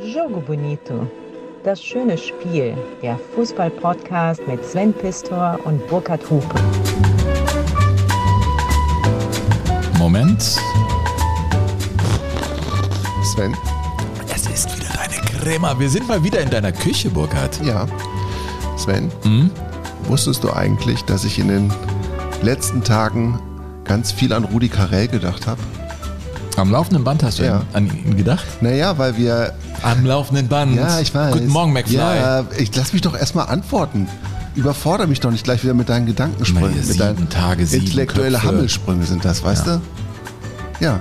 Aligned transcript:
Jogo 0.00 0.40
Bonito. 0.40 1.06
Das 1.62 1.82
schöne 1.82 2.18
Spiel. 2.18 2.76
Der 3.02 3.18
Fußball-Podcast 3.34 4.46
mit 4.46 4.64
Sven 4.64 4.92
Pistor 4.92 5.58
und 5.64 5.86
Burkhard 5.88 6.28
Hupe. 6.30 6.60
Moment. 9.98 10.42
Sven? 13.32 13.56
Es 14.34 14.46
ist 14.46 14.76
wieder 14.76 14.90
deine 14.94 15.20
Crema. 15.40 15.78
Wir 15.78 15.88
sind 15.88 16.06
mal 16.06 16.22
wieder 16.22 16.40
in 16.40 16.50
deiner 16.50 16.72
Küche, 16.72 17.08
Burkhard. 17.08 17.60
Ja. 17.64 17.86
Sven? 18.76 19.10
Hm? 19.22 19.50
Wusstest 20.04 20.44
du 20.44 20.52
eigentlich, 20.52 21.02
dass 21.04 21.24
ich 21.24 21.38
in 21.38 21.48
den 21.48 21.72
letzten 22.42 22.84
Tagen 22.84 23.40
ganz 23.84 24.12
viel 24.12 24.32
an 24.32 24.44
Rudi 24.44 24.68
Carell 24.68 25.08
gedacht 25.08 25.46
habe? 25.46 25.60
Am 26.56 26.70
laufenden 26.70 27.02
Band 27.02 27.22
hast 27.22 27.40
du 27.40 27.44
Ja. 27.44 27.62
an 27.72 27.86
ihn 27.86 28.16
gedacht? 28.16 28.44
Naja, 28.60 28.96
weil 28.96 29.16
wir. 29.16 29.54
Am 29.82 30.04
laufenden 30.06 30.46
Band. 30.48 30.76
Ja, 30.76 31.00
ich 31.00 31.12
weiß. 31.14 31.32
Guten 31.32 31.48
Morgen, 31.48 31.72
McFly. 31.72 31.96
Ja, 31.96 32.44
ich 32.56 32.74
lass 32.76 32.92
mich 32.92 33.02
doch 33.02 33.16
erstmal 33.18 33.48
antworten. 33.48 34.08
Überfordere 34.54 35.08
mich 35.08 35.18
doch 35.18 35.32
nicht 35.32 35.42
gleich 35.42 35.64
wieder 35.64 35.74
mit 35.74 35.88
deinen 35.88 36.06
Gedankensprüngen. 36.06 36.70
Meine 36.70 36.86
mit 36.86 37.00
deinen 37.00 37.28
Tage, 37.28 37.66
sieben 37.66 37.86
intellektuelle 37.86 38.38
Köpfe. 38.38 38.48
Hammelsprünge 38.48 39.04
sind 39.04 39.24
das, 39.24 39.42
weißt 39.42 39.66
du? 39.66 39.80
Ja. 40.78 41.00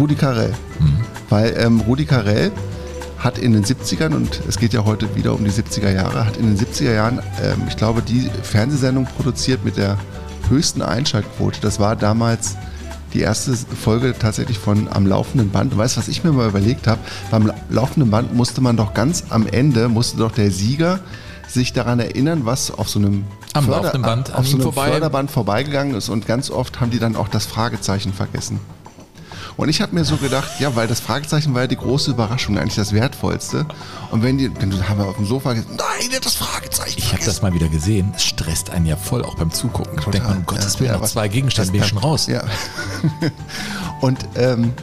Rudi 0.00 0.14
Carell. 0.14 0.54
Mhm. 0.80 0.96
Weil 1.28 1.54
ähm, 1.58 1.80
Rudi 1.80 2.06
Carell 2.06 2.50
hat 3.18 3.36
in 3.38 3.52
den 3.52 3.64
70ern, 3.64 4.14
und 4.14 4.40
es 4.48 4.58
geht 4.58 4.72
ja 4.72 4.84
heute 4.86 5.14
wieder 5.14 5.34
um 5.34 5.44
die 5.44 5.50
70er 5.50 5.90
Jahre, 5.90 6.24
hat 6.24 6.36
in 6.38 6.54
den 6.54 6.58
70er 6.66 6.94
Jahren, 6.94 7.18
ähm, 7.42 7.62
ich 7.68 7.76
glaube, 7.76 8.00
die 8.02 8.30
Fernsehsendung 8.42 9.06
produziert 9.16 9.62
mit 9.64 9.76
der 9.76 9.98
höchsten 10.48 10.80
Einschaltquote. 10.80 11.60
Das 11.60 11.78
war 11.80 11.96
damals 11.96 12.56
die 13.16 13.22
erste 13.22 13.54
Folge 13.56 14.14
tatsächlich 14.18 14.58
von 14.58 14.88
Am 14.92 15.06
laufenden 15.06 15.50
Band. 15.50 15.72
Und 15.72 15.78
weißt 15.78 15.96
du, 15.96 16.00
was 16.00 16.08
ich 16.08 16.22
mir 16.22 16.32
mal 16.32 16.48
überlegt 16.48 16.86
habe? 16.86 17.00
Beim 17.30 17.46
La- 17.46 17.54
laufenden 17.70 18.10
Band 18.10 18.34
musste 18.34 18.60
man 18.60 18.76
doch 18.76 18.92
ganz 18.94 19.24
am 19.30 19.46
Ende, 19.46 19.88
musste 19.88 20.18
doch 20.18 20.32
der 20.32 20.50
Sieger 20.50 21.00
sich 21.48 21.72
daran 21.72 21.98
erinnern, 22.00 22.44
was 22.44 22.70
auf 22.70 22.88
so 22.90 22.98
einem 22.98 23.24
Am 23.54 23.68
laufenden 23.70 24.02
Band 24.02 24.30
an 24.30 24.36
auf 24.36 24.46
so 24.46 24.56
einem 24.56 24.62
vorbei- 24.64 24.90
Förderband 24.90 25.30
vorbeigegangen 25.30 25.94
ist 25.94 26.08
und 26.10 26.26
ganz 26.26 26.50
oft 26.50 26.80
haben 26.80 26.90
die 26.90 26.98
dann 26.98 27.16
auch 27.16 27.28
das 27.28 27.46
Fragezeichen 27.46 28.12
vergessen. 28.12 28.60
Und 29.56 29.70
ich 29.70 29.80
habe 29.80 29.94
mir 29.94 30.04
so 30.04 30.16
gedacht, 30.16 30.60
ja, 30.60 30.76
weil 30.76 30.86
das 30.86 31.00
Fragezeichen 31.00 31.54
war 31.54 31.62
ja 31.62 31.66
die 31.66 31.76
große 31.76 32.10
Überraschung, 32.10 32.58
eigentlich 32.58 32.74
das 32.74 32.92
Wertvollste. 32.92 33.66
Und 34.10 34.22
wenn 34.22 34.36
die, 34.36 34.52
dann 34.52 34.88
haben 34.88 34.98
wir 34.98 35.06
auf 35.06 35.16
dem 35.16 35.24
Sofa 35.24 35.54
gesagt, 35.54 35.70
nein, 35.76 36.20
das 36.22 36.34
Fragezeichen 36.34 36.98
Ich 36.98 37.12
habe 37.12 37.24
das 37.24 37.40
mal 37.40 37.54
wieder 37.54 37.68
gesehen. 37.68 38.12
Es 38.14 38.24
stresst 38.24 38.70
einen 38.70 38.84
ja 38.84 38.96
voll, 38.96 39.24
auch 39.24 39.36
beim 39.36 39.50
Zugucken. 39.50 39.96
Total. 39.96 40.12
Denkt 40.12 40.28
man, 40.28 40.38
um 40.38 40.46
Gottes 40.46 40.78
Willen, 40.78 40.92
ja, 40.92 41.02
zwei 41.02 41.28
Gegenständen 41.28 41.72
bin 41.72 41.82
ich 41.82 41.88
schon 41.88 41.98
raus. 41.98 42.26
Ja. 42.26 42.44
Und 44.02 44.18
ähm, 44.34 44.74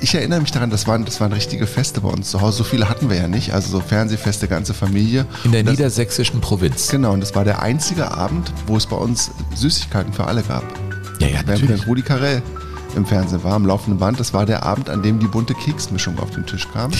ich 0.00 0.12
erinnere 0.14 0.40
mich 0.40 0.50
daran, 0.50 0.70
das 0.70 0.88
waren, 0.88 1.04
das 1.04 1.20
waren 1.20 1.32
richtige 1.32 1.68
Feste 1.68 2.00
bei 2.00 2.08
uns 2.08 2.30
zu 2.30 2.40
Hause. 2.40 2.58
So 2.58 2.64
viele 2.64 2.88
hatten 2.88 3.10
wir 3.10 3.16
ja 3.16 3.28
nicht. 3.28 3.52
Also 3.52 3.70
so 3.70 3.80
Fernsehfeste, 3.80 4.48
ganze 4.48 4.74
Familie. 4.74 5.24
In 5.44 5.52
der 5.52 5.62
das, 5.62 5.70
niedersächsischen 5.70 6.40
Provinz. 6.40 6.88
Genau, 6.88 7.12
und 7.12 7.20
das 7.20 7.36
war 7.36 7.44
der 7.44 7.62
einzige 7.62 8.10
Abend, 8.10 8.52
wo 8.66 8.76
es 8.76 8.86
bei 8.86 8.96
uns 8.96 9.30
Süßigkeiten 9.54 10.12
für 10.12 10.26
alle 10.26 10.42
gab. 10.42 10.64
Ja, 11.20 11.28
ja, 11.28 11.42
natürlich. 11.44 11.86
Rudi 11.86 12.02
Carell 12.02 12.42
im 12.98 13.06
Fernsehen 13.06 13.42
war, 13.44 13.54
am 13.54 13.64
laufenden 13.66 13.98
Band, 13.98 14.20
das 14.20 14.34
war 14.34 14.44
der 14.44 14.64
Abend, 14.64 14.90
an 14.90 15.02
dem 15.02 15.18
die 15.18 15.26
bunte 15.26 15.54
Keksmischung 15.54 16.18
auf 16.18 16.30
den 16.32 16.44
Tisch 16.44 16.68
kam. 16.72 16.90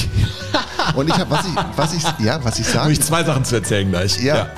Und 0.97 1.09
ich 1.09 1.15
habe, 1.19 1.31
was 1.31 1.45
ich, 1.45 1.55
was 1.77 1.93
ich, 1.95 2.03
ja, 2.25 2.41
was 2.43 2.59
ich 2.59 2.67
Habe 2.69 2.79
sagen 2.79 2.91
ich 2.93 3.01
zwei 3.03 3.23
Sachen 3.25 3.45
zu 3.45 3.57
erzählen 3.57 3.89
gleich. 3.91 4.21
ja. 4.23 4.49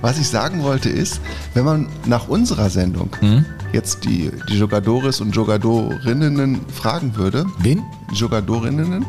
Was 0.00 0.16
ich 0.18 0.28
sagen 0.28 0.62
wollte 0.62 0.88
ist, 0.88 1.20
wenn 1.54 1.64
man 1.64 1.88
nach 2.04 2.28
unserer 2.28 2.70
Sendung 2.70 3.10
Mhm. 3.20 3.44
jetzt 3.72 4.04
die, 4.04 4.30
die 4.48 4.56
Jogadores 4.58 5.20
und 5.20 5.34
Jogadorinnen 5.34 6.60
fragen 6.72 7.16
würde, 7.16 7.46
Wen? 7.58 7.82
Jogadorinnen, 8.12 8.88
ne? 8.90 9.06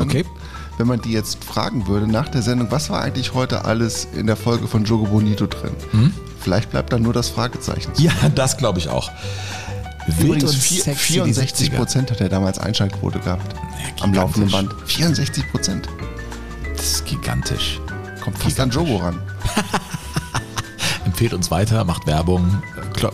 Okay. 0.00 0.24
wenn 0.78 0.86
man 0.86 1.02
die 1.02 1.12
jetzt 1.12 1.44
fragen 1.44 1.86
würde 1.86 2.06
nach 2.06 2.28
der 2.28 2.40
Sendung, 2.40 2.68
was 2.70 2.88
war 2.88 3.02
eigentlich 3.02 3.34
heute 3.34 3.66
alles 3.66 4.08
in 4.16 4.26
der 4.26 4.36
Folge 4.36 4.66
von 4.66 4.84
Jogo 4.84 5.04
Bonito 5.04 5.46
drin? 5.46 5.72
Vielleicht 6.40 6.70
bleibt 6.70 6.90
dann 6.94 7.02
nur 7.02 7.12
das 7.12 7.28
Fragezeichen. 7.28 7.94
zu. 7.94 8.00
Mhm. 8.02 8.08
Ja, 8.08 8.28
das 8.34 8.56
glaube 8.56 8.78
ich 8.78 8.88
auch. 8.88 9.10
Wild 10.06 10.42
und 10.44 10.54
vier- 10.54 10.82
sexy, 10.82 11.12
die 11.14 11.32
64 11.32 11.70
70er. 11.70 11.76
Prozent 11.76 12.10
hat 12.10 12.20
er 12.20 12.28
damals 12.28 12.58
Einschaltquote 12.58 13.18
gehabt. 13.20 13.54
Ja, 13.54 14.04
am 14.04 14.12
laufenden 14.14 14.48
gigantisch. 14.48 14.76
Band. 14.78 14.90
64 14.90 15.50
Prozent. 15.50 15.88
Das 16.76 16.86
ist 16.86 17.04
gigantisch. 17.06 17.80
Kommt 18.22 18.38
fast 18.38 18.58
an 18.60 18.70
Jogo 18.70 18.96
ran. 18.98 19.20
Empfehlt 21.22 21.38
uns 21.38 21.52
weiter, 21.52 21.84
macht 21.84 22.08
Werbung. 22.08 22.60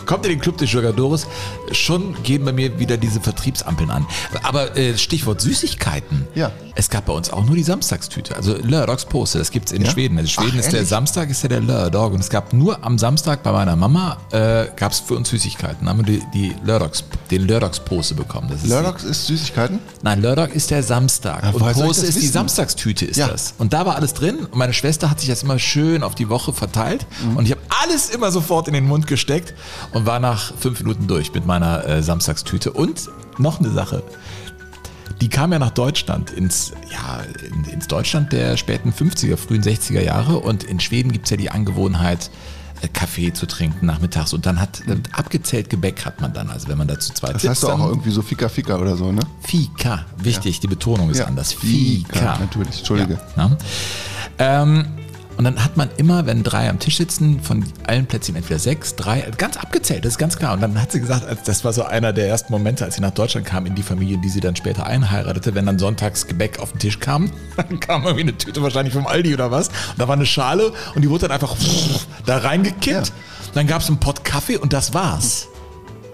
Kommt 0.06 0.24
in 0.24 0.30
den 0.32 0.40
Club 0.40 0.56
des 0.56 0.72
Jugadores. 0.72 1.26
Schon 1.72 2.16
gehen 2.22 2.42
bei 2.42 2.52
mir 2.52 2.78
wieder 2.78 2.96
diese 2.96 3.20
Vertriebsampeln 3.20 3.90
an. 3.90 4.06
Aber 4.44 4.74
äh, 4.78 4.96
Stichwort 4.96 5.42
Süßigkeiten. 5.42 6.26
Ja. 6.34 6.50
Es 6.74 6.88
gab 6.88 7.06
bei 7.06 7.12
uns 7.12 7.28
auch 7.30 7.44
nur 7.44 7.54
die 7.56 7.62
Samstagstüte. 7.64 8.34
Also 8.36 8.56
Lördagspose, 8.56 9.38
das 9.38 9.50
gibt 9.50 9.66
es 9.66 9.72
in 9.72 9.84
Ja? 9.84 9.90
Schweden. 9.90 10.16
Also 10.16 10.30
Schweden 10.30 10.52
Ach, 10.54 10.60
ist 10.60 10.66
der 10.68 10.74
ehrlich? 10.76 10.88
Samstag, 10.88 11.28
ist 11.28 11.42
ja 11.42 11.50
der 11.50 11.60
Lördag. 11.60 12.12
Und 12.12 12.20
es 12.20 12.30
gab 12.30 12.54
nur 12.54 12.82
am 12.82 12.96
Samstag 12.98 13.42
bei 13.42 13.52
meiner 13.52 13.76
Mama, 13.76 14.16
äh, 14.30 14.66
gab 14.76 14.92
es 14.92 15.00
für 15.00 15.14
uns 15.14 15.28
Süßigkeiten. 15.28 15.84
Da 15.84 15.90
haben 15.90 16.06
wir 16.06 16.18
die, 16.18 16.22
die 16.32 16.54
Lördags, 16.64 17.04
den 17.30 17.46
Lördagspose 17.46 18.14
bekommen. 18.14 18.48
Das 18.48 18.62
ist 19.04 19.26
Süßigkeiten? 19.26 19.80
Nein, 20.02 20.22
Lördag 20.22 20.54
ist 20.54 20.70
der 20.70 20.82
Samstag. 20.82 21.42
Ja, 21.42 21.50
und 21.50 21.60
das 21.62 21.98
ist 21.98 22.22
die? 22.22 22.26
Samstagstüte, 22.26 23.04
ist 23.04 23.16
Ja. 23.18 23.26
das. 23.28 23.54
Und 23.58 23.72
da 23.74 23.84
war 23.84 23.96
alles 23.96 24.14
drin. 24.14 24.38
Und 24.38 24.54
meine 24.54 24.72
Schwester 24.72 25.10
hat 25.10 25.20
sich 25.20 25.28
das 25.28 25.42
immer 25.42 25.58
schön 25.58 26.02
auf 26.02 26.14
die 26.14 26.28
Woche 26.30 26.52
verteilt. 26.54 27.06
Mhm. 27.22 27.36
Und 27.36 27.44
ich 27.44 27.50
habe 27.50 27.57
alles 27.82 28.10
immer 28.10 28.30
sofort 28.30 28.68
in 28.68 28.74
den 28.74 28.86
Mund 28.86 29.06
gesteckt 29.06 29.54
und 29.92 30.06
war 30.06 30.20
nach 30.20 30.52
fünf 30.58 30.80
Minuten 30.80 31.06
durch 31.06 31.32
mit 31.34 31.46
meiner 31.46 31.84
äh, 31.86 32.02
Samstagstüte. 32.02 32.72
Und 32.72 33.08
noch 33.38 33.60
eine 33.60 33.70
Sache. 33.70 34.02
Die 35.20 35.28
kam 35.28 35.52
ja 35.52 35.58
nach 35.58 35.70
Deutschland, 35.70 36.30
ins, 36.30 36.72
ja, 36.92 37.20
in, 37.46 37.64
ins 37.72 37.88
Deutschland 37.88 38.32
der 38.32 38.56
späten 38.56 38.92
50er, 38.92 39.36
frühen 39.36 39.62
60er 39.62 40.00
Jahre. 40.00 40.38
Und 40.38 40.64
in 40.64 40.80
Schweden 40.80 41.10
gibt 41.12 41.24
es 41.26 41.30
ja 41.30 41.36
die 41.36 41.50
Angewohnheit, 41.50 42.30
äh, 42.82 42.88
Kaffee 42.88 43.32
zu 43.32 43.46
trinken 43.46 43.86
nachmittags. 43.86 44.32
Und 44.32 44.46
dann 44.46 44.60
hat 44.60 44.80
äh, 44.86 44.96
abgezählt 45.12 45.70
Gebäck 45.70 46.04
hat 46.04 46.20
man 46.20 46.32
dann, 46.32 46.50
also 46.50 46.68
wenn 46.68 46.78
man 46.78 46.86
da 46.86 46.98
zu 46.98 47.12
zweit 47.14 47.34
Das 47.34 47.48
heißt 47.48 47.64
auch 47.64 47.88
irgendwie 47.88 48.10
so 48.10 48.22
Fika 48.22 48.48
Fika 48.48 48.76
oder 48.76 48.96
so, 48.96 49.10
ne? 49.10 49.22
Fika, 49.40 50.04
wichtig, 50.18 50.60
die 50.60 50.68
Betonung 50.68 51.10
ist 51.10 51.18
Ja, 51.18 51.26
anders. 51.26 51.52
Fika, 51.52 52.12
Fika. 52.18 52.38
natürlich, 52.38 52.78
Entschuldige. 52.78 53.18
Ja, 53.36 53.50
ja. 54.38 54.62
Ähm, 54.62 54.86
und 55.38 55.44
dann 55.44 55.64
hat 55.64 55.76
man 55.76 55.88
immer, 55.98 56.26
wenn 56.26 56.42
drei 56.42 56.68
am 56.68 56.80
Tisch 56.80 56.96
sitzen, 56.96 57.40
von 57.40 57.64
allen 57.86 58.06
Plätzchen 58.06 58.34
entweder 58.34 58.58
sechs, 58.58 58.96
drei, 58.96 59.20
ganz 59.36 59.56
abgezählt, 59.56 60.04
das 60.04 60.14
ist 60.14 60.18
ganz 60.18 60.36
klar. 60.36 60.52
Und 60.52 60.60
dann 60.60 60.82
hat 60.82 60.90
sie 60.90 60.98
gesagt, 60.98 61.24
das 61.46 61.64
war 61.64 61.72
so 61.72 61.84
einer 61.84 62.12
der 62.12 62.26
ersten 62.26 62.52
Momente, 62.52 62.84
als 62.84 62.96
sie 62.96 63.00
nach 63.00 63.12
Deutschland 63.12 63.46
kam, 63.46 63.64
in 63.64 63.76
die 63.76 63.84
Familie, 63.84 64.18
die 64.18 64.30
sie 64.30 64.40
dann 64.40 64.56
später 64.56 64.84
einheiratete, 64.84 65.54
wenn 65.54 65.64
dann 65.64 65.78
sonntags 65.78 66.26
Gebäck 66.26 66.58
auf 66.58 66.72
den 66.72 66.80
Tisch 66.80 66.98
kam, 66.98 67.30
dann 67.56 67.78
kam 67.78 68.02
irgendwie 68.02 68.22
eine 68.22 68.36
Tüte 68.36 68.60
wahrscheinlich 68.64 68.92
vom 68.92 69.06
Aldi 69.06 69.32
oder 69.32 69.52
was. 69.52 69.68
Und 69.68 69.98
da 69.98 70.08
war 70.08 70.16
eine 70.16 70.26
Schale 70.26 70.72
und 70.96 71.02
die 71.02 71.08
wurde 71.08 71.28
dann 71.28 71.30
einfach 71.30 71.54
da 72.26 72.38
reingekippt. 72.38 73.06
Ja. 73.06 73.14
Dann 73.54 73.68
gab 73.68 73.82
es 73.82 73.86
einen 73.86 74.00
Pott 74.00 74.24
Kaffee 74.24 74.56
und 74.56 74.72
das 74.72 74.92
war's. 74.92 75.46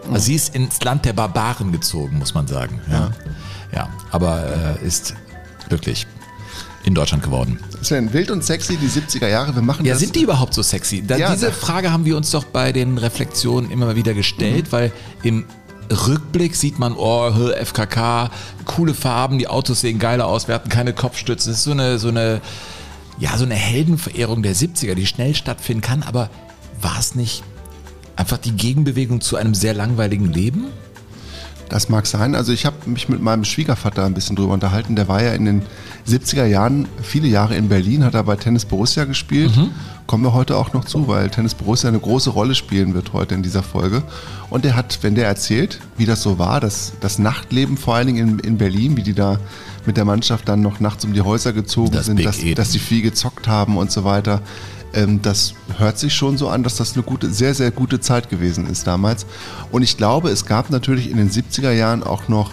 Also 0.06 0.18
sie 0.18 0.34
ist 0.34 0.54
ins 0.54 0.82
Land 0.82 1.06
der 1.06 1.14
Barbaren 1.14 1.72
gezogen, 1.72 2.18
muss 2.18 2.34
man 2.34 2.46
sagen. 2.46 2.78
Ja, 2.90 3.10
ja 3.72 3.88
aber 4.10 4.76
äh, 4.82 4.86
ist 4.86 5.14
glücklich 5.70 6.06
in 6.84 6.94
Deutschland 6.94 7.22
geworden. 7.22 7.58
Sven, 7.82 8.12
wild 8.12 8.30
und 8.30 8.44
sexy, 8.44 8.76
die 8.76 8.88
70er 8.88 9.28
Jahre, 9.28 9.54
wir 9.54 9.62
machen 9.62 9.84
Ja, 9.86 9.94
das. 9.94 10.00
sind 10.00 10.14
die 10.14 10.22
überhaupt 10.22 10.54
so 10.54 10.62
sexy? 10.62 11.02
Da, 11.06 11.16
Ja, 11.16 11.32
diese 11.32 11.50
Frage 11.50 11.92
haben 11.92 12.04
wir 12.04 12.16
uns 12.16 12.30
doch 12.30 12.44
bei 12.44 12.72
den 12.72 12.98
Reflexionen 12.98 13.70
immer 13.70 13.86
mal 13.86 13.96
wieder 13.96 14.14
gestellt, 14.14 14.70
weil 14.70 14.92
im 15.22 15.44
Rückblick 15.90 16.56
sieht 16.56 16.78
man, 16.78 16.94
oh, 16.94 17.30
FKK, 17.30 18.30
coole 18.64 18.94
Farben, 18.94 19.38
die 19.38 19.48
Autos 19.48 19.80
sehen 19.80 19.98
geiler 19.98 20.26
aus, 20.26 20.48
wir 20.48 20.54
hatten 20.54 20.68
keine 20.68 20.92
Kopfstützen. 20.92 21.52
Das 21.52 21.58
ist 21.58 21.64
so 21.64 21.70
eine, 21.72 21.98
so 21.98 22.08
eine, 22.08 22.40
ja, 23.18 23.36
so 23.36 23.44
eine 23.44 23.54
Heldenverehrung 23.54 24.42
der 24.42 24.54
70er, 24.54 24.94
die 24.94 25.06
schnell 25.06 25.34
stattfinden 25.34 25.82
kann, 25.82 26.02
aber 26.02 26.30
war 26.80 26.98
es 26.98 27.14
nicht 27.14 27.42
einfach 28.16 28.38
die 28.38 28.52
Gegenbewegung 28.52 29.20
zu 29.20 29.36
einem 29.36 29.54
sehr 29.54 29.74
langweiligen 29.74 30.32
Leben? 30.32 30.66
Das 31.74 31.88
mag 31.88 32.06
sein. 32.06 32.36
Also 32.36 32.52
ich 32.52 32.66
habe 32.66 32.88
mich 32.88 33.08
mit 33.08 33.20
meinem 33.20 33.42
Schwiegervater 33.42 34.04
ein 34.04 34.14
bisschen 34.14 34.36
drüber 34.36 34.54
unterhalten. 34.54 34.94
Der 34.94 35.08
war 35.08 35.24
ja 35.24 35.32
in 35.32 35.44
den 35.44 35.62
70er 36.08 36.44
Jahren 36.44 36.86
viele 37.02 37.26
Jahre 37.26 37.56
in 37.56 37.68
Berlin, 37.68 38.04
hat 38.04 38.14
er 38.14 38.22
bei 38.22 38.36
Tennis 38.36 38.64
Borussia 38.64 39.06
gespielt. 39.06 39.50
Kommen 40.06 40.22
wir 40.22 40.34
heute 40.34 40.56
auch 40.56 40.72
noch 40.72 40.84
zu, 40.84 41.08
weil 41.08 41.30
Tennis 41.30 41.54
Borussia 41.54 41.88
eine 41.88 41.98
große 41.98 42.30
Rolle 42.30 42.54
spielen 42.54 42.94
wird 42.94 43.12
heute 43.12 43.34
in 43.34 43.42
dieser 43.42 43.64
Folge. 43.64 44.04
Und 44.50 44.64
der 44.64 44.76
hat, 44.76 45.00
wenn 45.02 45.16
der 45.16 45.26
erzählt, 45.26 45.80
wie 45.96 46.06
das 46.06 46.22
so 46.22 46.38
war, 46.38 46.60
das, 46.60 46.92
das 47.00 47.18
Nachtleben 47.18 47.76
vor 47.76 47.96
allen 47.96 48.06
Dingen 48.06 48.28
in, 48.28 48.38
in 48.38 48.56
Berlin, 48.56 48.96
wie 48.96 49.02
die 49.02 49.14
da 49.14 49.40
mit 49.84 49.96
der 49.96 50.04
Mannschaft 50.04 50.48
dann 50.48 50.60
noch 50.60 50.78
nachts 50.78 51.04
um 51.04 51.12
die 51.12 51.22
Häuser 51.22 51.52
gezogen 51.52 51.90
Das 51.90 52.06
sind, 52.06 52.24
dass, 52.24 52.38
dass 52.54 52.70
sie 52.70 52.78
viel 52.78 53.02
gezockt 53.02 53.48
haben 53.48 53.78
und 53.78 53.90
so 53.90 54.04
weiter. 54.04 54.42
Ähm, 54.94 55.20
das 55.20 55.54
hört 55.78 55.98
sich 55.98 56.14
schon 56.14 56.38
so 56.38 56.48
an, 56.48 56.62
dass 56.62 56.76
das 56.76 56.94
eine 56.94 57.02
gute, 57.02 57.30
sehr, 57.30 57.54
sehr 57.54 57.70
gute 57.70 58.00
Zeit 58.00 58.30
gewesen 58.30 58.66
ist 58.66 58.86
damals. 58.86 59.26
Und 59.70 59.82
ich 59.82 59.96
glaube, 59.96 60.30
es 60.30 60.46
gab 60.46 60.70
natürlich 60.70 61.10
in 61.10 61.16
den 61.16 61.30
70er 61.30 61.72
Jahren 61.72 62.02
auch 62.02 62.28
noch 62.28 62.52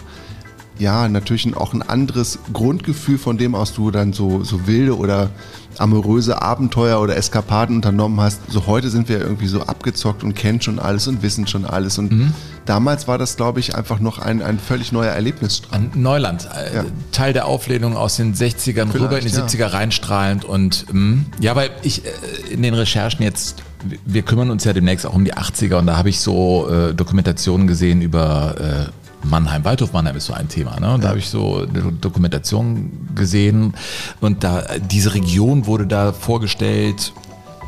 ja, 0.79 1.07
natürlich 1.07 1.55
auch 1.55 1.73
ein 1.73 1.81
anderes 1.83 2.39
Grundgefühl, 2.53 3.17
von 3.17 3.37
dem 3.37 3.53
aus 3.55 3.73
du 3.73 3.91
dann 3.91 4.13
so, 4.13 4.43
so 4.43 4.65
wilde 4.67 4.97
oder 4.97 5.29
amoröse 5.77 6.41
Abenteuer 6.41 6.99
oder 6.99 7.15
Eskapaden 7.15 7.77
unternommen 7.77 8.19
hast. 8.19 8.41
So 8.51 8.65
heute 8.67 8.89
sind 8.89 9.07
wir 9.07 9.19
irgendwie 9.21 9.47
so 9.47 9.61
abgezockt 9.61 10.23
und 10.23 10.33
kennen 10.35 10.59
schon 10.61 10.79
alles 10.79 11.07
und 11.07 11.21
wissen 11.23 11.47
schon 11.47 11.65
alles. 11.65 11.97
Und 11.97 12.11
Mhm. 12.11 12.33
damals 12.65 13.07
war 13.07 13.17
das, 13.17 13.37
glaube 13.37 13.59
ich, 13.61 13.75
einfach 13.75 13.99
noch 13.99 14.19
ein, 14.19 14.41
ein 14.41 14.59
völlig 14.59 14.91
neuer 14.91 15.11
Erlebnisstrang. 15.11 15.91
An 15.93 16.01
Neuland, 16.01 16.47
äh, 16.53 16.75
Ja. 16.75 16.85
Teil 17.11 17.33
der 17.33 17.45
Auflehnung 17.45 17.95
aus 17.95 18.17
den 18.17 18.33
60ern 18.33 18.91
rüber 18.93 19.17
in 19.19 19.25
die 19.25 19.29
Vielleicht, 19.31 19.35
ja. 19.37 19.65
70er 19.67 19.73
reinstrahlend 19.73 20.43
und 20.45 20.85
mh, 20.91 21.23
ja, 21.39 21.55
weil 21.55 21.69
ich 21.83 22.05
äh, 22.05 22.09
in 22.51 22.61
den 22.63 22.73
Recherchen 22.73 23.23
jetzt, 23.23 23.63
wir- 23.85 23.99
wir 24.05 24.21
kümmern 24.23 24.49
uns 24.51 24.65
ja 24.65 24.73
demnächst 24.73 25.05
auch 25.05 25.13
um 25.13 25.23
die 25.25 25.33
80er 25.35 25.77
und 25.79 25.85
da 25.87 25.95
habe 25.97 26.09
ich 26.09 26.19
so 26.19 26.67
äh, 26.69 26.93
Dokumentationen 26.93 27.65
gesehen 27.67 28.01
über 28.01 28.55
äh, 28.89 29.00
Mannheim, 29.23 29.63
Waldhof 29.63 29.93
Mannheim 29.93 30.15
ist 30.15 30.25
so 30.25 30.33
ein 30.33 30.47
Thema, 30.49 30.79
ne? 30.79 30.93
Und 30.93 31.03
da 31.03 31.09
habe 31.09 31.19
ich 31.19 31.29
so 31.29 31.57
eine 31.67 31.91
Dokumentation 31.91 33.09
gesehen 33.15 33.73
und 34.19 34.43
da 34.43 34.63
diese 34.79 35.13
Region 35.13 35.65
wurde 35.67 35.87
da 35.87 36.11
vorgestellt 36.11 37.13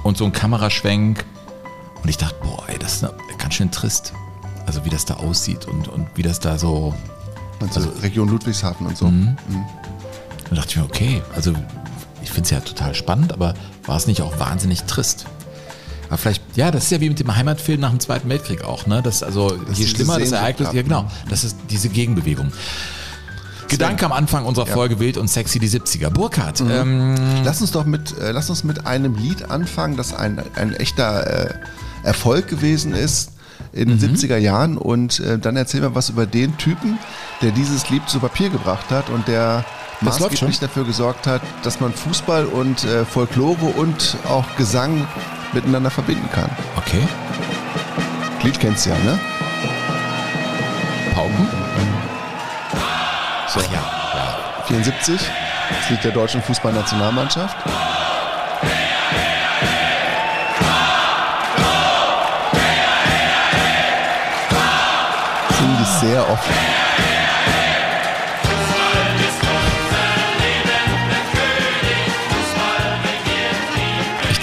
und 0.03 0.17
so 0.17 0.25
ein 0.25 0.31
Kameraschwenk 0.31 1.25
und 2.01 2.09
ich 2.09 2.17
dachte, 2.17 2.35
boah, 2.43 2.63
ey, 2.67 2.77
das 2.79 2.95
ist 2.95 3.03
eine, 3.03 3.13
ganz 3.37 3.53
schön 3.53 3.71
trist. 3.71 4.13
Also 4.65 4.85
wie 4.85 4.89
das 4.89 5.05
da 5.05 5.15
aussieht 5.15 5.67
und, 5.67 5.87
und 5.87 6.07
wie 6.15 6.21
das 6.21 6.39
da 6.39 6.57
so 6.57 6.93
Also, 7.59 7.89
Region 8.01 8.29
Ludwigshafen 8.29 8.87
und 8.87 8.97
so. 8.97 9.07
Mhm. 9.07 9.37
Dann 10.45 10.55
dachte 10.55 10.69
ich 10.69 10.77
mir, 10.77 10.83
okay, 10.83 11.21
also 11.35 11.53
ich 12.21 12.29
finde 12.29 12.43
es 12.43 12.49
ja 12.51 12.59
total 12.59 12.95
spannend, 12.95 13.33
aber 13.33 13.53
war 13.85 13.97
es 13.97 14.07
nicht 14.07 14.21
auch 14.21 14.39
wahnsinnig 14.39 14.83
trist? 14.83 15.25
Aber 16.13 16.19
vielleicht, 16.19 16.43
ja, 16.55 16.69
das 16.69 16.83
ist 16.83 16.91
ja 16.91 17.01
wie 17.01 17.09
mit 17.09 17.19
dem 17.19 17.35
Heimatfilm 17.35 17.79
nach 17.81 17.89
dem 17.89 17.99
Zweiten 17.99 18.29
Weltkrieg 18.29 18.63
auch, 18.63 18.85
ne? 18.85 19.01
Das 19.01 19.23
also 19.23 19.51
je 19.55 19.59
diese 19.75 19.89
schlimmer 19.89 20.19
das 20.19 20.31
Ereignis, 20.31 20.69
ja 20.71 20.83
genau, 20.83 21.09
das 21.27 21.43
ist 21.43 21.57
diese 21.71 21.89
Gegenbewegung. 21.89 22.51
Gedanke 23.67 24.05
am 24.05 24.11
Anfang 24.11 24.45
unserer 24.45 24.67
Folge 24.67 24.99
Wild 24.99 25.17
und 25.17 25.27
Sexy 25.27 25.57
die 25.57 25.67
70er. 25.67 26.11
Burkhard, 26.11 26.61
Mhm. 26.61 26.69
ähm, 26.69 27.15
Lass 27.43 27.61
uns 27.61 27.71
doch 27.71 27.85
mit, 27.85 28.15
äh, 28.19 28.31
lass 28.31 28.47
uns 28.51 28.63
mit 28.63 28.85
einem 28.85 29.15
Lied 29.15 29.49
anfangen, 29.49 29.97
das 29.97 30.13
ein, 30.13 30.39
ein 30.55 30.73
echter 30.75 31.25
äh, 31.49 31.53
Erfolg 32.03 32.47
gewesen 32.47 32.93
ist 32.93 33.31
in 33.71 33.89
Mhm. 33.89 33.99
den 33.99 34.15
70er 34.15 34.37
Jahren. 34.37 34.77
Und 34.77 35.19
äh, 35.19 35.39
dann 35.39 35.55
erzähl 35.55 35.81
mir 35.81 35.95
was 35.95 36.09
über 36.09 36.27
den 36.27 36.55
Typen, 36.59 36.99
der 37.41 37.49
dieses 37.49 37.89
Lied 37.89 38.07
zu 38.07 38.19
Papier 38.19 38.49
gebracht 38.51 38.91
hat 38.91 39.09
und 39.09 39.27
der 39.27 39.65
Das 40.05 40.19
maßgeblich 40.19 40.59
dafür 40.59 40.83
gesorgt 40.83 41.27
hat, 41.27 41.41
dass 41.63 41.79
man 41.79 41.93
Fußball 41.93 42.45
und 42.45 42.83
äh, 42.83 43.05
Folklore 43.05 43.65
und 43.65 44.17
auch 44.29 44.45
Gesang 44.57 45.07
miteinander 45.53 45.91
verbinden 45.91 46.29
kann. 46.31 46.49
okay, 46.77 47.07
Lied 48.43 48.59
kennst 48.59 48.85
du 48.85 48.89
ja, 48.89 48.97
ne? 48.97 49.19
Pauken. 51.13 51.47
So. 53.47 53.59
Ach 53.59 53.71
ja, 53.71 53.79
ja. 54.15 54.63
74, 54.65 55.21
das 55.69 55.89
Lied 55.89 56.03
der 56.03 56.11
deutschen 56.11 56.41
Fußballnationalmannschaft. 56.41 57.55
Singen 65.57 65.77
die 65.79 66.05
sehr 66.05 66.29
oft. 66.29 66.49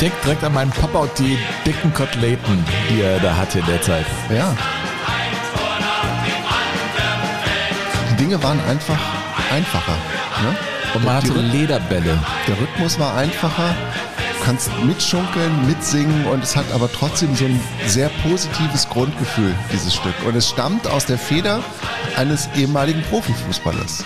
Denke 0.00 0.16
direkt 0.24 0.44
an 0.44 0.54
meinen 0.54 0.70
Papa 0.70 1.00
und 1.00 1.18
die 1.18 1.38
dicken 1.66 1.92
Koteletten, 1.92 2.64
die 2.88 3.02
er 3.02 3.20
da 3.20 3.36
hatte 3.36 3.58
in 3.58 3.66
der 3.66 3.82
Zeit. 3.82 4.06
Ja. 4.34 4.56
Die 8.10 8.16
Dinge 8.16 8.42
waren 8.42 8.60
einfach 8.68 8.98
einfacher. 9.52 9.96
Ne? 10.42 10.56
Und 10.94 11.04
man 11.04 11.14
hatte 11.16 11.32
Lederbälle. 11.32 12.18
Der 12.46 12.58
Rhythmus 12.58 12.98
war 12.98 13.14
einfacher. 13.14 13.74
Du 14.16 14.44
kannst 14.46 14.70
mitschunkeln, 14.82 15.66
mitsingen 15.66 16.26
und 16.26 16.42
es 16.42 16.56
hat 16.56 16.64
aber 16.72 16.90
trotzdem 16.90 17.36
so 17.36 17.44
ein 17.44 17.60
sehr 17.86 18.08
positives 18.22 18.88
Grundgefühl, 18.88 19.54
dieses 19.70 19.94
Stück. 19.94 20.14
Und 20.26 20.34
es 20.34 20.48
stammt 20.48 20.86
aus 20.86 21.04
der 21.04 21.18
Feder 21.18 21.60
eines 22.16 22.48
ehemaligen 22.56 23.02
Profifußballers. 23.02 24.04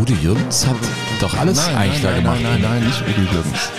Udo 0.00 0.12
Jürgens 0.14 0.66
hat 0.66 0.76
doch 1.24 1.38
alles 1.38 1.58
eigentlich 1.68 2.02
da 2.02 2.10
nein, 2.10 2.22
gemacht. 2.22 2.40
nein, 2.42 2.60
nein, 2.60 2.80
nein, 2.80 2.86
nicht 2.86 3.00
Udo 3.00 3.32
Jürgens. 3.32 3.70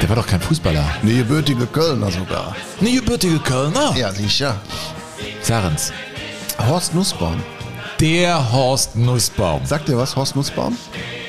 Der 0.00 0.08
war 0.08 0.16
doch 0.16 0.26
kein 0.26 0.40
Fußballer. 0.40 0.84
Nee, 1.02 1.18
gebürtige 1.18 1.66
Kölner 1.66 2.10
sogar. 2.10 2.54
Eine 2.80 2.92
gebürtige 2.92 3.38
Kölner. 3.38 3.94
Ja, 3.96 4.12
sicher. 4.12 4.56
Sarens. 5.40 5.92
Horst 6.58 6.94
Nussbaum. 6.94 7.42
Der 8.00 8.52
Horst 8.52 8.96
Nussbaum. 8.96 9.64
Sagt 9.64 9.88
dir 9.88 9.96
was, 9.96 10.16
Horst 10.16 10.36
Nussbaum? 10.36 10.76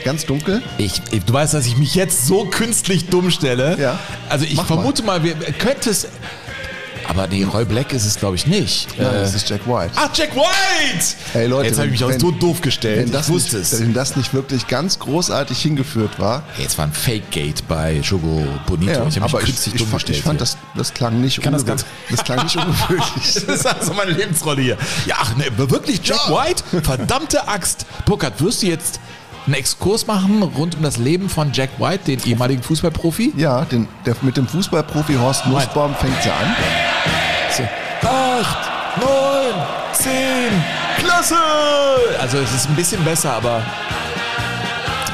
Ganz 0.04 0.26
dunkel? 0.26 0.62
Ich, 0.78 1.02
du 1.02 1.34
weißt, 1.34 1.54
dass 1.54 1.66
ich 1.66 1.78
mich 1.78 1.96
jetzt 1.96 2.28
so 2.28 2.46
künstlich 2.46 3.08
dumm 3.08 3.32
stelle. 3.32 3.78
Ja. 3.80 3.98
Also 4.30 4.46
ich 4.46 4.56
Mach 4.56 4.66
vermute 4.66 5.02
mal, 5.04 5.24
wir 5.24 5.34
könnte 5.36 5.90
es. 5.90 6.08
Aber 7.18 7.28
nee, 7.28 7.44
Roy 7.46 7.64
Black 7.64 7.94
ist 7.94 8.06
es, 8.06 8.18
glaube 8.20 8.36
ich, 8.36 8.46
nicht. 8.46 8.88
Nein, 8.98 9.08
Äh, 9.08 9.20
das 9.20 9.34
ist 9.34 9.50
Jack 9.50 9.66
White. 9.66 9.92
Ach, 9.96 10.10
Jack 10.14 10.36
White! 10.36 11.06
Hey 11.32 11.48
Leute, 11.48 11.68
jetzt 11.70 11.78
habe 11.78 11.86
ich 11.88 11.92
mich 11.94 12.04
auch 12.04 12.10
wenn- 12.10 12.20
so 12.20 12.32
doof 12.32 12.60
gestellt. 12.62 13.06
Wenn 13.06 13.12
das, 13.14 13.28
ich 13.30 13.34
wusste 13.34 13.58
nicht, 13.58 13.72
es. 13.72 13.80
wenn 13.80 13.94
das 13.94 14.16
nicht 14.18 14.34
wirklich 14.34 14.68
ganz 14.68 15.00
großartig 15.00 15.58
hingeführt 15.62 16.20
war, 16.20 16.44
Jetzt 16.58 16.78
war 16.78 16.86
ein 16.88 16.92
Fake-Gate 16.92 17.68
bei 17.70 18.00
Jogo 18.04 18.46
Bonito. 18.66 18.92
ich 18.92 18.98
habe 18.98 19.06
mich 19.06 19.22
aber 19.22 19.42
ich, 19.44 19.56
dumm 19.78 19.88
fand, 19.88 20.10
ich 20.10 20.22
fand 20.22 20.42
das, 20.42 20.58
das 20.76 20.94
klang 20.94 21.22
nicht 21.22 21.38
das 21.38 21.46
ungewöhnlich. 21.64 21.86
das 22.12 22.24
klang 22.26 22.44
nicht 22.44 22.56
ungewöhnlich. 22.58 23.06
Das 23.48 23.60
ist 23.60 23.66
also 23.66 23.94
meine 23.94 24.12
Lebensrolle 24.12 24.62
hier. 24.62 24.78
Ja, 25.06 25.16
ach, 25.20 25.36
ne, 25.38 25.46
wirklich 25.58 26.02
Jack 26.04 26.20
Ja. 26.28 26.36
White? 26.46 26.64
Verdammte 26.84 27.48
Axt. 27.48 27.86
Burkhard, 28.06 28.42
wirst 28.42 28.62
du 28.62 28.68
jetzt 28.68 29.00
einen 29.46 29.54
Exkurs 29.56 30.06
machen 30.08 30.42
rund 30.44 30.76
um 30.76 30.82
das 30.82 30.98
Leben 30.98 31.30
von 31.30 31.52
Jack 31.54 31.70
White, 31.80 32.06
den 32.08 32.20
ehemaligen 32.26 32.62
Fußballprofi? 32.64 33.34
Ja, 33.38 33.64
den, 33.66 33.88
der, 34.06 34.16
mit 34.22 34.36
dem 34.38 34.48
Fußballprofi 34.48 35.16
Horst 35.16 35.46
Nussbaum 35.46 35.94
fängt 35.96 36.22
sie 36.24 36.30
an. 36.32 36.56
Acht, 38.06 38.58
neun, 39.02 39.54
zehn, 39.94 40.52
klasse! 41.00 41.36
Also 42.22 42.38
es 42.38 42.54
ist 42.54 42.70
ein 42.70 42.76
bisschen 42.76 43.04
besser, 43.04 43.34
aber 43.34 43.62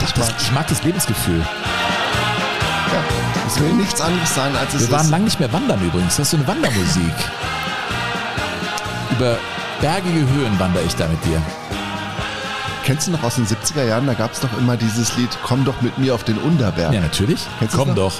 Ich 0.03 0.11
das, 0.13 0.27
mag, 0.29 0.35
ich 0.41 0.51
mag 0.51 0.67
das 0.67 0.83
Lebensgefühl. 0.83 1.39
ja, 1.39 3.03
es 3.47 3.59
will 3.59 3.73
nichts 3.73 4.01
anderes 4.01 4.33
sein, 4.35 4.55
als 4.55 4.73
es 4.73 4.81
Wir 4.89 4.91
waren 4.91 5.09
lange 5.09 5.25
nicht 5.25 5.39
mehr 5.39 5.51
wandern 5.53 5.81
übrigens. 5.81 6.17
Das 6.17 6.25
ist 6.27 6.31
so 6.31 6.37
eine 6.37 6.47
Wandermusik. 6.47 7.13
Über 9.11 9.37
bergige 9.79 10.19
Höhen 10.19 10.59
wandere 10.59 10.83
ich 10.83 10.95
da 10.95 11.07
mit 11.07 11.23
dir. 11.25 11.41
Kennst 12.83 13.07
du 13.07 13.11
noch 13.11 13.23
aus 13.23 13.35
den 13.35 13.45
70er 13.45 13.83
Jahren, 13.85 14.07
da 14.07 14.15
gab 14.15 14.33
es 14.33 14.39
doch 14.39 14.49
immer 14.57 14.75
dieses 14.75 15.15
Lied 15.15 15.29
Komm 15.43 15.63
doch 15.63 15.79
mit 15.81 15.97
mir 15.99 16.15
auf 16.15 16.23
den 16.23 16.37
Unterberg. 16.39 16.91
Ja, 16.93 16.99
natürlich. 16.99 17.39
Kennst 17.59 17.75
Komm 17.75 17.93
doch 17.95 18.13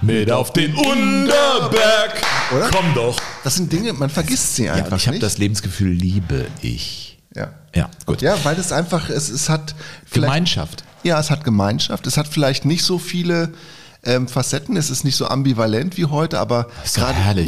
mit 0.00 0.30
auf 0.30 0.52
den 0.52 0.74
Unterberg. 0.76 2.22
Oder? 2.54 2.68
Komm 2.72 2.94
doch. 2.94 3.16
Das 3.46 3.54
sind 3.54 3.72
Dinge, 3.72 3.92
man 3.92 4.10
vergisst 4.10 4.56
sie 4.56 4.64
Ja, 4.64 4.72
einfach 4.72 4.90
und 4.90 4.96
ich 4.96 5.06
habe 5.06 5.20
das 5.20 5.38
Lebensgefühl, 5.38 5.92
liebe 5.92 6.48
ich. 6.62 7.16
ja. 7.32 7.54
Ja, 7.76 7.88
gut. 8.04 8.20
ja, 8.20 8.36
weil 8.44 8.58
es 8.58 8.72
einfach, 8.72 9.08
es, 9.08 9.28
es 9.28 9.48
hat 9.48 9.76
Gemeinschaft. 10.10 10.82
Ja, 11.04 11.20
es 11.20 11.30
hat 11.30 11.44
Gemeinschaft. 11.44 12.08
Es 12.08 12.16
hat 12.16 12.26
vielleicht 12.26 12.64
nicht 12.64 12.82
so 12.82 12.98
viele 12.98 13.52
ähm, 14.06 14.28
Facetten. 14.28 14.76
Es 14.76 14.90
ist 14.90 15.04
nicht 15.04 15.16
so 15.16 15.26
ambivalent 15.26 15.96
wie 15.96 16.06
heute, 16.06 16.38
aber 16.38 16.68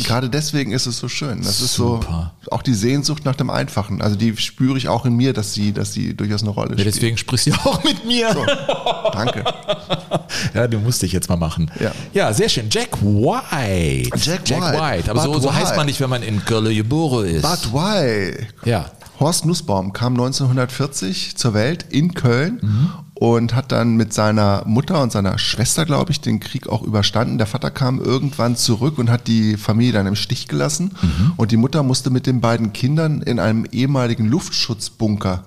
gerade 0.04 0.28
deswegen 0.28 0.72
ist 0.72 0.86
es 0.86 0.98
so 0.98 1.08
schön. 1.08 1.42
Das 1.42 1.58
Super. 1.58 1.64
ist 1.64 1.74
so 1.74 2.50
auch 2.52 2.62
die 2.62 2.74
Sehnsucht 2.74 3.24
nach 3.24 3.36
dem 3.36 3.50
Einfachen. 3.50 4.02
Also 4.02 4.16
die 4.16 4.36
spüre 4.36 4.76
ich 4.78 4.88
auch 4.88 5.04
in 5.06 5.14
mir, 5.14 5.32
dass 5.32 5.54
sie, 5.54 5.72
dass 5.72 5.92
sie 5.92 6.14
durchaus 6.14 6.42
eine 6.42 6.50
Rolle 6.50 6.70
Ja, 6.70 6.78
spielt. 6.80 6.94
deswegen 6.94 7.16
sprichst 7.16 7.46
du 7.48 7.52
auch 7.64 7.82
mit 7.84 8.04
mir. 8.04 8.34
Danke. 9.12 9.44
Ja, 10.54 10.68
du 10.68 10.78
musst 10.78 11.02
dich 11.02 11.12
jetzt 11.12 11.28
mal 11.28 11.36
machen. 11.36 11.70
Ja. 11.80 11.92
ja 12.12 12.32
sehr 12.32 12.48
schön. 12.48 12.66
Jack 12.70 13.00
White. 13.02 14.10
Jack 14.18 14.48
White. 14.50 15.10
Aber 15.10 15.22
so, 15.22 15.38
so 15.40 15.52
heißt 15.52 15.74
man 15.76 15.86
nicht, 15.86 16.00
wenn 16.00 16.10
man 16.10 16.22
in 16.22 16.44
Köln 16.44 16.74
geboren 16.74 17.26
ist. 17.26 17.42
But 17.42 17.72
why? 17.72 18.46
ja. 18.64 18.90
Horst 19.18 19.46
Nussbaum 19.46 19.92
kam 19.92 20.12
1940 20.12 21.36
zur 21.36 21.54
Welt 21.54 21.86
in 21.90 22.14
Köln 22.14 22.60
Mhm. 22.62 22.90
Und 23.20 23.54
hat 23.54 23.72
dann 23.72 23.96
mit 23.96 24.12
seiner 24.12 24.62
Mutter 24.64 25.02
und 25.02 25.10
seiner 25.10 25.38
Schwester, 25.38 25.84
glaube 25.84 26.12
ich, 26.12 26.20
den 26.20 26.38
Krieg 26.38 26.68
auch 26.68 26.82
überstanden. 26.82 27.38
Der 27.38 27.48
Vater 27.48 27.70
kam 27.70 28.00
irgendwann 28.00 28.54
zurück 28.56 28.96
und 28.98 29.10
hat 29.10 29.26
die 29.26 29.56
Familie 29.56 29.92
dann 29.92 30.06
im 30.06 30.14
Stich 30.14 30.46
gelassen. 30.46 30.92
Mhm. 31.02 31.32
Und 31.36 31.50
die 31.50 31.56
Mutter 31.56 31.82
musste 31.82 32.10
mit 32.10 32.26
den 32.26 32.40
beiden 32.40 32.72
Kindern 32.72 33.20
in 33.22 33.40
einem 33.40 33.64
ehemaligen 33.72 34.26
Luftschutzbunker 34.26 35.44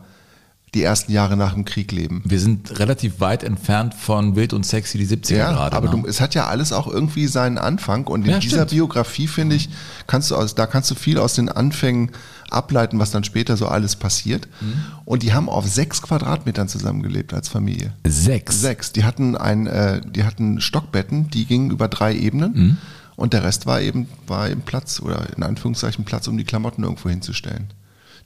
die 0.74 0.84
ersten 0.84 1.12
Jahre 1.12 1.36
nach 1.36 1.54
dem 1.54 1.66
Krieg 1.66 1.92
leben. 1.92 2.22
Wir 2.26 2.40
sind 2.40 2.80
relativ 2.80 3.20
weit 3.20 3.44
entfernt 3.44 3.94
von 3.94 4.38
Wild 4.38 4.54
und 4.54 4.66
Sexy, 4.66 4.98
die 4.98 5.06
70er 5.06 5.36
Ja, 5.36 5.52
gerade. 5.52 5.76
aber 5.76 5.94
ne? 5.94 6.02
du, 6.04 6.08
es 6.08 6.22
hat 6.22 6.34
ja 6.34 6.48
alles 6.48 6.72
auch 6.72 6.88
irgendwie 6.88 7.28
seinen 7.28 7.58
Anfang 7.58 8.08
und 8.08 8.24
in 8.26 8.32
Ja, 8.32 8.40
dieser 8.40 8.56
stimmt. 8.58 8.72
Biografie 8.72 9.28
finde 9.28 9.58
ich, 9.58 9.70
kannst 10.08 10.32
du 10.32 10.36
aus, 10.38 10.56
da 10.56 10.68
kannst 10.68 10.90
du 10.90 10.96
viel 10.96 11.18
aus 11.20 11.34
den 11.34 11.50
Anfängen 11.50 12.12
ableiten, 12.52 13.00
was 13.00 13.12
dann 13.12 13.24
später 13.24 13.58
so 13.58 13.68
alles 13.68 13.96
passiert. 13.96 14.48
Mhm. 14.60 14.74
Und 15.06 15.24
die 15.24 15.34
haben 15.34 15.50
auf 15.50 15.68
sechs 15.68 16.02
Quadratmetern 16.02 16.68
zusammengelebt 16.68 17.34
als 17.34 17.48
Familie. 17.48 17.94
Sechs. 18.06 18.62
Sechs. 18.62 18.92
Die 18.92 19.04
hatten 19.04 19.36
ein, 19.36 19.68
äh, 19.68 20.02
die 20.02 20.24
hatten 20.24 20.62
Stockbetten, 20.62 21.30
die 21.30 21.46
gingen 21.46 21.72
über 21.72 21.88
drei 21.88 22.16
Ebenen. 22.16 22.54
Mhm. 22.54 22.78
Und 23.16 23.34
der 23.34 23.44
Rest 23.44 23.66
war 23.66 23.82
eben, 23.82 24.08
war 24.28 24.50
eben 24.50 24.62
Platz 24.62 25.00
oder 25.00 25.28
in 25.36 25.44
Anführungszeichen 25.44 26.06
Platz, 26.06 26.28
um 26.28 26.38
die 26.38 26.44
Klamotten 26.44 26.84
irgendwo 26.84 27.10
hinzustellen. 27.10 27.68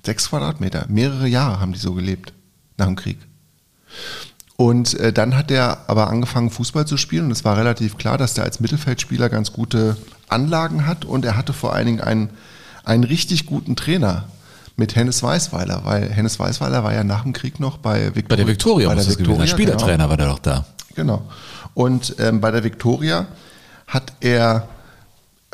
Sechs 0.06 0.30
Quadratmeter. 0.30 0.86
Mehrere 0.88 1.28
Jahre 1.28 1.60
haben 1.60 1.74
die 1.74 1.80
so 1.80 1.94
gelebt 1.94 2.34
nach 2.78 2.86
dem 2.86 2.96
Krieg. 2.96 3.18
Und 4.58 4.94
äh, 5.00 5.12
dann 5.12 5.36
hat 5.36 5.52
er 5.52 5.90
aber 5.90 6.10
angefangen, 6.10 6.50
Fußball 6.50 6.88
zu 6.88 6.98
spielen. 6.98 7.26
Und 7.26 7.32
es 7.32 7.44
war 7.44 7.58
relativ 7.58 7.98
klar, 7.98 8.18
dass 8.18 8.38
er 8.38 8.46
als 8.46 8.60
Mittelfeldspieler 8.60 9.30
ganz 9.30 9.52
gute 9.52 9.98
Anlagen 10.30 10.86
hat. 10.86 11.04
Und 11.04 11.26
er 11.26 11.36
hatte 11.36 11.54
vor 11.54 11.74
allen 11.74 11.88
Dingen 11.88 12.02
einen, 12.02 12.30
einen 12.86 13.04
richtig 13.04 13.46
guten 13.46 13.76
Trainer 13.76 14.26
mit 14.78 14.96
Hennes 14.96 15.24
Weißweiler, 15.24 15.82
weil 15.86 16.10
Hennes 16.10 16.40
Weißweiler 16.40 16.84
war 16.84 16.94
ja 16.94 17.04
nach 17.04 17.24
dem 17.24 17.34
Krieg 17.34 17.60
noch 17.60 17.78
bei 17.78 18.16
Victoria. 18.16 18.28
Bei 18.28 18.36
der 18.36 18.48
Victoria, 18.48 18.88
bei 18.90 18.96
der 18.96 19.08
Victoria, 19.08 19.34
gewesen. 19.36 19.48
Spielertrainer 19.48 19.98
genau. 19.98 20.10
war 20.10 20.18
der 20.18 20.28
doch 20.28 20.40
da. 20.40 20.66
Genau. 20.96 21.24
Und 21.74 22.16
ähm, 22.20 22.42
bei 22.42 22.52
der 22.52 22.64
Victoria 22.64 23.28
hat 23.88 24.14
er 24.20 24.68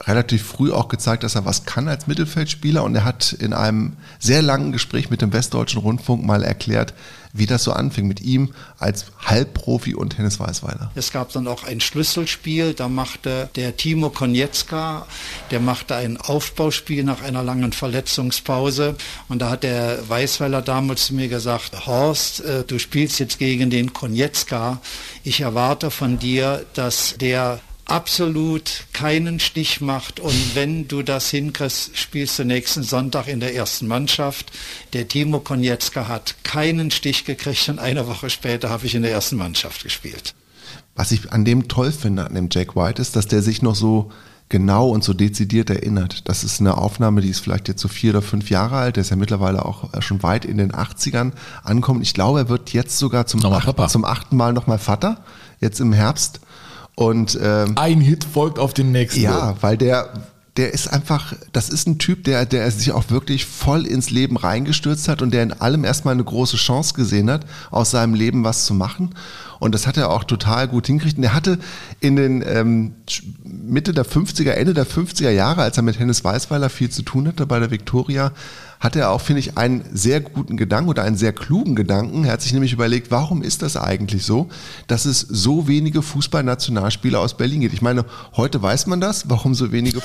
relativ 0.07 0.43
früh 0.43 0.71
auch 0.71 0.87
gezeigt, 0.87 1.23
dass 1.23 1.35
er 1.35 1.45
was 1.45 1.65
kann 1.65 1.87
als 1.87 2.07
Mittelfeldspieler. 2.07 2.83
Und 2.83 2.95
er 2.95 3.03
hat 3.03 3.33
in 3.33 3.53
einem 3.53 3.93
sehr 4.19 4.41
langen 4.41 4.71
Gespräch 4.71 5.09
mit 5.09 5.21
dem 5.21 5.33
Westdeutschen 5.33 5.81
Rundfunk 5.81 6.25
mal 6.25 6.43
erklärt, 6.43 6.93
wie 7.33 7.45
das 7.45 7.63
so 7.63 7.71
anfing 7.71 8.07
mit 8.07 8.19
ihm 8.19 8.53
als 8.77 9.05
Halbprofi 9.23 9.95
und 9.95 10.15
Tennis 10.17 10.39
Weißweiler. 10.39 10.91
Es 10.95 11.11
gab 11.11 11.31
dann 11.31 11.47
auch 11.47 11.63
ein 11.63 11.79
Schlüsselspiel, 11.79 12.73
da 12.73 12.89
machte 12.89 13.49
der 13.55 13.77
Timo 13.77 14.09
Konietzka, 14.09 15.05
der 15.49 15.59
machte 15.59 15.95
ein 15.95 16.17
Aufbauspiel 16.17 17.03
nach 17.03 17.21
einer 17.21 17.43
langen 17.43 17.71
Verletzungspause. 17.71 18.95
Und 19.29 19.41
da 19.41 19.51
hat 19.51 19.63
der 19.63 20.09
Weißweiler 20.09 20.61
damals 20.61 21.07
zu 21.07 21.13
mir 21.13 21.29
gesagt, 21.29 21.85
Horst, 21.85 22.43
äh, 22.43 22.63
du 22.65 22.79
spielst 22.79 23.19
jetzt 23.19 23.39
gegen 23.39 23.69
den 23.69 23.93
Konietzka, 23.93 24.81
ich 25.23 25.41
erwarte 25.41 25.91
von 25.91 26.19
dir, 26.19 26.65
dass 26.73 27.15
der 27.17 27.59
absolut 27.91 28.85
keinen 28.93 29.39
Stich 29.39 29.81
macht. 29.81 30.19
Und 30.19 30.55
wenn 30.55 30.87
du 30.87 31.03
das 31.03 31.29
hinkriegst, 31.29 31.97
spielst 31.97 32.39
du 32.39 32.45
nächsten 32.45 32.83
Sonntag 32.83 33.27
in 33.27 33.39
der 33.39 33.53
ersten 33.53 33.87
Mannschaft. 33.87 34.51
Der 34.93 35.07
Timo 35.07 35.39
Konietzka 35.39 36.07
hat 36.07 36.35
keinen 36.43 36.89
Stich 36.89 37.25
gekriegt 37.25 37.67
und 37.69 37.79
eine 37.79 38.07
Woche 38.07 38.29
später 38.29 38.69
habe 38.69 38.85
ich 38.85 38.95
in 38.95 39.01
der 39.01 39.11
ersten 39.11 39.35
Mannschaft 39.35 39.83
gespielt. 39.83 40.33
Was 40.95 41.11
ich 41.11 41.31
an 41.31 41.45
dem 41.45 41.67
toll 41.67 41.91
finde, 41.91 42.25
an 42.25 42.33
dem 42.33 42.47
Jack 42.51 42.75
White, 42.75 43.01
ist, 43.01 43.15
dass 43.15 43.27
der 43.27 43.41
sich 43.41 43.61
noch 43.61 43.75
so 43.75 44.11
genau 44.47 44.89
und 44.89 45.03
so 45.03 45.13
dezidiert 45.13 45.69
erinnert. 45.69 46.27
Das 46.29 46.43
ist 46.43 46.59
eine 46.59 46.77
Aufnahme, 46.77 47.21
die 47.21 47.29
ist 47.29 47.39
vielleicht 47.39 47.67
jetzt 47.67 47.81
so 47.81 47.87
vier 47.87 48.11
oder 48.11 48.21
fünf 48.21 48.49
Jahre 48.49 48.77
alt. 48.77 48.95
Der 48.95 49.01
ist 49.01 49.09
ja 49.09 49.15
mittlerweile 49.15 49.65
auch 49.65 50.01
schon 50.01 50.23
weit 50.23 50.45
in 50.45 50.57
den 50.57 50.71
80ern 50.71 51.31
ankommen. 51.63 52.01
Ich 52.01 52.13
glaube, 52.13 52.39
er 52.39 52.49
wird 52.49 52.71
jetzt 52.71 52.97
sogar 52.97 53.25
zum, 53.27 53.43
acht, 53.45 53.91
zum 53.91 54.05
achten 54.05 54.37
Mal 54.37 54.53
nochmal 54.53 54.79
Vater, 54.79 55.23
jetzt 55.59 55.79
im 55.79 55.93
Herbst. 55.93 56.41
Und 57.01 57.39
ähm, 57.41 57.73
ein 57.77 58.01
Hit 58.01 58.23
folgt 58.23 58.59
auf 58.59 58.73
den 58.73 58.91
nächsten. 58.91 59.21
Ja, 59.21 59.55
weil 59.61 59.77
der 59.77 60.13
der 60.57 60.73
ist 60.73 60.91
einfach, 60.91 61.33
das 61.53 61.69
ist 61.69 61.87
ein 61.87 61.97
Typ, 61.97 62.25
der, 62.25 62.45
der 62.45 62.69
sich 62.71 62.91
auch 62.91 63.09
wirklich 63.09 63.45
voll 63.45 63.85
ins 63.85 64.09
Leben 64.09 64.35
reingestürzt 64.35 65.07
hat 65.07 65.21
und 65.21 65.33
der 65.33 65.43
in 65.43 65.53
allem 65.53 65.85
erstmal 65.85 66.13
eine 66.13 66.23
große 66.25 66.57
Chance 66.57 66.93
gesehen 66.93 67.29
hat, 67.31 67.45
aus 67.69 67.91
seinem 67.91 68.13
Leben 68.13 68.43
was 68.43 68.65
zu 68.65 68.73
machen. 68.73 69.15
Und 69.61 69.75
das 69.75 69.85
hat 69.85 69.95
er 69.95 70.09
auch 70.09 70.23
total 70.23 70.67
gut 70.67 70.87
hingekriegt. 70.87 71.19
Und 71.19 71.23
er 71.23 71.35
hatte 71.35 71.59
in 71.99 72.15
den 72.15 72.43
ähm, 72.43 72.95
Mitte 73.43 73.93
der 73.93 74.07
50er, 74.07 74.49
Ende 74.49 74.73
der 74.73 74.87
50er 74.87 75.29
Jahre, 75.29 75.61
als 75.61 75.77
er 75.77 75.83
mit 75.83 75.99
Hennes 75.99 76.23
Weißweiler 76.23 76.69
viel 76.71 76.89
zu 76.89 77.03
tun 77.03 77.27
hatte 77.27 77.45
bei 77.45 77.59
der 77.59 77.69
Victoria, 77.69 78.31
hat 78.81 78.95
er 78.95 79.11
auch, 79.11 79.21
finde 79.21 79.41
ich, 79.41 79.59
einen 79.59 79.83
sehr 79.93 80.19
guten 80.21 80.57
Gedanken 80.57 80.89
oder 80.89 81.03
einen 81.03 81.15
sehr 81.15 81.33
klugen 81.33 81.75
Gedanken. 81.75 82.25
Er 82.25 82.33
hat 82.33 82.41
sich 82.41 82.51
nämlich 82.51 82.73
überlegt, 82.73 83.11
warum 83.11 83.43
ist 83.43 83.61
das 83.61 83.77
eigentlich 83.77 84.25
so, 84.25 84.49
dass 84.87 85.05
es 85.05 85.19
so 85.19 85.67
wenige 85.67 86.01
Fußballnationalspieler 86.01 87.19
aus 87.19 87.37
Berlin 87.37 87.61
gibt. 87.61 87.75
Ich 87.75 87.83
meine, 87.83 88.05
heute 88.35 88.59
weiß 88.59 88.87
man 88.87 88.99
das, 88.99 89.29
warum 89.29 89.53
so 89.53 89.71
wenige. 89.71 90.01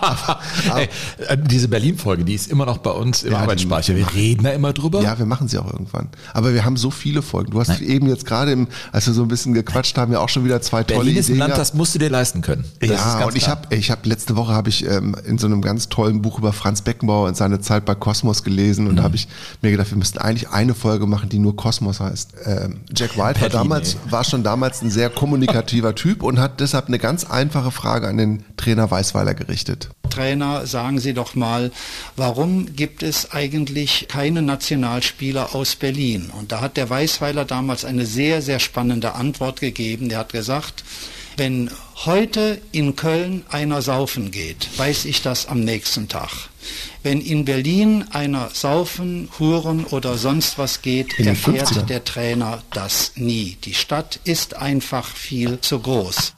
aber, 0.00 0.40
aber, 0.70 0.80
Ey, 0.80 0.88
äh, 1.28 1.36
diese 1.38 1.68
Berlin-Folge, 1.68 2.24
die 2.24 2.34
ist 2.34 2.50
immer 2.50 2.64
noch 2.64 2.78
bei 2.78 2.92
uns 2.92 3.24
im 3.24 3.32
ja, 3.32 3.40
Arbeitsspeicher. 3.40 3.94
Wir 3.94 4.10
reden 4.14 4.44
da 4.44 4.50
immer 4.52 4.72
drüber. 4.72 5.02
Ja, 5.02 5.18
wir 5.18 5.26
machen 5.26 5.46
sie 5.46 5.58
auch 5.58 5.70
irgendwann. 5.70 6.08
Aber 6.32 6.54
wir 6.54 6.64
haben 6.64 6.78
so 6.78 6.90
viele 6.90 7.20
Folgen. 7.20 7.50
Du 7.50 7.60
hast 7.60 7.68
Nein. 7.68 7.82
eben 7.82 8.08
jetzt 8.08 8.24
gerade, 8.30 8.52
im, 8.52 8.68
als 8.92 9.06
wir 9.06 9.12
so 9.12 9.22
ein 9.22 9.28
bisschen 9.28 9.52
gequatscht 9.52 9.98
haben, 9.98 10.12
ja 10.12 10.20
auch 10.20 10.28
schon 10.28 10.44
wieder 10.44 10.62
zwei 10.62 10.84
tolle 10.84 11.00
Berlin 11.00 11.16
ist 11.16 11.28
ein 11.28 11.36
Land, 11.36 11.58
das 11.58 11.74
musst 11.74 11.94
du 11.94 11.98
dir 11.98 12.10
leisten 12.10 12.40
können. 12.40 12.64
Das 12.80 12.90
ja, 12.90 13.24
und 13.26 13.36
ich 13.36 13.48
habe, 13.48 13.74
ich 13.74 13.90
habe 13.90 14.08
letzte 14.08 14.36
Woche 14.36 14.52
habe 14.52 14.68
ich 14.68 14.86
ähm, 14.86 15.16
in 15.26 15.38
so 15.38 15.46
einem 15.46 15.60
ganz 15.60 15.88
tollen 15.88 16.22
Buch 16.22 16.38
über 16.38 16.52
Franz 16.52 16.82
Beckenbauer 16.82 17.28
und 17.28 17.36
seine 17.36 17.60
Zeit 17.60 17.84
bei 17.84 17.94
Kosmos 17.94 18.42
gelesen 18.42 18.86
und 18.86 18.92
mhm. 18.92 18.96
da 18.98 19.02
habe 19.02 19.16
ich 19.16 19.28
mir 19.62 19.70
gedacht, 19.70 19.90
wir 19.90 19.98
müssten 19.98 20.18
eigentlich 20.18 20.48
eine 20.50 20.74
Folge 20.74 21.06
machen, 21.06 21.28
die 21.28 21.38
nur 21.38 21.56
Kosmos 21.56 22.00
heißt. 22.00 22.34
Ähm, 22.46 22.80
Jack 22.94 23.18
White 23.18 23.40
war 23.40 23.48
damals, 23.48 23.96
war 24.08 24.24
schon 24.24 24.42
damals 24.42 24.82
ein 24.82 24.90
sehr 24.90 25.10
kommunikativer 25.10 25.94
Typ 25.94 26.22
und 26.22 26.38
hat 26.38 26.60
deshalb 26.60 26.86
eine 26.86 26.98
ganz 26.98 27.24
einfache 27.24 27.70
Frage 27.70 28.08
an 28.08 28.16
den 28.16 28.44
Trainer 28.56 28.90
Weißweiler 28.90 29.34
gerichtet. 29.34 29.90
Trainer, 30.10 30.66
sagen 30.66 30.98
Sie 30.98 31.14
doch 31.14 31.34
mal, 31.34 31.70
warum 32.16 32.74
gibt 32.76 33.02
es 33.02 33.30
eigentlich 33.30 34.06
keine 34.08 34.42
Nationalspieler 34.42 35.54
aus 35.54 35.76
Berlin? 35.76 36.30
Und 36.38 36.52
da 36.52 36.60
hat 36.60 36.76
der 36.76 36.90
Weißweiler 36.90 37.44
damals 37.44 37.84
eine 37.84 38.04
sehr, 38.04 38.19
sehr 38.42 38.60
spannende 38.60 39.14
Antwort 39.14 39.60
gegeben. 39.60 40.08
Der 40.08 40.18
hat 40.18 40.32
gesagt, 40.32 40.84
wenn 41.36 41.70
heute 42.04 42.60
in 42.72 42.96
Köln 42.96 43.44
einer 43.48 43.82
saufen 43.82 44.30
geht, 44.30 44.68
weiß 44.78 45.06
ich 45.06 45.22
das 45.22 45.46
am 45.46 45.60
nächsten 45.60 46.08
Tag. 46.08 46.30
Wenn 47.02 47.20
in 47.20 47.46
Berlin 47.46 48.04
einer 48.10 48.50
saufen, 48.52 49.28
huren 49.38 49.84
oder 49.86 50.18
sonst 50.18 50.58
was 50.58 50.82
geht, 50.82 51.18
erfährt 51.18 51.88
der 51.88 52.04
Trainer 52.04 52.62
das 52.72 53.12
nie. 53.16 53.56
Die 53.64 53.74
Stadt 53.74 54.20
ist 54.24 54.56
einfach 54.56 55.06
viel 55.06 55.60
zu 55.60 55.78
groß. 55.78 56.34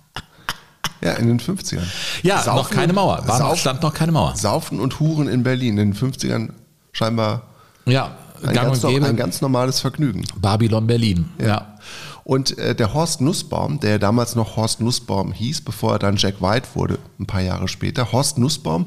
Ja, 1.03 1.15
in 1.15 1.27
den 1.27 1.41
50ern. 1.41 1.83
Ja, 2.23 2.41
Saufen, 2.43 2.57
noch 2.59 2.71
keine 2.71 2.93
Mauer. 2.93 3.27
War 3.27 3.39
Saufen, 3.39 3.59
stand 3.59 3.83
noch 3.83 3.93
keine 3.93 4.13
Mauer. 4.13 4.37
Saufen 4.37 4.79
und 4.79 5.01
Huren 5.01 5.27
in 5.27 5.43
Berlin 5.43 5.79
in 5.79 5.93
den 5.93 5.97
50ern 5.97 6.51
scheinbar 6.93 7.43
ja, 7.87 8.17
ein, 8.45 8.55
ganz, 8.55 8.85
ein 8.85 9.17
ganz 9.17 9.41
normales 9.41 9.81
Vergnügen. 9.81 10.25
Babylon 10.41 10.87
Berlin. 10.87 11.29
ja. 11.39 11.47
ja. 11.47 11.69
Und 12.25 12.57
äh, 12.59 12.75
der 12.75 12.95
Horst 12.95 13.21
Nussbaum, 13.21 13.81
der 13.81 13.99
damals 13.99 14.37
noch 14.37 14.57
Horst 14.57 14.81
Nussbaum 14.81 15.33
hieß, 15.33 15.63
bevor 15.63 15.95
er 15.95 15.99
dann 15.99 16.17
Jack 16.17 16.41
White 16.41 16.69
wurde, 16.75 16.99
ein 17.19 17.27
paar 17.27 17.41
Jahre 17.41 17.67
später, 17.67 18.13
Horst 18.13 18.39
Nussbaum 18.39 18.87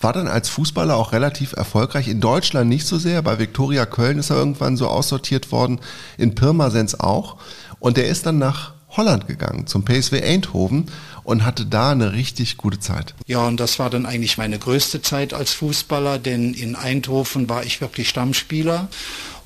war 0.00 0.12
dann 0.12 0.28
als 0.28 0.48
Fußballer 0.50 0.96
auch 0.96 1.12
relativ 1.12 1.52
erfolgreich. 1.54 2.06
In 2.06 2.20
Deutschland 2.20 2.68
nicht 2.68 2.86
so 2.86 2.98
sehr. 2.98 3.22
Bei 3.22 3.38
Viktoria 3.38 3.86
Köln 3.86 4.18
ist 4.18 4.30
er 4.30 4.36
irgendwann 4.36 4.76
so 4.76 4.88
aussortiert 4.88 5.50
worden. 5.50 5.80
In 6.18 6.34
Pirmasens 6.34 7.00
auch. 7.00 7.38
Und 7.80 7.98
er 7.98 8.06
ist 8.06 8.26
dann 8.26 8.38
nach 8.38 8.75
Holland 8.96 9.26
gegangen, 9.26 9.66
zum 9.66 9.84
PSW 9.84 10.22
Eindhoven 10.22 10.86
und 11.24 11.44
hatte 11.44 11.66
da 11.66 11.90
eine 11.90 12.12
richtig 12.12 12.56
gute 12.56 12.78
Zeit. 12.78 13.14
Ja, 13.26 13.46
und 13.46 13.58
das 13.58 13.78
war 13.78 13.90
dann 13.90 14.06
eigentlich 14.06 14.38
meine 14.38 14.58
größte 14.58 15.02
Zeit 15.02 15.34
als 15.34 15.52
Fußballer, 15.52 16.18
denn 16.18 16.54
in 16.54 16.76
Eindhoven 16.76 17.48
war 17.48 17.64
ich 17.64 17.80
wirklich 17.80 18.08
Stammspieler 18.08 18.88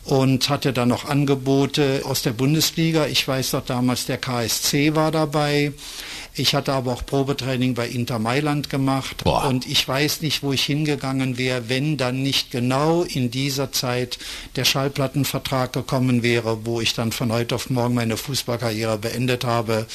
und 0.04 0.48
hatte 0.48 0.72
dann 0.72 0.88
noch 0.88 1.04
Angebote 1.08 2.02
aus 2.04 2.22
der 2.22 2.32
Bundesliga. 2.32 3.06
Ich 3.06 3.26
weiß 3.26 3.52
doch 3.52 3.64
damals, 3.64 4.06
der 4.06 4.18
KSC 4.18 4.94
war 4.94 5.10
dabei. 5.10 5.72
Ich 6.34 6.54
hatte 6.54 6.72
aber 6.72 6.92
auch 6.92 7.04
Probetraining 7.04 7.74
bei 7.74 7.88
Inter 7.88 8.18
Mailand 8.18 8.70
gemacht 8.70 9.24
Boah. 9.24 9.46
und 9.46 9.66
ich 9.66 9.86
weiß 9.86 10.20
nicht, 10.20 10.42
wo 10.42 10.52
ich 10.52 10.62
hingegangen 10.64 11.38
wäre, 11.38 11.68
wenn 11.68 11.96
dann 11.96 12.22
nicht 12.22 12.50
genau 12.50 13.02
in 13.02 13.30
dieser 13.30 13.72
Zeit 13.72 14.18
der 14.56 14.64
Schallplattenvertrag 14.64 15.72
gekommen 15.72 16.22
wäre, 16.22 16.64
wo 16.64 16.80
ich 16.80 16.94
dann 16.94 17.12
von 17.12 17.32
heute 17.32 17.56
auf 17.56 17.68
morgen 17.70 17.94
meine 17.94 18.16
Fußballkarriere 18.16 18.98
beendet 18.98 19.44
habe, 19.44 19.86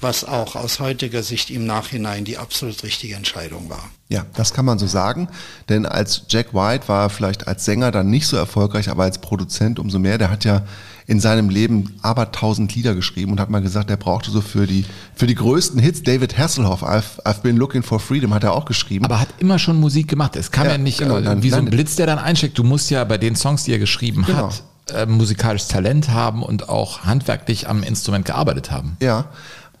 was 0.00 0.24
auch 0.24 0.56
aus 0.56 0.80
heutiger 0.80 1.22
Sicht 1.22 1.50
im 1.50 1.66
Nachhinein 1.66 2.24
die 2.24 2.38
absolut 2.38 2.82
richtige 2.82 3.14
Entscheidung 3.14 3.70
war. 3.70 3.90
Ja, 4.08 4.26
das 4.34 4.52
kann 4.52 4.64
man 4.64 4.78
so 4.78 4.86
sagen, 4.86 5.28
denn 5.68 5.86
als 5.86 6.24
Jack 6.28 6.54
White 6.54 6.88
war 6.88 7.04
er 7.04 7.10
vielleicht 7.10 7.48
als 7.48 7.64
Sänger 7.64 7.90
dann 7.90 8.10
nicht 8.10 8.26
so 8.26 8.36
erfolgreich, 8.36 8.88
aber 8.90 9.04
als 9.04 9.18
Produzent 9.18 9.78
umso 9.78 9.98
mehr. 9.98 10.18
Der 10.18 10.30
hat 10.30 10.44
ja 10.44 10.64
in 11.06 11.20
seinem 11.20 11.50
Leben 11.50 11.96
aber 12.02 12.32
tausend 12.32 12.74
Lieder 12.74 12.94
geschrieben 12.94 13.32
und 13.32 13.40
hat 13.40 13.50
mal 13.50 13.60
gesagt, 13.60 13.90
er 13.90 13.96
brauchte 13.96 14.30
so 14.30 14.40
für 14.40 14.66
die, 14.66 14.84
für 15.14 15.26
die 15.26 15.34
größten 15.34 15.78
Hits, 15.78 16.02
David 16.02 16.38
Hasselhoff, 16.38 16.82
I've, 16.82 17.22
I've 17.24 17.42
been 17.42 17.56
looking 17.56 17.82
for 17.82 18.00
freedom, 18.00 18.32
hat 18.32 18.44
er 18.44 18.52
auch 18.52 18.64
geschrieben. 18.64 19.04
Aber 19.04 19.20
hat 19.20 19.28
immer 19.38 19.58
schon 19.58 19.78
Musik 19.78 20.08
gemacht. 20.08 20.36
Es 20.36 20.50
kam 20.50 20.66
ja, 20.66 20.72
ja 20.72 20.78
nicht 20.78 20.98
genau, 20.98 21.18
äh, 21.18 21.42
wie 21.42 21.50
so 21.50 21.56
ein 21.56 21.66
Blitz, 21.66 21.96
der 21.96 22.06
dann 22.06 22.18
einsteckt. 22.18 22.58
Du 22.58 22.64
musst 22.64 22.90
ja 22.90 23.04
bei 23.04 23.18
den 23.18 23.36
Songs, 23.36 23.64
die 23.64 23.72
er 23.72 23.78
geschrieben 23.78 24.24
genau. 24.26 24.48
hat, 24.48 24.62
äh, 24.94 25.06
musikalisches 25.06 25.68
Talent 25.68 26.10
haben 26.10 26.42
und 26.42 26.68
auch 26.68 27.00
handwerklich 27.04 27.68
am 27.68 27.82
Instrument 27.82 28.24
gearbeitet 28.24 28.70
haben. 28.70 28.96
Ja, 29.00 29.26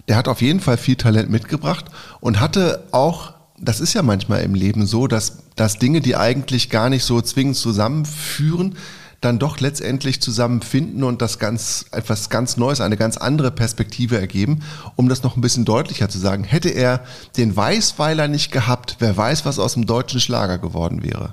der 0.08 0.16
hat 0.16 0.28
auf 0.28 0.42
jeden 0.42 0.60
Fall 0.60 0.76
viel 0.76 0.96
Talent 0.96 1.30
mitgebracht 1.30 1.86
und 2.20 2.40
hatte 2.40 2.84
auch 2.92 3.32
das 3.56 3.80
ist 3.80 3.94
ja 3.94 4.02
manchmal 4.02 4.42
im 4.42 4.54
Leben 4.54 4.86
so, 4.86 5.06
dass, 5.06 5.38
dass 5.56 5.78
Dinge, 5.78 6.00
die 6.00 6.16
eigentlich 6.16 6.70
gar 6.70 6.90
nicht 6.90 7.04
so 7.04 7.20
zwingend 7.20 7.56
zusammenführen, 7.56 8.76
dann 9.24 9.38
doch 9.38 9.60
letztendlich 9.60 10.20
zusammenfinden 10.20 11.02
und 11.04 11.22
das 11.22 11.38
ganz, 11.38 11.86
etwas 11.90 12.30
ganz 12.30 12.56
Neues, 12.56 12.80
eine 12.80 12.96
ganz 12.96 13.16
andere 13.16 13.50
Perspektive 13.50 14.18
ergeben. 14.18 14.60
Um 14.96 15.08
das 15.08 15.22
noch 15.22 15.36
ein 15.36 15.40
bisschen 15.40 15.64
deutlicher 15.64 16.08
zu 16.08 16.18
sagen, 16.18 16.44
hätte 16.44 16.68
er 16.68 17.04
den 17.36 17.56
Weißweiler 17.56 18.28
nicht 18.28 18.52
gehabt, 18.52 18.96
wer 18.98 19.16
weiß, 19.16 19.44
was 19.44 19.58
aus 19.58 19.74
dem 19.74 19.86
deutschen 19.86 20.20
Schlager 20.20 20.58
geworden 20.58 21.02
wäre. 21.02 21.32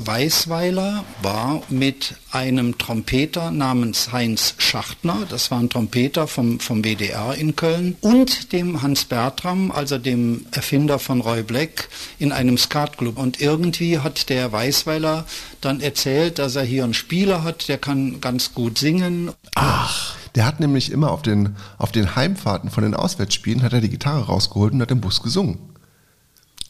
Weißweiler 0.00 1.04
war 1.22 1.62
mit 1.68 2.14
einem 2.30 2.78
Trompeter 2.78 3.50
namens 3.50 4.12
Heinz 4.12 4.54
Schachtner, 4.58 5.26
das 5.28 5.50
war 5.50 5.58
ein 5.58 5.70
Trompeter 5.70 6.26
vom, 6.26 6.60
vom 6.60 6.82
WDR 6.82 7.34
in 7.34 7.56
Köln, 7.56 7.96
und 8.00 8.52
dem 8.52 8.82
Hans 8.82 9.04
Bertram, 9.04 9.70
also 9.70 9.98
dem 9.98 10.46
Erfinder 10.52 10.98
von 10.98 11.20
Roy 11.20 11.42
Black, 11.42 11.88
in 12.18 12.32
einem 12.32 12.58
Skatclub. 12.58 13.18
Und 13.18 13.40
irgendwie 13.40 13.98
hat 13.98 14.28
der 14.28 14.52
Weißweiler 14.52 15.26
dann 15.60 15.80
erzählt, 15.80 16.38
dass 16.38 16.56
er 16.56 16.64
hier 16.64 16.84
einen 16.84 16.94
Spieler 16.94 17.42
hat, 17.42 17.68
der 17.68 17.78
kann 17.78 18.20
ganz 18.20 18.54
gut 18.54 18.78
singen. 18.78 19.32
Ach. 19.54 20.16
Der 20.34 20.46
hat 20.46 20.60
nämlich 20.60 20.92
immer 20.92 21.10
auf 21.10 21.22
den, 21.22 21.56
auf 21.78 21.90
den 21.90 22.14
Heimfahrten 22.14 22.70
von 22.70 22.84
den 22.84 22.94
Auswärtsspielen 22.94 23.62
hat 23.62 23.72
er 23.72 23.80
die 23.80 23.88
Gitarre 23.88 24.26
rausgeholt 24.26 24.72
und 24.72 24.82
hat 24.82 24.90
im 24.90 25.00
Bus 25.00 25.22
gesungen. 25.22 25.58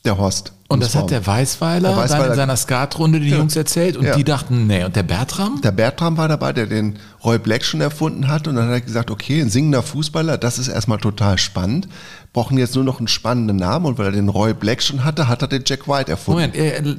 Der 0.04 0.16
Horst. 0.16 0.52
Und 0.70 0.82
das 0.82 0.94
hat 0.94 1.10
der 1.10 1.26
Weißweiler, 1.26 1.88
Der 1.88 1.96
Weißweiler- 1.98 2.18
dann 2.24 2.30
in 2.32 2.36
seiner 2.36 2.56
Skatrunde 2.56 3.20
die 3.20 3.30
Ja. 3.30 3.38
Jungs 3.38 3.56
erzählt 3.56 3.96
und 3.96 4.04
Ja. 4.04 4.14
die 4.16 4.24
dachten, 4.24 4.66
nee, 4.66 4.84
und 4.84 4.94
der 4.94 5.02
Bertram? 5.02 5.60
Der 5.62 5.72
Bertram 5.72 6.18
war 6.18 6.28
dabei, 6.28 6.52
der 6.52 6.66
den 6.66 6.98
Roy 7.24 7.38
Black 7.38 7.64
schon 7.64 7.80
erfunden 7.80 8.28
hat 8.28 8.46
und 8.46 8.56
dann 8.56 8.66
hat 8.66 8.72
er 8.74 8.80
gesagt, 8.82 9.10
okay, 9.10 9.40
ein 9.40 9.48
singender 9.48 9.82
Fußballer, 9.82 10.36
das 10.36 10.58
ist 10.58 10.68
erstmal 10.68 10.98
total 10.98 11.38
spannend. 11.38 11.88
Brauchen 12.34 12.58
jetzt 12.58 12.74
nur 12.74 12.84
noch 12.84 12.98
einen 12.98 13.08
spannenden 13.08 13.56
Namen 13.56 13.86
und 13.86 13.96
weil 13.98 14.06
er 14.06 14.12
den 14.12 14.28
Roy 14.28 14.52
Black 14.52 14.82
schon 14.82 15.04
hatte, 15.04 15.26
hat 15.26 15.40
er 15.40 15.48
den 15.48 15.62
Jack 15.64 15.88
White 15.88 16.10
erfunden. 16.10 16.52
Moment, 16.52 16.98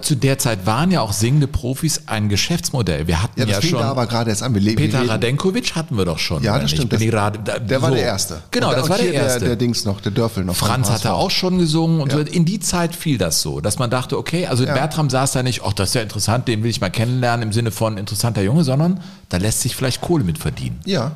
zu 0.00 0.14
der 0.14 0.38
Zeit 0.38 0.64
waren 0.64 0.90
ja 0.90 1.02
auch 1.02 1.12
singende 1.12 1.46
Profis 1.46 2.02
ein 2.06 2.28
Geschäftsmodell. 2.30 3.06
Wir 3.06 3.22
hatten 3.22 3.38
Ja, 3.38 3.46
ja, 3.46 3.52
das 3.56 3.60
fing 3.60 3.70
schon 3.72 3.80
da 3.80 3.90
aber 3.90 4.06
gerade 4.06 4.30
erst 4.30 4.42
an. 4.42 4.54
Wir 4.54 4.74
Peter 4.74 5.06
Radenkovic 5.06 5.74
hatten 5.74 5.98
wir 5.98 6.06
doch 6.06 6.18
schon. 6.18 6.42
Ja, 6.42 6.58
das 6.58 6.70
stimmt. 6.70 6.92
Das- 6.92 7.00
ich 7.02 7.10
gerade- 7.10 7.40
da- 7.40 7.58
Der 7.58 7.82
war 7.82 7.90
so. 7.90 7.96
der 7.96 8.04
Erste. 8.04 8.42
Genau, 8.50 8.68
Und 8.70 8.76
das 8.76 8.84
und 8.84 8.90
war 8.90 8.98
der 8.98 9.12
Erste. 9.12 9.40
Der, 9.40 9.48
der 9.48 9.56
Dings 9.56 9.84
noch, 9.84 10.00
der 10.00 10.12
Dörfel 10.12 10.44
noch. 10.44 10.56
Franz 10.56 10.88
hatte 10.90 11.12
auch 11.12 11.30
schon 11.30 11.58
gesungen 11.58 12.00
und 12.00 12.12
Ja. 12.12 12.20
in 12.20 12.44
die 12.46 12.60
Zeit 12.60 12.96
fiel 12.96 13.18
das 13.18 13.42
so, 13.42 13.60
dass 13.60 13.78
man 13.78 13.90
dachte, 13.90 14.16
okay, 14.16 14.46
also 14.46 14.64
Ja. 14.64 14.72
Bertram 14.72 15.10
saß 15.10 15.32
da 15.32 15.42
nicht, 15.42 15.60
ach, 15.64 15.74
das 15.74 15.90
ist 15.90 15.94
ja 15.94 16.00
interessant, 16.02 16.48
den 16.48 16.62
will 16.62 16.70
ich 16.70 16.80
mal 16.80 16.88
kennenlernen 16.90 17.48
im 17.48 17.52
Sinne 17.52 17.70
von 17.70 17.98
interessanter 17.98 18.42
Junge, 18.42 18.64
sondern 18.64 19.00
da 19.28 19.36
lässt 19.36 19.60
sich 19.60 19.76
vielleicht 19.76 20.00
Kohle 20.00 20.24
mit 20.24 20.38
verdienen. 20.38 20.80
Ja. 20.86 21.12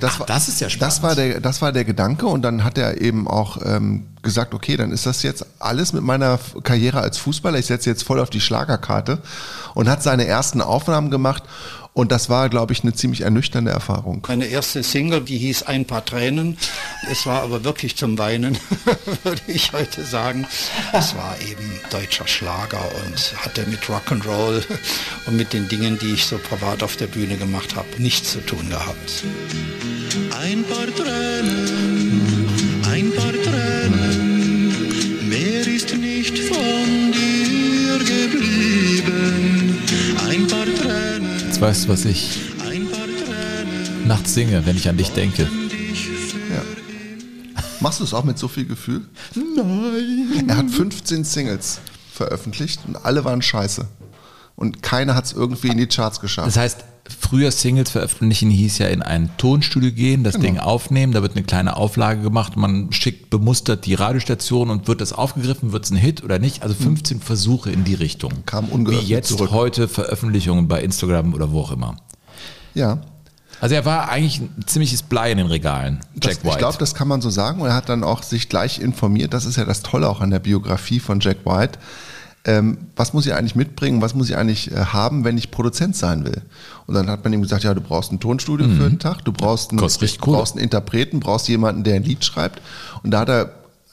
Das, 0.00 0.12
Ach, 0.14 0.20
war, 0.20 0.26
das 0.26 0.48
ist 0.48 0.60
ja 0.60 0.68
spannend. 0.68 0.92
Das 0.92 1.02
war, 1.02 1.14
der, 1.14 1.40
das 1.40 1.62
war 1.62 1.72
der 1.72 1.84
Gedanke 1.84 2.26
und 2.26 2.42
dann 2.42 2.62
hat 2.62 2.76
er 2.76 3.00
eben 3.00 3.26
auch 3.26 3.58
ähm, 3.64 4.06
gesagt, 4.22 4.52
okay, 4.52 4.76
dann 4.76 4.92
ist 4.92 5.06
das 5.06 5.22
jetzt 5.22 5.46
alles 5.58 5.92
mit 5.92 6.02
meiner 6.02 6.38
Karriere 6.62 7.00
als 7.00 7.16
Fußballer. 7.18 7.58
Ich 7.58 7.66
setze 7.66 7.88
jetzt 7.88 8.02
voll 8.02 8.20
auf 8.20 8.28
die 8.28 8.40
Schlagerkarte 8.40 9.18
und 9.74 9.88
hat 9.88 10.02
seine 10.02 10.26
ersten 10.26 10.60
Aufnahmen 10.60 11.10
gemacht 11.10 11.42
und 11.94 12.12
das 12.12 12.28
war, 12.28 12.48
glaube 12.48 12.72
ich, 12.72 12.82
eine 12.82 12.92
ziemlich 12.92 13.22
ernüchternde 13.22 13.70
Erfahrung. 13.70 14.24
Meine 14.28 14.46
erste 14.46 14.82
Single, 14.82 15.20
die 15.22 15.38
hieß 15.38 15.64
Ein 15.64 15.84
paar 15.84 16.04
Tränen. 16.04 16.56
Es 17.10 17.26
war 17.26 17.42
aber 17.42 17.64
wirklich 17.64 17.96
zum 17.96 18.18
Weinen, 18.18 18.56
würde 19.24 19.42
ich 19.46 19.72
heute 19.72 20.04
sagen. 20.04 20.46
Es 20.92 21.14
war 21.16 21.36
eben 21.40 21.80
deutscher 21.90 22.26
Schlager 22.26 22.80
und 23.04 23.34
hatte 23.44 23.66
mit 23.66 23.80
Rock'n'Roll 23.84 24.62
und 25.26 25.36
mit 25.36 25.52
den 25.52 25.68
Dingen, 25.68 25.98
die 25.98 26.12
ich 26.12 26.26
so 26.26 26.38
privat 26.38 26.82
auf 26.82 26.96
der 26.96 27.06
Bühne 27.08 27.36
gemacht 27.36 27.74
habe, 27.74 27.88
nichts 27.98 28.32
zu 28.32 28.40
tun 28.44 28.68
gehabt. 28.68 29.24
Ein 30.40 30.64
paar 30.64 30.86
Tränen, 30.94 31.87
Jetzt 41.58 41.66
weißt 41.66 41.84
du, 41.86 41.88
was 41.88 42.04
ich 42.04 42.38
nachts 44.06 44.32
singe, 44.32 44.64
wenn 44.64 44.76
ich 44.76 44.88
an 44.88 44.96
dich 44.96 45.10
denke. 45.10 45.42
Ja. 45.42 46.62
Machst 47.80 47.98
du 47.98 48.04
es 48.04 48.14
auch 48.14 48.22
mit 48.22 48.38
so 48.38 48.46
viel 48.46 48.64
Gefühl? 48.64 49.00
Nein. 49.34 50.48
Er 50.48 50.56
hat 50.56 50.70
15 50.70 51.24
Singles 51.24 51.80
veröffentlicht 52.12 52.82
und 52.86 53.04
alle 53.04 53.24
waren 53.24 53.42
scheiße. 53.42 53.88
Und 54.54 54.84
keiner 54.84 55.16
hat 55.16 55.24
es 55.24 55.32
irgendwie 55.32 55.66
in 55.70 55.78
die 55.78 55.88
Charts 55.88 56.20
geschafft. 56.20 56.46
Das 56.46 56.56
heißt, 56.56 56.84
früher 57.08 57.50
Singles 57.50 57.90
veröffentlichen 57.90 58.50
hieß 58.50 58.78
ja 58.78 58.88
in 58.88 59.02
ein 59.02 59.30
Tonstudio 59.38 59.92
gehen, 59.92 60.24
das 60.24 60.34
Genau. 60.34 60.44
Ding 60.46 60.58
aufnehmen, 60.58 61.12
da 61.12 61.22
wird 61.22 61.36
eine 61.36 61.44
kleine 61.44 61.76
Auflage 61.76 62.20
gemacht, 62.22 62.56
man 62.56 62.92
schickt 62.92 63.30
bemustert 63.30 63.86
die 63.86 63.94
Radiostation 63.94 64.70
und 64.70 64.88
wird 64.88 65.00
das 65.00 65.12
aufgegriffen, 65.12 65.72
wird 65.72 65.84
es 65.84 65.90
ein 65.90 65.96
Hit 65.96 66.22
oder 66.24 66.38
nicht? 66.38 66.62
Also 66.62 66.74
15 66.74 67.20
Versuche 67.20 67.70
in 67.70 67.84
die 67.84 67.94
Richtung. 67.94 68.32
Kam 68.46 68.68
Wie 68.68 68.72
ungeöffnet 68.72 69.08
jetzt 69.08 69.28
zurück. 69.28 69.50
heute 69.52 69.88
Veröffentlichungen 69.88 70.68
bei 70.68 70.82
Instagram 70.82 71.34
oder 71.34 71.50
wo 71.52 71.60
auch 71.62 71.72
immer. 71.72 71.96
ja. 72.74 72.98
Also 73.60 73.74
er 73.74 73.84
war 73.84 74.08
eigentlich 74.08 74.38
ein 74.40 74.54
ziemliches 74.66 75.02
Blei 75.02 75.32
in 75.32 75.38
den 75.38 75.48
Regalen, 75.48 75.98
Jack 76.14 76.34
das, 76.34 76.44
White. 76.44 76.48
Ich 76.50 76.58
glaube, 76.58 76.78
das 76.78 76.94
kann 76.94 77.08
man 77.08 77.20
so 77.20 77.28
sagen. 77.28 77.60
Und 77.60 77.66
er 77.66 77.74
hat 77.74 77.88
dann 77.88 78.04
auch 78.04 78.22
sich 78.22 78.48
gleich 78.48 78.78
informiert. 78.78 79.34
Das 79.34 79.44
ist 79.46 79.56
ja 79.56 79.64
das 79.64 79.82
Tolle 79.82 80.08
auch 80.08 80.20
an 80.20 80.30
der 80.30 80.38
Biografie 80.38 81.00
von 81.00 81.18
Jack 81.18 81.38
White. 81.44 81.80
Ähm, 82.48 82.78
was 82.96 83.12
muss 83.12 83.26
ich 83.26 83.34
eigentlich 83.34 83.56
mitbringen? 83.56 84.00
Was 84.00 84.14
muss 84.14 84.30
ich 84.30 84.36
eigentlich 84.36 84.70
äh, 84.72 84.76
haben, 84.76 85.24
wenn 85.24 85.36
ich 85.36 85.50
Produzent 85.50 85.94
sein 85.96 86.24
will? 86.24 86.40
Und 86.86 86.94
dann 86.94 87.10
hat 87.10 87.22
man 87.22 87.32
ihm 87.34 87.42
gesagt, 87.42 87.62
ja, 87.64 87.74
du 87.74 87.82
brauchst 87.82 88.10
ein 88.10 88.20
Tonstudio 88.20 88.66
für 88.68 88.86
einen 88.86 88.98
Tag, 88.98 89.22
du 89.24 89.32
brauchst 89.32 89.70
einen, 89.70 89.80
Mhm. 89.80 90.20
Kohle. 90.20 90.36
brauchst 90.38 90.54
einen 90.54 90.64
Interpreten, 90.64 91.20
brauchst 91.20 91.46
jemanden, 91.48 91.84
der 91.84 91.96
ein 91.96 92.04
Lied 92.04 92.24
schreibt. 92.24 92.62
Und 93.02 93.10
da 93.10 93.20
hat 93.20 93.28
er 93.28 93.50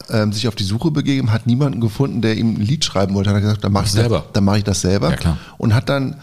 ähm, 0.09 0.31
sich 0.31 0.47
auf 0.47 0.55
die 0.55 0.63
Suche 0.63 0.89
begeben, 0.91 1.33
hat 1.33 1.47
niemanden 1.47 1.81
gefunden, 1.81 2.21
der 2.21 2.37
ihm 2.37 2.55
ein 2.55 2.61
Lied 2.61 2.85
schreiben 2.85 3.13
wollte. 3.13 3.29
Hat 3.29 3.37
er 3.37 3.41
gesagt, 3.41 3.63
dann 3.65 3.73
mache 3.73 3.85
ich, 3.85 3.91
Selber. 3.91 4.19
Das, 4.19 4.31
dann 4.33 4.43
mache 4.45 4.59
ich 4.59 4.63
das 4.63 4.79
selber. 4.81 5.09
Ja, 5.09 5.15
klar. 5.17 5.37
Und 5.57 5.73
hat 5.73 5.89
dann 5.89 6.15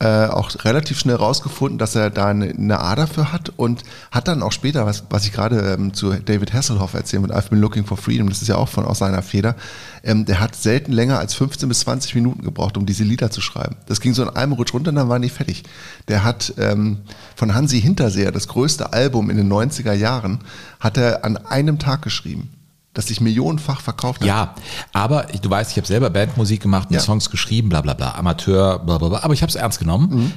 äh, 0.00 0.26
auch 0.26 0.50
relativ 0.64 0.98
schnell 0.98 1.16
rausgefunden, 1.16 1.78
dass 1.78 1.94
er 1.94 2.08
da 2.08 2.28
eine, 2.28 2.46
eine 2.46 2.80
Ader 2.80 3.06
für 3.06 3.32
hat 3.32 3.52
und 3.56 3.82
hat 4.10 4.28
dann 4.28 4.42
auch 4.42 4.52
später, 4.52 4.86
was, 4.86 5.04
was 5.10 5.26
ich 5.26 5.32
gerade 5.32 5.74
ähm, 5.74 5.92
zu 5.92 6.14
David 6.14 6.54
Hasselhoff 6.54 6.94
erzählt 6.94 7.20
mit 7.20 7.32
I've 7.32 7.50
been 7.50 7.60
looking 7.60 7.84
for 7.84 7.98
freedom, 7.98 8.28
das 8.28 8.40
ist 8.40 8.48
ja 8.48 8.56
auch 8.56 8.68
von 8.68 8.86
aus 8.86 8.98
seiner 8.98 9.20
Feder, 9.22 9.56
ähm, 10.02 10.24
der 10.24 10.40
hat 10.40 10.56
selten 10.56 10.92
länger 10.92 11.18
als 11.18 11.34
15 11.34 11.68
bis 11.68 11.80
20 11.80 12.14
Minuten 12.14 12.42
gebraucht, 12.42 12.78
um 12.78 12.86
diese 12.86 13.04
Lieder 13.04 13.30
zu 13.30 13.42
schreiben. 13.42 13.76
Das 13.86 14.00
ging 14.00 14.14
so 14.14 14.22
in 14.22 14.30
einem 14.30 14.52
Rutsch 14.52 14.72
runter 14.72 14.88
und 14.88 14.94
dann 14.94 15.10
waren 15.10 15.20
die 15.20 15.28
fertig. 15.28 15.64
Der 16.08 16.24
hat 16.24 16.54
ähm, 16.56 17.00
von 17.36 17.54
Hansi 17.54 17.80
Hinterseher, 17.80 18.32
das 18.32 18.48
größte 18.48 18.94
Album 18.94 19.28
in 19.28 19.36
den 19.36 19.52
90er 19.52 19.92
Jahren, 19.92 20.40
hat 20.80 20.96
er 20.96 21.26
an 21.26 21.36
einem 21.36 21.78
Tag 21.78 22.00
geschrieben, 22.00 22.48
das 22.94 23.06
sich 23.06 23.20
millionenfach 23.20 23.80
verkauft 23.80 24.20
hat. 24.20 24.26
Ja, 24.26 24.54
aber 24.92 25.26
du 25.40 25.48
weißt, 25.48 25.70
ich 25.70 25.76
habe 25.76 25.86
selber 25.86 26.10
Bandmusik 26.10 26.60
gemacht 26.60 26.88
und 26.90 26.94
Ja. 26.96 27.00
Songs 27.00 27.30
geschrieben, 27.30 27.68
bla 27.68 27.82
bla 27.82 27.94
bla, 27.94 28.14
Amateur, 28.16 28.78
bla 28.80 28.98
bla 28.98 29.08
bla, 29.08 29.20
aber 29.22 29.34
ich 29.34 29.42
habe 29.42 29.50
es 29.50 29.56
ernst 29.56 29.78
genommen. 29.78 30.08
Mhm. 30.10 30.32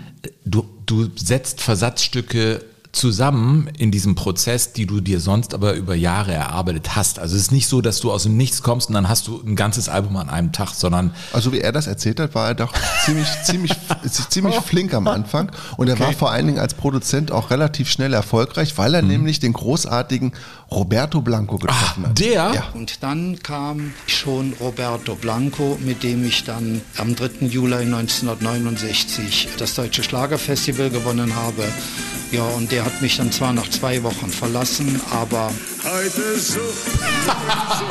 Du, 0.45 0.65
du 0.85 1.09
setzt 1.15 1.61
Versatzstücke 1.61 2.63
zusammen 2.93 3.69
in 3.75 3.89
diesem 3.89 4.13
Prozess, 4.13 4.71
die 4.71 4.85
du 4.85 5.01
dir 5.01 5.19
sonst 5.19 5.55
aber 5.55 5.73
über 5.73 5.95
Jahre 5.95 6.31
erarbeitet 6.31 6.95
hast. 6.95 7.17
Also 7.17 7.35
es 7.35 7.41
ist 7.41 7.51
nicht 7.51 7.67
so, 7.67 7.81
dass 7.81 7.99
du 7.99 8.11
aus 8.11 8.23
dem 8.23 8.37
Nichts 8.37 8.61
kommst 8.61 8.87
und 8.87 8.93
dann 8.93 9.09
hast 9.09 9.27
du 9.27 9.41
ein 9.43 9.55
ganzes 9.55 9.89
Album 9.89 10.15
an 10.15 10.29
einem 10.29 10.51
Tag, 10.51 10.69
sondern 10.75 11.11
Also 11.33 11.51
wie 11.51 11.59
er 11.59 11.71
das 11.71 11.87
erzählt 11.87 12.19
hat, 12.19 12.35
war 12.35 12.49
er 12.49 12.53
doch 12.53 12.71
ziemlich, 13.03 13.27
ziemlich, 13.43 13.71
ziemlich 14.29 14.55
flink 14.57 14.93
am 14.93 15.07
Anfang. 15.07 15.51
Und 15.75 15.87
er 15.87 15.99
war 15.99 16.13
vor 16.13 16.29
allen 16.29 16.45
Dingen 16.45 16.59
als 16.59 16.75
Produzent 16.75 17.31
auch 17.31 17.49
relativ 17.49 17.89
schnell 17.89 18.13
erfolgreich, 18.13 18.77
weil 18.77 18.93
er 18.93 19.01
nämlich 19.01 19.39
den 19.39 19.53
großartigen 19.53 20.33
Roberto 20.73 21.21
Blanco 21.21 21.57
getroffen 21.57 22.07
hat. 22.07 22.19
der 22.19 22.51
Ja. 22.53 22.63
Und 22.73 23.03
dann 23.03 23.37
kam 23.43 23.93
schon 24.07 24.53
Roberto 24.59 25.15
Blanco, 25.15 25.77
mit 25.81 26.01
dem 26.03 26.25
ich 26.25 26.43
dann 26.43 26.81
am 26.97 27.15
3. 27.15 27.45
Juli 27.47 27.75
1969 27.75 29.49
das 29.57 29.75
Deutsche 29.75 30.03
Schlagerfestival 30.03 30.89
gewonnen 30.89 31.35
habe. 31.35 31.63
Ja, 32.31 32.43
und 32.43 32.71
der 32.71 32.85
hat 32.85 33.01
mich 33.01 33.17
dann 33.17 33.31
zwar 33.31 33.53
nach 33.53 33.69
zwei 33.69 34.01
Wochen 34.01 34.29
verlassen, 34.29 34.99
aber 35.11 35.51
Heute 35.83 36.39
so, 36.39 36.59
so, 36.59 37.85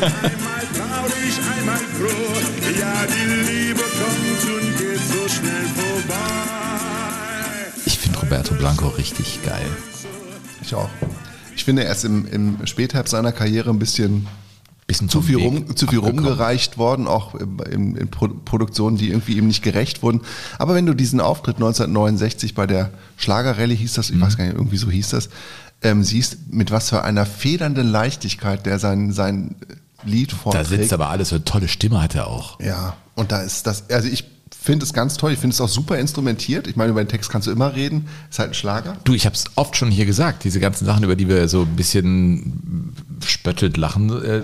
einmal 0.00 0.62
traurig, 0.76 1.34
einmal 1.58 1.78
froh. 1.78 2.78
Ja, 2.78 2.94
die 3.06 3.52
Liebe 3.52 3.80
kommt 3.80 4.44
und 4.54 4.78
geht 4.78 5.00
so 5.08 5.28
schnell 5.28 5.66
vorbei. 5.74 6.14
ich 7.86 7.98
finde 7.98 8.18
Roberto 8.20 8.54
Blanco 8.54 8.88
richtig 8.88 9.40
geil. 9.44 9.66
Ich 10.62 10.74
auch. 10.74 10.90
Ich 11.62 11.64
finde, 11.64 11.84
er 11.84 11.92
ist 11.92 12.04
im, 12.04 12.26
im 12.26 12.66
Spätherbst 12.66 13.12
seiner 13.12 13.30
Karriere 13.30 13.70
ein 13.70 13.78
bisschen 13.78 14.26
Bisschen 14.88 15.08
zu 15.08 15.22
viel, 15.22 15.36
rum, 15.36 15.76
zu 15.76 15.86
viel 15.86 16.00
rumgereicht 16.00 16.76
worden, 16.76 17.06
auch 17.06 17.36
in, 17.36 17.94
in 17.96 18.08
Pro 18.08 18.26
Produktionen, 18.26 18.96
die 18.96 19.10
irgendwie 19.10 19.36
ihm 19.36 19.46
nicht 19.46 19.62
gerecht 19.62 20.02
wurden. 20.02 20.22
Aber 20.58 20.74
wenn 20.74 20.86
du 20.86 20.92
diesen 20.92 21.20
Auftritt 21.20 21.54
1969 21.56 22.54
bei 22.56 22.66
der 22.66 22.90
Schlagerrallye 23.16 23.76
hieß 23.76 23.94
das, 23.94 24.10
ich 24.10 24.16
Mhm. 24.16 24.20
weiß 24.22 24.36
gar 24.36 24.44
nicht, 24.46 24.56
irgendwie 24.56 24.76
so 24.78 24.90
hieß 24.90 25.10
das, 25.10 25.28
ähm, 25.82 26.02
siehst, 26.02 26.52
mit 26.52 26.72
was 26.72 26.90
für 26.90 27.04
einer 27.04 27.26
federnden 27.26 27.86
Leichtigkeit 27.92 28.66
der 28.66 28.80
sein, 28.80 29.12
sein 29.12 29.54
Lied 30.04 30.32
Da 30.32 30.36
vorträgt. 30.36 30.66
sitzt 30.68 30.92
aber 30.92 31.10
alles, 31.10 31.28
so 31.28 31.36
eine 31.36 31.44
tolle 31.44 31.68
Stimme 31.68 32.02
hat 32.02 32.16
er 32.16 32.26
auch. 32.26 32.58
Ja, 32.58 32.96
und 33.14 33.30
da 33.30 33.40
ist 33.40 33.68
das, 33.68 33.88
also 33.88 34.08
ich 34.08 34.24
finde 34.62 34.84
es 34.84 34.92
ganz 34.92 35.16
toll, 35.16 35.32
ich 35.32 35.38
finde 35.38 35.54
es 35.54 35.60
auch 35.60 35.68
super 35.68 35.98
instrumentiert. 35.98 36.66
Ich 36.68 36.76
meine, 36.76 36.90
über 36.92 37.02
den 37.02 37.08
Text 37.08 37.30
kannst 37.30 37.48
du 37.48 37.52
immer 37.52 37.74
reden, 37.74 38.06
ist 38.30 38.38
halt 38.38 38.50
ein 38.50 38.54
Schlager. 38.54 38.96
Du, 39.04 39.12
ich 39.12 39.26
habe 39.26 39.34
es 39.34 39.44
oft 39.56 39.76
schon 39.76 39.90
hier 39.90 40.06
gesagt, 40.06 40.44
diese 40.44 40.60
ganzen 40.60 40.84
Sachen, 40.86 41.02
über 41.04 41.16
die 41.16 41.28
wir 41.28 41.48
so 41.48 41.62
ein 41.62 41.76
bisschen 41.76 42.94
spöttelt 43.26 43.76
lachen. 43.76 44.10
Äh, 44.24 44.42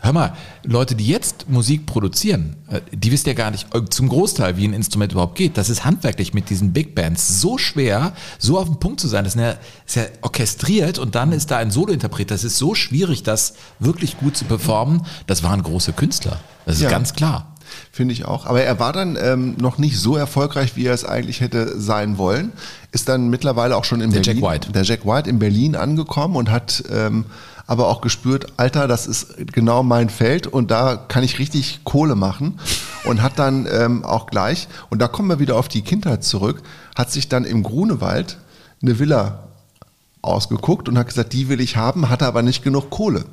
hör 0.00 0.12
mal, 0.12 0.34
Leute, 0.64 0.94
die 0.94 1.06
jetzt 1.06 1.48
Musik 1.48 1.86
produzieren, 1.86 2.56
äh, 2.68 2.80
die 2.92 3.10
wissen 3.10 3.28
ja 3.28 3.34
gar 3.34 3.50
nicht 3.50 3.74
äh, 3.74 3.84
zum 3.88 4.08
Großteil, 4.08 4.56
wie 4.56 4.66
ein 4.68 4.74
Instrument 4.74 5.12
überhaupt 5.12 5.36
geht. 5.36 5.56
Das 5.56 5.70
ist 5.70 5.84
handwerklich 5.84 6.34
mit 6.34 6.50
diesen 6.50 6.72
Big 6.72 6.94
Bands 6.94 7.40
so 7.40 7.56
schwer, 7.58 8.12
so 8.38 8.58
auf 8.58 8.66
dem 8.66 8.78
Punkt 8.78 9.00
zu 9.00 9.08
sein. 9.08 9.24
Das 9.24 9.34
ist 9.34 9.40
ja, 9.40 9.54
ist 9.86 9.96
ja 9.96 10.04
orchestriert 10.22 10.98
und 10.98 11.14
dann 11.14 11.32
ist 11.32 11.50
da 11.50 11.56
ein 11.58 11.70
Solointerpret. 11.70 12.30
Das 12.30 12.44
ist 12.44 12.58
so 12.58 12.74
schwierig, 12.74 13.22
das 13.22 13.54
wirklich 13.78 14.18
gut 14.18 14.36
zu 14.36 14.44
performen. 14.44 15.02
Das 15.26 15.42
waren 15.42 15.62
große 15.62 15.92
Künstler. 15.94 16.38
Das 16.66 16.76
ist 16.76 16.82
Ja. 16.82 16.90
ganz 16.90 17.14
klar. 17.14 17.53
Finde 17.92 18.12
ich 18.12 18.24
auch. 18.24 18.46
Aber 18.46 18.62
er 18.62 18.78
war 18.78 18.92
dann 18.92 19.16
ähm, 19.20 19.56
noch 19.58 19.78
nicht 19.78 19.98
so 19.98 20.16
erfolgreich, 20.16 20.76
wie 20.76 20.86
er 20.86 20.94
es 20.94 21.04
eigentlich 21.04 21.40
hätte 21.40 21.80
sein 21.80 22.18
wollen. 22.18 22.52
Ist 22.92 23.08
dann 23.08 23.28
mittlerweile 23.28 23.76
auch 23.76 23.84
schon 23.84 24.00
in 24.00 24.10
Der 24.10 24.20
Berlin. 24.20 24.42
Jack 24.42 24.52
White. 24.52 24.72
Der 24.72 24.82
Jack 24.82 25.06
White 25.06 25.30
in 25.30 25.38
Berlin 25.38 25.76
angekommen 25.76 26.36
und 26.36 26.50
hat 26.50 26.84
ähm, 26.90 27.26
aber 27.66 27.88
auch 27.88 28.00
gespürt, 28.00 28.46
Alter, 28.56 28.86
das 28.88 29.06
ist 29.06 29.52
genau 29.52 29.82
mein 29.82 30.10
Feld 30.10 30.46
und 30.46 30.70
da 30.70 30.96
kann 30.96 31.24
ich 31.24 31.38
richtig 31.38 31.80
Kohle 31.84 32.14
machen. 32.14 32.58
Und 33.04 33.22
hat 33.22 33.38
dann 33.38 33.66
ähm, 33.70 34.04
auch 34.04 34.26
gleich, 34.26 34.66
und 34.88 35.00
da 35.00 35.08
kommen 35.08 35.28
wir 35.28 35.38
wieder 35.38 35.56
auf 35.56 35.68
die 35.68 35.82
Kindheit 35.82 36.24
zurück, 36.24 36.62
hat 36.96 37.12
sich 37.12 37.28
dann 37.28 37.44
im 37.44 37.62
Grunewald 37.62 38.38
eine 38.80 38.98
Villa 38.98 39.44
ausgeguckt 40.24 40.88
und 40.88 40.98
hat 40.98 41.06
gesagt, 41.08 41.32
die 41.32 41.48
will 41.48 41.60
ich 41.60 41.76
haben, 41.76 42.08
hatte 42.08 42.26
aber 42.26 42.42
nicht 42.42 42.62
genug 42.64 42.90
Kohle. 42.90 43.24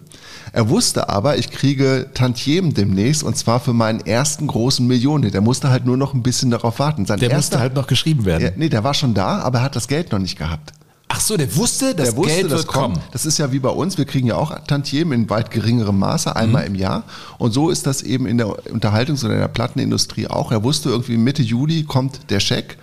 Er 0.53 0.69
wusste 0.69 1.09
aber, 1.09 1.37
ich 1.37 1.49
kriege 1.51 2.09
Tantiemen 2.13 2.73
demnächst 2.73 3.23
und 3.23 3.37
zwar 3.37 3.59
für 3.59 3.73
meinen 3.73 4.01
ersten 4.01 4.47
großen 4.47 4.85
Millionen. 4.85 5.31
Der 5.31 5.41
musste 5.41 5.69
halt 5.69 5.85
nur 5.85 5.97
noch 5.97 6.13
ein 6.13 6.23
bisschen 6.23 6.51
darauf 6.51 6.79
warten. 6.79 7.05
Sein 7.05 7.19
Der 7.19 7.29
erster, 7.29 7.37
musste 7.37 7.59
halt 7.59 7.75
noch 7.75 7.87
geschrieben 7.87 8.25
werden. 8.25 8.43
ja, 8.43 8.51
nee, 8.55 8.69
der 8.69 8.83
war 8.83 8.93
schon 8.93 9.13
da, 9.13 9.39
aber 9.39 9.59
er 9.59 9.63
hat 9.65 9.75
das 9.75 9.87
Geld 9.87 10.11
noch 10.11 10.19
nicht 10.19 10.37
gehabt. 10.37 10.73
Ach 11.13 11.19
so, 11.19 11.35
der 11.35 11.53
wusste, 11.57 11.93
das 11.93 12.09
Der 12.09 12.17
wusste, 12.17 12.33
Geld 12.35 12.51
das 12.51 12.59
wird 12.59 12.67
kommen. 12.67 12.93
kommt. 12.95 13.05
Das 13.13 13.25
ist 13.25 13.37
ja 13.37 13.51
wie 13.51 13.59
bei 13.59 13.69
uns. 13.69 13.97
Wir 13.97 14.05
kriegen 14.05 14.27
ja 14.27 14.35
auch 14.35 14.57
Tantiemen 14.65 15.11
in 15.23 15.29
weit 15.29 15.51
geringerem 15.51 15.99
Maße, 15.99 16.33
einmal 16.35 16.63
im 16.65 16.73
Jahr. 16.75 17.03
Und 17.37 17.51
so 17.51 17.69
ist 17.69 17.85
das 17.85 18.01
eben 18.01 18.25
in 18.25 18.37
der 18.37 18.47
Unterhaltungs- 18.47 19.23
oder 19.25 19.33
in 19.33 19.41
der 19.41 19.49
Plattenindustrie 19.49 20.27
auch. 20.27 20.53
Er 20.53 20.63
wusste 20.63 20.89
irgendwie 20.89 21.17
Mitte 21.17 21.41
Juli 21.43 21.83
kommt 21.83 22.29
der 22.29 22.39
Scheck. 22.39 22.77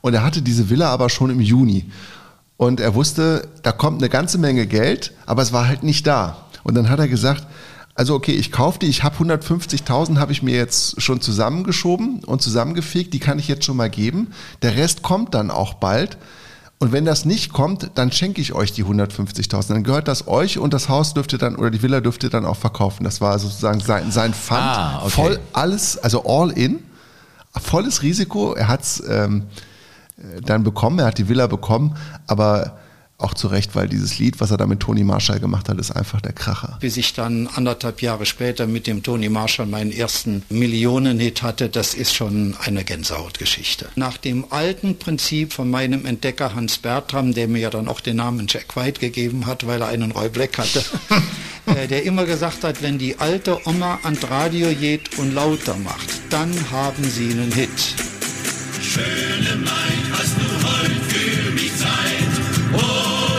Und 0.00 0.14
er 0.14 0.22
hatte 0.24 0.42
diese 0.42 0.70
Villa 0.70 0.90
aber 0.90 1.08
schon 1.08 1.30
im 1.30 1.40
Juni. 1.40 1.86
Und 2.62 2.78
er 2.78 2.94
wusste, 2.94 3.48
da 3.64 3.72
kommt 3.72 4.00
eine 4.00 4.08
ganze 4.08 4.38
Menge 4.38 4.68
Geld, 4.68 5.14
aber 5.26 5.42
es 5.42 5.52
war 5.52 5.66
halt 5.66 5.82
nicht 5.82 6.06
da. 6.06 6.46
Und 6.62 6.76
dann 6.76 6.90
hat 6.90 7.00
er 7.00 7.08
gesagt, 7.08 7.44
also 7.96 8.14
okay, 8.14 8.34
ich 8.34 8.52
kaufe 8.52 8.78
die, 8.78 8.86
ich 8.86 9.02
habe 9.02 9.16
150.000, 9.16 10.18
habe 10.18 10.30
ich 10.30 10.44
mir 10.44 10.54
jetzt 10.54 11.02
schon 11.02 11.20
zusammengeschoben 11.20 12.22
und 12.22 12.40
zusammengefegt, 12.40 13.14
die 13.14 13.18
kann 13.18 13.40
ich 13.40 13.48
jetzt 13.48 13.64
schon 13.64 13.76
mal 13.76 13.90
geben. 13.90 14.28
Der 14.62 14.76
Rest 14.76 15.02
kommt 15.02 15.34
dann 15.34 15.50
auch 15.50 15.74
bald. 15.74 16.18
Und 16.78 16.92
wenn 16.92 17.04
das 17.04 17.24
nicht 17.24 17.52
kommt, 17.52 17.90
dann 17.96 18.12
schenke 18.12 18.40
ich 18.40 18.52
euch 18.52 18.70
die 18.70 18.84
150.000. 18.84 19.70
Dann 19.70 19.82
gehört 19.82 20.06
das 20.06 20.28
euch 20.28 20.58
und 20.60 20.72
das 20.72 20.88
Haus 20.88 21.14
dürft 21.14 21.32
ihr 21.32 21.40
dann 21.40 21.56
oder 21.56 21.72
die 21.72 21.82
Villa 21.82 22.00
dürft 22.00 22.22
ihr 22.22 22.30
dann 22.30 22.46
auch 22.46 22.58
verkaufen. 22.58 23.02
Das 23.02 23.20
war 23.20 23.40
sozusagen 23.40 23.80
sein, 23.80 24.12
sein 24.12 24.34
Fund. 24.34 24.60
Ah, 24.60 25.00
okay. 25.00 25.10
Voll 25.10 25.40
alles, 25.52 25.98
also 25.98 26.24
all 26.24 26.52
in. 26.52 26.78
Volles 27.60 28.02
Risiko. 28.02 28.54
Er 28.54 28.68
hat's 28.68 29.02
ähm, 29.04 29.46
äh, 29.48 29.71
dann 30.42 30.62
bekommen, 30.62 30.98
er 30.98 31.06
hat 31.06 31.18
die 31.18 31.28
Villa 31.28 31.46
bekommen, 31.46 31.96
aber 32.26 32.78
auch 33.22 33.34
zu 33.34 33.48
Recht, 33.48 33.74
weil 33.74 33.88
dieses 33.88 34.18
Lied, 34.18 34.40
was 34.40 34.50
er 34.50 34.56
da 34.56 34.66
mit 34.66 34.80
Toni 34.80 35.04
Marshall 35.04 35.40
gemacht 35.40 35.68
hat, 35.68 35.78
ist 35.78 35.90
einfach 35.92 36.20
der 36.20 36.32
Kracher. 36.32 36.76
Bis 36.80 36.96
ich 36.96 37.14
dann 37.14 37.46
anderthalb 37.46 38.02
Jahre 38.02 38.26
später 38.26 38.66
mit 38.66 38.86
dem 38.86 39.02
Tony 39.02 39.28
Marshall 39.28 39.66
meinen 39.66 39.92
ersten 39.92 40.42
Millionenhit 40.50 41.42
hatte, 41.42 41.68
das 41.68 41.94
ist 41.94 42.14
schon 42.14 42.56
eine 42.60 42.84
Gänsehautgeschichte. 42.84 43.88
Nach 43.94 44.16
dem 44.16 44.46
alten 44.50 44.98
Prinzip 44.98 45.52
von 45.52 45.70
meinem 45.70 46.04
Entdecker 46.04 46.54
Hans 46.54 46.78
Bertram, 46.78 47.32
der 47.32 47.48
mir 47.48 47.60
ja 47.60 47.70
dann 47.70 47.88
auch 47.88 48.00
den 48.00 48.16
Namen 48.16 48.46
Jack 48.48 48.76
White 48.76 49.00
gegeben 49.00 49.46
hat, 49.46 49.66
weil 49.66 49.80
er 49.80 49.88
einen 49.88 50.10
Roy 50.10 50.28
Black 50.28 50.58
hatte, 50.58 50.82
äh, 51.66 51.86
der 51.86 52.04
immer 52.04 52.24
gesagt 52.24 52.64
hat, 52.64 52.82
wenn 52.82 52.98
die 52.98 53.18
alte 53.18 53.58
Oma 53.66 54.00
ans 54.02 54.28
Radio 54.28 54.74
geht 54.74 55.18
und 55.18 55.34
lauter 55.34 55.76
macht, 55.76 56.08
dann 56.30 56.52
haben 56.70 57.04
sie 57.04 57.30
einen 57.30 57.52
Hit. 57.52 58.21
Schöne 58.82 59.56
Maid, 59.58 60.12
hast 60.12 60.36
du 60.36 60.42
heute 60.42 61.00
für 61.08 61.52
mich 61.52 61.74
Zeit? 61.76 62.32
Oh 62.72 62.78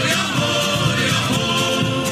ja, 0.09 0.23
oh 0.39 0.93
ja, 1.05 1.19
oh. 1.35 2.05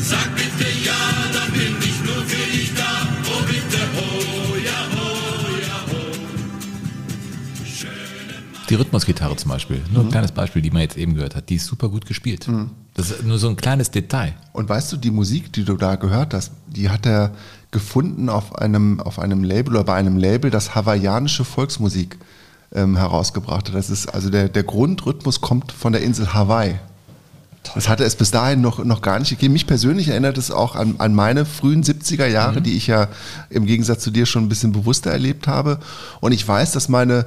Sag 0.00 0.34
bitte 0.36 0.70
ja, 0.84 0.94
dann 1.32 1.52
bin 1.52 1.76
ich 1.80 2.00
nur 2.04 2.22
für 2.24 2.50
dich 2.52 2.72
da. 2.74 3.08
Oh 3.26 3.42
bitte, 3.42 3.78
oh 3.96 4.56
ja, 4.56 4.86
oh 4.94 5.50
ja, 5.60 5.84
oh. 5.92 6.14
Die 8.70 8.74
Rhythmusgitarre 8.76 9.34
zum 9.34 9.50
Beispiel, 9.50 9.82
nur 9.92 10.04
ein 10.04 10.10
kleines 10.10 10.30
Beispiel, 10.30 10.62
die 10.62 10.70
man 10.70 10.82
jetzt 10.82 10.96
eben 10.96 11.14
gehört 11.14 11.34
hat, 11.34 11.50
die 11.50 11.56
ist 11.56 11.66
super 11.66 11.88
gut 11.88 12.06
gespielt. 12.06 12.46
Das 12.94 13.10
ist 13.10 13.24
nur 13.24 13.38
so 13.38 13.48
ein 13.48 13.56
kleines 13.56 13.90
Detail. 13.90 14.34
Und 14.52 14.68
weißt 14.68 14.92
du, 14.92 14.96
die 14.96 15.10
Musik, 15.10 15.52
die 15.52 15.64
du 15.64 15.76
da 15.76 15.96
gehört 15.96 16.32
hast, 16.32 16.52
die 16.68 16.88
hat 16.88 17.06
er 17.06 17.32
gefunden 17.70 18.28
auf 18.28 18.56
einem, 18.56 19.00
auf 19.00 19.18
einem 19.18 19.44
Label 19.44 19.74
oder 19.74 19.84
bei 19.84 19.94
einem 19.94 20.16
Label, 20.16 20.50
das 20.50 20.74
hawaiianische 20.74 21.44
Volksmusik 21.44 22.18
ähm, 22.72 22.96
herausgebracht 22.96 23.68
hat. 23.68 23.74
Das 23.74 23.90
ist, 23.90 24.08
also 24.08 24.30
der, 24.30 24.48
der 24.48 24.62
Grundrhythmus 24.62 25.40
kommt 25.40 25.72
von 25.72 25.92
der 25.92 26.02
Insel 26.02 26.34
Hawaii. 26.34 26.78
Das 27.74 27.88
hatte 27.88 28.04
es 28.04 28.16
bis 28.16 28.30
dahin 28.30 28.60
noch, 28.60 28.82
noch 28.84 29.02
gar 29.02 29.18
nicht 29.18 29.30
gegeben. 29.30 29.52
Mich 29.52 29.66
persönlich 29.66 30.08
erinnert 30.08 30.38
es 30.38 30.50
auch 30.50 30.74
an, 30.74 30.96
an 30.98 31.14
meine 31.14 31.44
frühen 31.44 31.84
70er 31.84 32.26
Jahre, 32.26 32.62
die 32.62 32.76
ich 32.76 32.86
ja 32.86 33.08
im 33.50 33.66
Gegensatz 33.66 34.02
zu 34.02 34.10
dir 34.10 34.26
schon 34.26 34.44
ein 34.44 34.48
bisschen 34.48 34.72
bewusster 34.72 35.10
erlebt 35.10 35.46
habe. 35.46 35.78
Und 36.20 36.32
ich 36.32 36.46
weiß, 36.46 36.72
dass 36.72 36.88
meine 36.88 37.26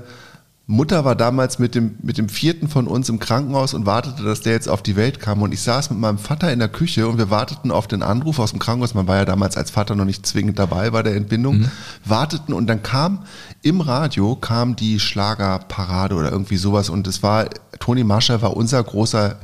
Mutter 0.66 1.04
war 1.04 1.16
damals 1.16 1.60
mit 1.60 1.76
dem, 1.76 1.96
mit 2.02 2.18
dem 2.18 2.30
vierten 2.30 2.70
von 2.70 2.88
uns 2.88 3.10
im 3.10 3.20
Krankenhaus 3.20 3.74
und 3.74 3.86
wartete, 3.86 4.24
dass 4.24 4.40
der 4.42 4.54
jetzt 4.54 4.70
auf 4.70 4.82
die 4.82 4.96
Welt 4.96 5.20
kam. 5.20 5.42
Und 5.42 5.54
ich 5.54 5.62
saß 5.62 5.90
mit 5.90 6.00
meinem 6.00 6.18
Vater 6.18 6.54
in 6.54 6.60
der 6.60 6.70
Küche 6.70 7.06
und 7.08 7.18
wir 7.18 7.30
warteten 7.30 7.70
auf 7.70 7.86
den 7.88 8.02
Anruf 8.02 8.40
aus 8.40 8.52
dem 8.52 8.60
Krankenhaus. 8.60 8.94
Man 8.94 9.06
war 9.08 9.18
ja 9.18 9.26
damals 9.26 9.58
als 9.58 9.72
Vater 9.72 9.96
noch 9.96 10.06
nicht 10.06 10.26
zwingend 10.26 10.58
dabei 10.58 10.90
bei 10.92 11.04
der 11.04 11.16
Entbindung. 11.16 11.66
Warteten 12.06 12.54
und 12.54 12.68
dann 12.68 12.82
kam 12.82 13.26
im 13.62 13.82
Radio 13.82 14.36
kam 14.38 14.78
die 14.78 15.02
Schlagerparade 15.02 16.16
oder 16.16 16.32
irgendwie 16.32 16.58
sowas. 16.58 16.90
Und 16.90 17.08
es 17.08 17.22
war, 17.22 17.50
Toni 17.80 18.06
Marshall 18.06 18.42
war 18.42 18.56
unser 18.56 18.82
großer 18.82 19.38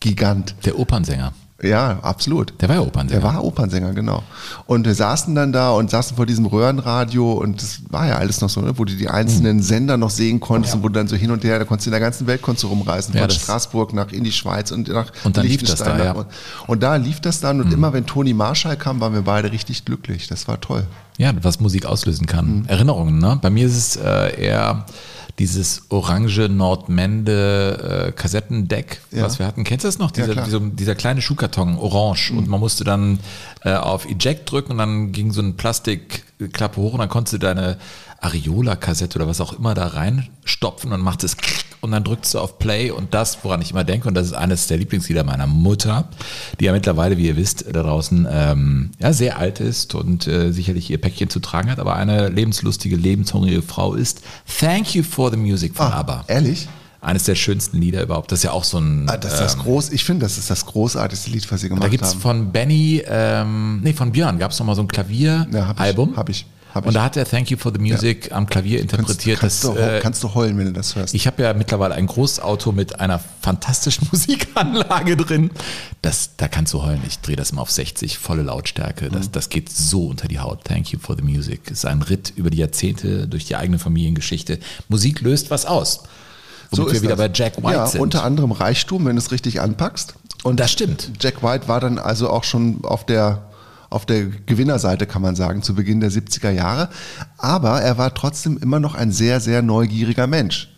Gigant. 0.00 0.56
Der 0.64 0.78
Opernsänger. 0.78 1.32
Ja, 1.62 1.98
absolut. 2.02 2.54
Der 2.60 2.68
war 2.68 2.76
ja 2.76 2.82
Opernsänger. 2.82 3.20
Der 3.20 3.34
war 3.34 3.44
Opernsänger, 3.44 3.92
genau. 3.92 4.22
Und 4.66 4.86
wir 4.86 4.94
saßen 4.94 5.34
dann 5.34 5.52
da 5.52 5.70
und 5.72 5.90
saßen 5.90 6.16
vor 6.16 6.24
diesem 6.24 6.46
Röhrenradio 6.46 7.32
und 7.32 7.60
das 7.60 7.80
war 7.90 8.06
ja 8.06 8.16
alles 8.16 8.40
noch 8.40 8.48
so, 8.48 8.60
ne, 8.60 8.72
wo 8.76 8.84
du 8.84 8.94
die 8.94 9.08
einzelnen 9.08 9.58
Hm. 9.58 9.62
Sender 9.62 9.96
noch 9.96 10.10
sehen 10.10 10.40
konntest 10.40 10.74
und 10.74 10.82
wo 10.82 10.88
du 10.88 10.94
dann 10.94 11.08
so 11.08 11.16
hin 11.16 11.30
und 11.30 11.44
her, 11.44 11.58
da 11.58 11.64
konntest 11.64 11.86
du 11.86 11.90
in 11.90 11.92
der 11.92 12.00
ganzen 12.00 12.26
Welt 12.26 12.40
konntest 12.40 12.64
du 12.64 12.68
rumreisen, 12.68 13.14
Ja, 13.14 13.22
von 13.22 13.30
Straßburg 13.30 13.92
nach 13.92 14.10
in 14.10 14.24
die 14.24 14.32
Schweiz 14.32 14.70
und 14.70 14.88
nach 14.88 15.12
Und 15.24 15.36
dann 15.36 15.46
lief 15.46 15.62
das 15.62 15.76
da, 15.80 16.02
ja. 16.02 16.12
Und, 16.12 16.26
und 16.66 16.82
da 16.82 16.96
lief 16.96 17.20
das 17.20 17.40
dann 17.40 17.60
und 17.60 17.72
immer 17.72 17.92
wenn 17.92 18.06
Toni 18.06 18.32
Marshall 18.32 18.76
kam, 18.76 19.00
waren 19.00 19.12
wir 19.12 19.22
beide 19.22 19.52
richtig 19.52 19.84
glücklich. 19.84 20.28
Das 20.28 20.48
war 20.48 20.60
toll. 20.60 20.86
Ja, 21.18 21.32
was 21.42 21.60
Musik 21.60 21.84
auslösen 21.84 22.26
kann. 22.26 22.64
Erinnerungen, 22.68 23.18
ne? 23.18 23.38
Bei 23.42 23.50
mir 23.50 23.66
ist 23.66 23.76
es 23.76 23.96
äh, 23.96 24.42
eher 24.42 24.86
dieses 25.40 25.84
orange 25.88 26.50
Nordmende 26.50 28.08
äh, 28.08 28.12
Kassettendeck, 28.12 29.00
Ja. 29.10 29.22
was 29.24 29.38
wir 29.38 29.46
hatten. 29.46 29.64
Kennst 29.64 29.84
du 29.84 29.88
das 29.88 29.98
noch? 29.98 30.14
Ja, 30.14 30.22
Dieser, 30.24 30.32
klar. 30.34 30.44
dieser, 30.44 30.60
dieser 30.60 30.94
kleine 30.94 31.22
Schuhkarton, 31.22 31.78
orange. 31.78 32.30
Und 32.32 32.46
man 32.46 32.60
musste 32.60 32.84
dann 32.84 33.18
äh, 33.64 33.72
auf 33.72 34.04
Eject 34.04 34.50
drücken 34.52 34.72
und 34.72 34.78
dann 34.78 35.12
ging 35.12 35.32
so 35.32 35.40
eine 35.40 35.52
Plastikklappe 35.52 36.76
hoch 36.80 36.92
und 36.92 36.98
dann 36.98 37.08
konntest 37.08 37.32
du 37.32 37.38
deine 37.38 37.78
Areola-Kassette 38.20 39.18
oder 39.18 39.26
was 39.26 39.40
auch 39.40 39.52
immer 39.52 39.74
da 39.74 39.86
reinstopfen 39.88 40.92
und 40.92 41.00
macht 41.00 41.24
es 41.24 41.36
und 41.80 41.92
dann 41.92 42.04
drückst 42.04 42.34
du 42.34 42.38
auf 42.40 42.58
Play 42.58 42.90
und 42.90 43.14
das, 43.14 43.38
woran 43.42 43.62
ich 43.62 43.70
immer 43.70 43.84
denke, 43.84 44.06
und 44.06 44.14
das 44.14 44.26
ist 44.26 44.32
eines 44.34 44.66
der 44.66 44.76
Lieblingslieder 44.76 45.24
meiner 45.24 45.46
Mutter, 45.46 46.08
die 46.58 46.66
ja 46.66 46.72
mittlerweile, 46.72 47.16
wie 47.16 47.26
ihr 47.26 47.36
wisst, 47.36 47.64
da 47.72 47.82
draußen 47.82 48.28
ähm, 48.30 48.90
ja, 48.98 49.12
sehr 49.14 49.38
alt 49.38 49.60
ist 49.60 49.94
und 49.94 50.26
äh, 50.26 50.52
sicherlich 50.52 50.90
ihr 50.90 51.00
Päckchen 51.00 51.30
zu 51.30 51.40
tragen 51.40 51.70
hat, 51.70 51.78
aber 51.78 51.96
eine 51.96 52.28
lebenslustige, 52.28 52.96
lebenshungrige 52.96 53.62
Frau 53.62 53.94
ist. 53.94 54.20
Thank 54.60 54.94
You 54.94 55.02
for 55.02 55.30
the 55.30 55.38
Music 55.38 55.74
von 55.74 55.86
ABBA. 55.90 56.24
Ehrlich? 56.28 56.68
Eines 57.02 57.24
der 57.24 57.34
schönsten 57.34 57.80
Lieder 57.80 58.02
überhaupt. 58.02 58.30
Das 58.30 58.40
ist 58.40 58.42
ja 58.42 58.52
auch 58.52 58.64
so 58.64 58.76
ein. 58.76 59.08
Ah, 59.08 59.16
das 59.16 59.32
ist 59.32 59.40
das 59.40 59.54
ähm, 59.54 59.60
groß, 59.60 59.88
ich 59.92 60.04
finde, 60.04 60.26
das 60.26 60.36
ist 60.36 60.50
das 60.50 60.66
großartigste 60.66 61.30
Lied, 61.30 61.50
was 61.50 61.62
sie 61.62 61.70
gemacht 61.70 61.84
da 61.84 61.88
gibt's 61.88 62.10
haben. 62.10 62.20
von 62.20 62.52
Benny, 62.52 63.02
ähm, 63.06 63.80
nee, 63.82 63.94
von 63.94 64.12
Björn 64.12 64.38
gab 64.38 64.50
es 64.50 64.58
nochmal 64.58 64.76
so 64.76 64.82
ein 64.82 64.88
Ja, 64.90 64.98
hab 64.98 65.08
ich, 65.08 65.16
Klavieralbum. 65.46 66.16
hab 66.18 66.28
ich, 66.28 66.44
hab 66.74 66.84
Und 66.84 66.90
ich. 66.90 66.94
da 66.94 67.02
hat 67.02 67.16
er 67.16 67.24
Thank 67.24 67.50
You 67.50 67.56
for 67.58 67.72
the 67.72 67.78
Music 67.80 68.30
am 68.32 68.46
Klavier 68.46 68.78
kannst, 68.78 68.92
interpretiert. 68.92 69.40
kannst, 69.40 69.64
das, 69.64 69.74
du, 69.74 69.78
äh, 69.78 70.00
kannst 70.00 70.22
du 70.22 70.34
heulen, 70.34 70.56
wenn 70.58 70.66
du 70.66 70.72
das 70.72 70.94
hörst. 70.96 71.14
ich 71.14 71.26
habe 71.26 71.42
ja 71.42 71.52
mittlerweile 71.54 71.94
ein 71.94 72.06
Großauto 72.06 72.72
mit 72.72 73.00
einer 73.00 73.20
fantastischen 73.42 74.08
Musikanlage 74.12 75.16
drin. 75.16 75.50
Das, 76.02 76.30
da 76.36 76.48
kannst 76.48 76.72
du 76.72 76.82
heulen. 76.82 77.02
Ich 77.06 77.18
drehe 77.20 77.36
das 77.36 77.50
immer 77.50 77.62
auf 77.62 77.70
60, 77.70 78.18
volle 78.18 78.42
Lautstärke. 78.42 79.08
Das, 79.08 79.26
Mhm. 79.26 79.32
das 79.32 79.48
geht 79.48 79.70
so 79.70 80.06
unter 80.06 80.28
die 80.28 80.38
Haut. 80.40 80.64
Thank 80.64 80.92
you 80.92 80.98
for 80.98 81.16
the 81.16 81.22
music. 81.22 81.62
Es 81.66 81.78
ist 81.78 81.86
ein 81.86 82.02
Ritt 82.02 82.32
über 82.36 82.50
die 82.50 82.58
Jahrzehnte 82.58 83.26
durch 83.28 83.44
die 83.44 83.56
eigene 83.56 83.78
Familiengeschichte. 83.78 84.58
Musik 84.88 85.20
löst 85.20 85.50
was 85.50 85.66
aus. 85.66 86.04
Womit 86.72 86.92
wir 86.92 87.02
wieder 87.02 87.16
das. 87.16 87.26
bei 87.28 87.32
Jack 87.34 87.56
White 87.64 87.74
ja, 87.74 87.86
sind. 87.86 88.00
unter 88.00 88.22
anderem 88.22 88.52
Reichtum, 88.52 89.04
wenn 89.04 89.16
du 89.16 89.20
es 89.22 89.32
richtig 89.32 89.60
anpackst. 89.60 90.14
Und 90.44 90.60
das 90.60 90.70
stimmt. 90.70 91.10
Jack 91.20 91.42
White 91.42 91.66
war 91.66 91.80
dann 91.80 91.98
also 91.98 92.30
auch 92.30 92.44
schon 92.44 92.84
auf 92.84 93.04
der, 93.04 93.42
auf 93.90 94.06
der 94.06 94.26
Gewinnerseite, 94.46 95.06
kann 95.06 95.20
man 95.20 95.36
sagen, 95.36 95.62
zu 95.62 95.74
Beginn 95.74 96.00
der 96.00 96.10
70er 96.10 96.50
Jahre. 96.50 96.88
Aber 97.38 97.82
er 97.82 97.98
war 97.98 98.14
trotzdem 98.14 98.56
immer 98.58 98.80
noch 98.80 98.94
ein 98.94 99.12
sehr, 99.12 99.40
sehr 99.40 99.62
neugieriger 99.62 100.26
Mensch. 100.26 100.70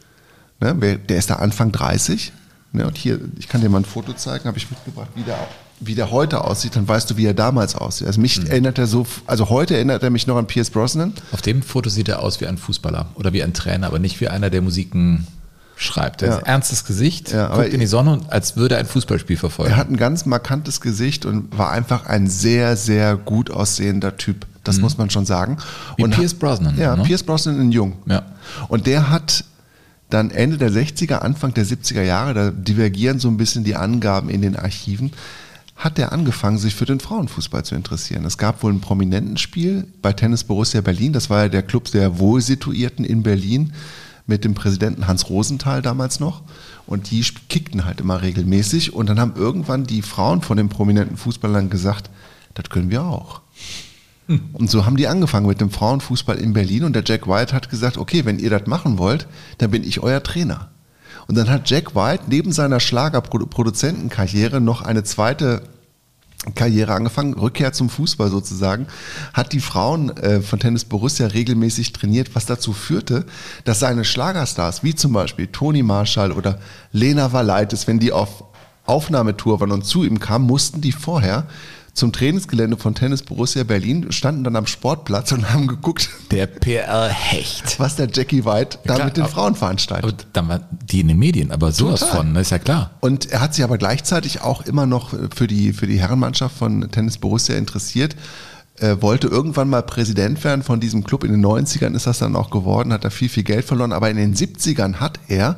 Ne? 0.60 0.98
Der 1.08 1.18
ist 1.18 1.30
da 1.30 1.36
Anfang 1.36 1.70
30. 1.72 2.32
Ne? 2.72 2.86
Und 2.86 2.96
hier, 2.96 3.20
ich 3.38 3.48
kann 3.48 3.60
dir 3.60 3.68
mal 3.68 3.78
ein 3.78 3.84
Foto 3.84 4.14
zeigen, 4.14 4.46
habe 4.46 4.56
ich 4.58 4.70
mitgebracht, 4.70 5.10
wie 5.14 5.22
der, 5.22 5.36
wie 5.80 5.94
der 5.94 6.10
heute 6.10 6.42
aussieht, 6.44 6.74
dann 6.74 6.88
weißt 6.88 7.10
du, 7.10 7.16
wie 7.18 7.26
er 7.26 7.34
damals 7.34 7.74
aussieht. 7.74 8.06
Also 8.06 8.18
Mhm. 8.18 8.22
mich 8.22 8.48
erinnert 8.48 8.78
er 8.78 8.86
so, 8.86 9.06
also 9.26 9.50
heute 9.50 9.74
erinnert 9.74 10.02
er 10.02 10.10
mich 10.10 10.26
noch 10.26 10.36
an 10.36 10.46
Pierce 10.46 10.70
Brosnan. 10.70 11.12
Auf 11.32 11.42
dem 11.42 11.62
Foto 11.62 11.90
sieht 11.90 12.08
er 12.08 12.20
aus 12.22 12.40
wie 12.40 12.46
ein 12.46 12.56
Fußballer 12.56 13.10
oder 13.14 13.32
wie 13.34 13.42
ein 13.42 13.52
Trainer, 13.52 13.88
aber 13.88 13.98
nicht 13.98 14.20
wie 14.22 14.28
einer, 14.28 14.48
der 14.48 14.62
Musiken 14.62 15.26
schreibt. 15.76 16.22
Er 16.22 16.28
Ja. 16.28 16.34
hat 16.36 16.44
ein 16.44 16.46
ernstes 16.46 16.84
Gesicht, 16.84 17.32
Ja, 17.32 17.48
guckt 17.48 17.72
in 17.72 17.80
die 17.80 17.86
Sonne 17.86 18.12
und 18.12 18.32
als 18.32 18.56
würde 18.56 18.74
er 18.76 18.80
ein 18.80 18.86
Fußballspiel 18.86 19.36
verfolgen. 19.36 19.72
Er 19.72 19.76
hat 19.76 19.88
ein 19.90 19.96
ganz 19.96 20.26
markantes 20.26 20.80
Gesicht 20.80 21.24
und 21.26 21.56
war 21.56 21.70
einfach 21.72 22.06
ein 22.06 22.28
sehr, 22.28 22.76
sehr 22.76 23.16
gut 23.16 23.50
aussehender 23.50 24.16
Typ. 24.16 24.46
Das 24.64 24.78
muss 24.78 24.96
man 24.96 25.10
schon 25.10 25.26
sagen. 25.26 25.54
Mhm. 25.54 25.58
Wie 25.96 26.02
und 26.04 26.10
Pierce 26.14 26.34
Brosnan, 26.34 26.76
Ja, 26.78 26.94
ne? 26.94 27.02
Pierce 27.02 27.24
Brosnan 27.24 27.60
in 27.60 27.72
Jung. 27.72 27.94
Ja. 28.06 28.22
Und 28.68 28.86
der 28.86 29.10
hat 29.10 29.44
dann 30.10 30.30
Ende 30.30 30.58
der 30.58 30.70
60er, 30.70 31.22
Anfang 31.22 31.54
der 31.54 31.64
70er 31.66 32.02
Jahre, 32.02 32.34
da 32.34 32.50
divergieren 32.50 33.18
so 33.18 33.28
ein 33.28 33.36
bisschen 33.38 33.64
die 33.64 33.74
Angaben 33.76 34.28
in 34.28 34.42
den 34.42 34.54
Archiven, 34.56 35.10
hat 35.74 35.98
er 35.98 36.12
angefangen, 36.12 36.58
sich 36.58 36.74
für 36.76 36.84
den 36.84 37.00
Frauenfußball 37.00 37.64
zu 37.64 37.74
interessieren. 37.74 38.24
Es 38.24 38.38
gab 38.38 38.62
wohl 38.62 38.72
ein 38.72 38.80
prominenten 38.80 39.36
Spiel 39.38 39.86
bei 40.00 40.12
Tennis 40.12 40.44
Borussia 40.44 40.80
Berlin. 40.80 41.12
Das 41.12 41.28
war 41.30 41.44
ja 41.44 41.48
der 41.48 41.62
Club 41.62 41.90
der 41.90 42.18
Wohlsituierten 42.20 43.04
in 43.04 43.22
Berlin 43.24 43.72
mit 44.26 44.44
dem 44.44 44.54
Präsidenten 44.54 45.06
Hans 45.06 45.28
Rosenthal 45.28 45.82
damals 45.82 46.20
noch. 46.20 46.42
Und 46.86 47.10
die 47.10 47.24
kickten 47.48 47.84
halt 47.84 48.00
immer 48.00 48.22
regelmäßig. 48.22 48.92
Und 48.92 49.08
dann 49.08 49.20
haben 49.20 49.34
irgendwann 49.36 49.84
die 49.84 50.02
Frauen 50.02 50.42
von 50.42 50.56
den 50.56 50.68
prominenten 50.68 51.16
Fußballern 51.16 51.70
gesagt, 51.70 52.10
das 52.54 52.70
können 52.70 52.90
wir 52.90 53.02
auch. 53.04 53.40
Und 54.52 54.70
so 54.70 54.86
haben 54.86 54.96
die 54.96 55.08
angefangen 55.08 55.46
mit 55.46 55.60
dem 55.60 55.70
Frauenfußball 55.70 56.38
in 56.38 56.52
Berlin 56.52 56.84
und 56.84 56.94
der 56.94 57.02
Jack 57.04 57.26
White 57.26 57.54
hat 57.54 57.70
gesagt, 57.70 57.98
okay, 57.98 58.24
wenn 58.24 58.38
ihr 58.38 58.50
das 58.50 58.66
machen 58.66 58.98
wollt, 58.98 59.26
dann 59.58 59.70
bin 59.70 59.84
ich 59.84 60.00
euer 60.00 60.22
Trainer. 60.22 60.70
Und 61.26 61.36
dann 61.36 61.50
hat 61.50 61.68
Jack 61.68 61.94
White 61.94 62.24
neben 62.28 62.52
seiner 62.52 62.80
Schlagerproduzentenkarriere 62.80 64.60
noch 64.60 64.82
eine 64.82 65.04
zweite 65.04 65.62
Karriere 66.54 66.92
angefangen, 66.92 67.34
Rückkehr 67.34 67.72
zum 67.72 67.88
Fußball 67.88 68.28
sozusagen, 68.28 68.88
hat 69.32 69.52
die 69.52 69.60
Frauen 69.60 70.10
äh, 70.16 70.40
von 70.40 70.58
Tennis 70.58 70.84
Borussia 70.84 71.28
regelmäßig 71.28 71.92
trainiert, 71.92 72.34
was 72.34 72.46
dazu 72.46 72.72
führte, 72.72 73.26
dass 73.64 73.78
seine 73.78 74.04
Schlagerstars, 74.04 74.82
wie 74.82 74.94
zum 74.94 75.12
Beispiel 75.12 75.46
Toni 75.46 75.82
Marschall 75.82 76.32
oder 76.32 76.58
Lena 76.90 77.32
Valaitis, 77.32 77.86
wenn 77.86 78.00
die 78.00 78.12
auf 78.12 78.44
Aufnahmetour 78.84 79.60
waren 79.60 79.70
und 79.70 79.86
zu 79.86 80.02
ihm 80.02 80.18
kamen, 80.18 80.46
mussten 80.46 80.80
die 80.80 80.90
vorher 80.90 81.46
zum 81.94 82.10
Trainingsgelände 82.12 82.76
von 82.78 82.94
Tennis 82.94 83.22
Borussia 83.22 83.64
Berlin, 83.64 84.10
standen 84.12 84.44
dann 84.44 84.56
am 84.56 84.66
Sportplatz 84.66 85.30
und 85.32 85.52
haben 85.52 85.66
geguckt, 85.66 86.08
Der 86.30 86.46
PR 86.46 87.08
Hecht. 87.10 87.78
was 87.78 87.96
der 87.96 88.08
Jackie 88.12 88.44
White 88.46 88.78
da 88.84 88.94
klar, 88.94 89.06
mit 89.06 89.16
den 89.18 89.24
aber- 89.24 89.32
Frauen 89.32 89.54
veranstaltet. 89.54 90.04
Aber 90.04 90.24
dann 90.32 90.48
war 90.48 90.60
die 90.70 91.00
in 91.00 91.08
den 91.08 91.18
Medien, 91.18 91.52
aber 91.52 91.70
sowas 91.72 92.00
Total. 92.00 92.16
von, 92.16 92.34
das 92.34 92.44
ist 92.46 92.50
ja 92.50 92.58
klar. 92.58 92.92
Und 93.00 93.30
er 93.30 93.40
hat 93.40 93.54
sich 93.54 93.62
aber 93.62 93.76
gleichzeitig 93.76 94.40
auch 94.40 94.62
immer 94.64 94.86
noch 94.86 95.14
für 95.34 95.46
die, 95.46 95.72
für 95.74 95.86
die 95.86 96.00
Herrenmannschaft 96.00 96.56
von 96.56 96.90
Tennis 96.90 97.18
Borussia 97.18 97.56
interessiert. 97.56 98.16
Er 98.78 99.02
wollte 99.02 99.26
irgendwann 99.28 99.68
mal 99.68 99.82
Präsident 99.82 100.42
werden 100.44 100.62
von 100.62 100.80
diesem 100.80 101.04
Club. 101.04 101.24
In 101.24 101.30
den 101.32 101.44
90ern 101.44 101.94
ist 101.94 102.06
das 102.06 102.18
dann 102.20 102.34
auch 102.36 102.50
geworden, 102.50 102.92
hat 102.92 103.04
er 103.04 103.10
viel, 103.10 103.28
viel 103.28 103.42
Geld 103.44 103.66
verloren. 103.66 103.92
Aber 103.92 104.08
in 104.10 104.16
den 104.16 104.34
70ern 104.34 104.94
hat 104.94 105.20
er 105.28 105.56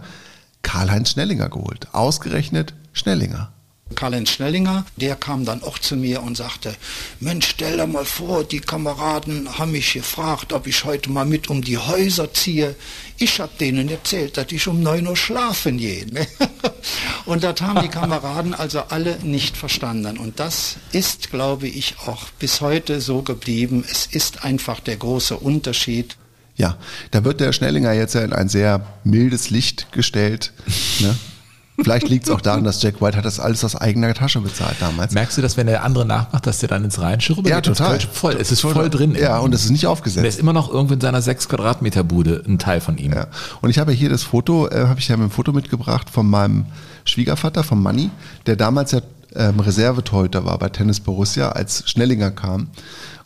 Karl-Heinz 0.63 1.11
Schnellinger 1.11 1.49
geholt. 1.49 1.87
Ausgerechnet 1.93 2.75
Schnellinger. 2.93 3.53
Karl-Heinz 3.95 4.31
Schnellinger, 4.31 4.87
der 4.97 5.15
kam 5.15 5.45
dann 5.45 5.63
auch 5.63 5.79
zu 5.79 5.95
mir 5.97 6.23
und 6.23 6.37
sagte, 6.37 6.75
Mensch, 7.21 7.49
stell 7.51 7.77
dir 7.77 7.87
mal 7.87 8.05
vor, 8.05 8.43
die 8.43 8.61
Kameraden 8.61 9.59
haben 9.59 9.73
mich 9.73 9.93
gefragt, 9.93 10.53
ob 10.53 10.67
ich 10.67 10.85
heute 10.85 11.11
mal 11.11 11.27
mit 11.27 11.49
um 11.49 11.63
die 11.63 11.79
Häuser 11.79 12.33
ziehe. 12.33 12.75
Ich 13.19 13.41
habe 13.41 13.53
denen 13.61 13.89
erzählt, 13.89 14.37
dass 14.37 14.51
ich 14.51 14.67
um 14.67 14.83
9 14.83 15.07
Uhr 15.07 15.17
schlafen 15.17 15.77
gehe. 15.77 16.07
ne? 16.07 16.27
Und 17.27 17.45
das 17.45 17.61
haben 17.61 17.83
die 17.83 17.89
Kameraden 17.89 18.55
also 18.55 18.81
alle 18.89 19.19
nicht 19.23 19.57
verstanden. 19.57 20.19
Und 20.19 20.41
das 20.41 20.77
ist, 20.93 21.31
glaube 21.31 21.69
ich, 21.69 21.97
auch 22.07 22.25
bis 22.39 22.61
heute 22.61 23.01
so 23.01 23.23
geblieben. 23.23 23.85
Es 23.89 24.07
ist 24.07 24.45
einfach 24.45 24.81
der 24.81 24.97
große 24.97 25.37
Unterschied. 25.37 26.17
Ja, 26.57 26.79
da 27.11 27.25
wird 27.25 27.41
der 27.41 27.53
Schnellinger 27.53 27.93
jetzt 27.93 28.15
ja 28.15 28.23
in 28.23 28.33
ein 28.33 28.49
sehr 28.49 28.87
mildes 29.05 29.51
Licht 29.51 29.93
gestellt. 29.93 30.53
Ne? 31.01 31.17
Vielleicht 31.83 32.09
liegt 32.09 32.27
es 32.27 32.31
auch 32.31 32.41
daran, 32.41 32.63
dass 32.63 32.81
Jack 32.83 33.01
White 33.03 33.17
hat 33.17 33.25
das 33.25 33.41
alles 33.41 33.65
aus 33.65 33.75
eigener 33.75 34.15
Tasche 34.15 34.41
bezahlt 34.41 34.77
damals. 34.81 35.13
Merkst 35.13 35.37
du, 35.37 35.43
dass 35.43 35.57
wenn 35.57 35.67
der 35.67 35.83
andere 35.83 36.07
nachmacht, 36.07 36.47
dass 36.47 36.59
der 36.59 36.69
dann 36.69 36.85
ins 36.85 37.01
Rheinische 37.01 37.37
rüber 37.37 37.49
Ja, 37.51 37.57
geht, 37.57 37.65
total. 37.67 37.99
Voll, 38.01 38.35
es 38.41 38.53
ist 38.53 38.61
voll 38.61 38.89
drin. 38.91 39.17
Ja, 39.19 39.39
und 39.39 39.53
es 39.55 39.65
ist 39.65 39.71
nicht 39.71 39.81
Und 39.81 39.83
der 39.83 39.91
aufgesetzt. 39.91 40.27
ist 40.27 40.39
immer 40.39 40.53
noch 40.53 40.73
irgendwo 40.73 40.95
in 40.95 41.01
seiner 41.01 41.21
6 41.21 41.49
Quadratmeter 41.49 42.05
Bude, 42.05 42.43
ein 42.47 42.59
Teil 42.59 42.81
von 42.81 42.97
ihm. 42.97 43.13
Ja. 43.13 43.27
Und 43.61 43.71
ich 43.71 43.79
habe 43.79 43.91
hier 43.93 44.09
das 44.09 44.23
Foto, 44.23 44.69
äh, 44.69 44.87
habe 44.87 45.01
ich 45.01 45.09
ja 45.09 45.17
mit 45.17 45.29
dem 45.29 45.33
Foto 45.33 45.53
mitgebracht 45.53 46.11
von 46.11 46.29
meinem 46.29 46.67
Schwiegervater, 47.05 47.65
von 47.65 47.83
Manni, 47.83 48.11
der 48.47 48.57
damals 48.57 48.93
ja 48.93 49.01
ähm, 49.37 49.61
Reservetorhüter 49.61 50.45
war 50.45 50.59
bei 50.59 50.69
Tennis 50.69 51.01
Borussia, 51.01 51.51
als 51.51 51.89
Schnellinger 51.89 52.31
kam. 52.31 52.69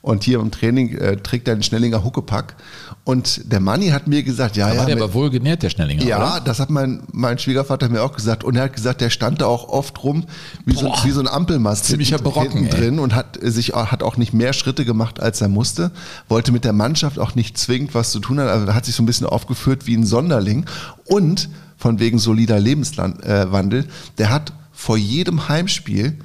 Und 0.01 0.23
hier 0.23 0.39
im 0.39 0.53
Training 0.53 0.97
äh, 0.97 1.17
trägt 1.17 1.49
er 1.49 1.57
den 1.57 1.63
Schnellinger 1.65 2.05
Huckepack. 2.05 2.55
Und 3.03 3.51
der 3.53 3.59
Manni 3.59 3.89
hat 3.89 4.07
mir 4.07 4.23
gesagt, 4.23 4.57
ja, 4.57 4.69
Da 4.69 4.73
ja, 4.75 4.79
war 4.81 4.87
der 4.87 4.95
mit- 4.95 5.03
aber 5.05 5.13
wohl 5.13 5.29
genährt, 5.29 5.63
der 5.65 5.71
Schnellinger, 5.71 6.05
ja, 6.05 6.19
oder? 6.35 6.41
das 6.45 6.61
hat 6.61 6.71
mein, 6.71 7.03
mein 7.13 7.37
Schwiegervater 7.39 7.89
mir 7.89 8.03
auch 8.03 8.13
gesagt. 8.15 8.45
Und 8.45 8.55
er 8.57 8.65
hat 8.65 8.75
gesagt, 8.75 9.01
der 9.01 9.11
stand 9.11 9.41
da 9.41 9.47
auch 9.47 9.69
oft 9.69 10.03
rum 10.05 10.25
wie, 10.65 10.75
so, 10.75 10.87
Boah. 10.87 11.01
wie 11.05 11.11
so 11.11 11.21
ein 11.21 11.27
Ampelmast 11.27 11.87
Ziemlicher 11.87 12.19
Brocken, 12.19 12.65
ey. 12.67 12.71
drin 12.71 13.01
und 13.01 13.15
hat 13.15 13.39
sich 13.43 13.75
auch- 13.75 13.87
hat 13.89 14.03
auch 14.05 14.17
nicht 14.17 14.33
mehr 14.33 14.53
Schritte 14.53 14.85
gemacht, 14.85 15.21
als 15.21 15.41
er 15.41 15.49
musste. 15.49 15.91
Wollte 16.29 16.53
mit 16.53 16.65
der 16.65 16.73
Mannschaft 16.73 17.19
auch 17.19 17.35
nicht 17.35 17.59
zwingend 17.59 17.95
was 17.95 18.13
zu 18.13 18.21
tun 18.21 18.39
haben. 18.39 18.49
Also 18.49 18.73
hat 18.75 18.85
sich 18.87 18.95
so 18.95 19.03
ein 19.03 19.07
bisschen 19.07 19.27
aufgeführt 19.27 19.87
wie 19.87 19.97
ein 19.97 20.07
Sonderling. 20.07 20.65
Und 21.07 21.49
von 21.77 21.99
wegen 21.99 22.19
solider 22.19 22.61
Lebenswandel, 22.61 23.87
der 24.19 24.31
hat 24.31 24.53
vor 24.79 24.97
jedem 24.97 25.49
Heimspiel 25.49 26.17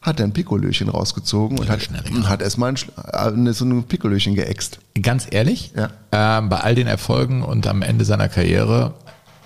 hat 0.00 0.18
er 0.20 0.24
ein 0.26 0.32
Pikolöchen 0.32 0.88
rausgezogen 0.88 1.58
und 1.58 1.68
hat, 1.68 1.90
hat 2.24 2.40
erstmal 2.40 2.72
ein, 3.12 3.46
äh, 3.46 3.52
so 3.52 3.66
ein 3.66 3.84
Pikolöchen 3.84 4.34
geäxt. 4.34 4.78
Ganz 5.02 5.26
ehrlich, 5.30 5.72
Ja. 5.76 5.90
ähm, 6.12 6.48
bei 6.48 6.60
all 6.60 6.74
den 6.74 6.86
Erfolgen 6.86 7.42
und 7.42 7.66
am 7.66 7.82
Ende 7.82 8.06
seiner 8.06 8.30
Karriere, 8.30 8.94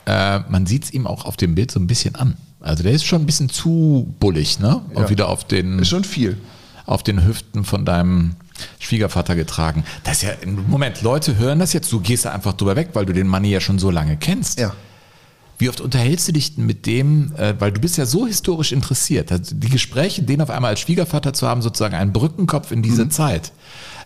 äh, 0.07 0.39
man 0.49 0.67
sieht 0.67 0.85
es 0.85 0.93
ihm 0.93 1.09
auch 1.09 1.25
auf 1.25 1.37
dem 1.37 1.57
Bild 1.57 1.73
so 1.73 1.81
ein 1.81 1.89
bisschen 1.89 2.15
an. 2.15 2.37
Also 2.61 2.85
der 2.85 2.93
ist 2.93 3.05
schon 3.05 3.23
ein 3.23 3.27
bisschen 3.27 3.49
zu 3.49 4.15
bullig, 4.21 4.61
ne? 4.61 4.81
Und 4.95 5.05
Ja. 5.05 5.11
wieder 5.11 5.29
auf 5.29 5.45
den, 5.45 5.81
Ist 5.81 5.89
schon 5.89 6.05
viel. 6.05 6.37
auf 6.87 7.03
den 7.03 7.25
Hüften 7.27 7.65
von 7.65 7.85
deinem 7.85 8.37
Schwiegervater 8.79 9.35
getragen. 9.35 9.83
Das 10.05 10.23
ist 10.23 10.23
ja, 10.23 10.31
Moment, 10.69 11.03
Leute 11.03 11.37
hören 11.37 11.59
das 11.59 11.73
jetzt, 11.73 11.91
du 11.91 11.99
gehst 11.99 12.27
da 12.27 12.31
einfach 12.33 12.53
drüber 12.53 12.77
weg, 12.77 12.91
weil 12.93 13.07
du 13.07 13.13
den 13.13 13.27
Manni 13.27 13.51
ja 13.51 13.61
schon 13.61 13.81
so 13.81 13.91
lange 13.91 14.17
kennst. 14.17 14.61
Ja. 14.61 14.73
Wie 15.63 15.69
oft 15.69 15.81
unterhältst 15.81 16.27
du 16.27 16.33
dich 16.33 16.57
denn 16.57 16.67
mit 16.67 16.87
dem, 16.87 17.33
äh, 17.37 17.55
weil 17.61 17.71
du 17.71 17.81
bist 17.81 17.97
ja 17.97 18.05
so 18.05 18.27
historisch 18.27 18.73
interessiert, 18.73 19.31
die 19.53 19.69
Gespräche, 19.69 20.23
den 20.25 20.41
auf 20.41 20.51
einmal 20.51 20.71
als 20.71 20.81
Schwiegervater 20.81 21.33
zu 21.35 21.47
haben, 21.47 21.63
sozusagen 21.63 21.95
einen 21.95 22.13
Brückenkopf 22.13 22.73
in 22.73 22.81
Mhm. 22.81 22.83
diese 22.83 23.09
Zeit. 23.09 23.53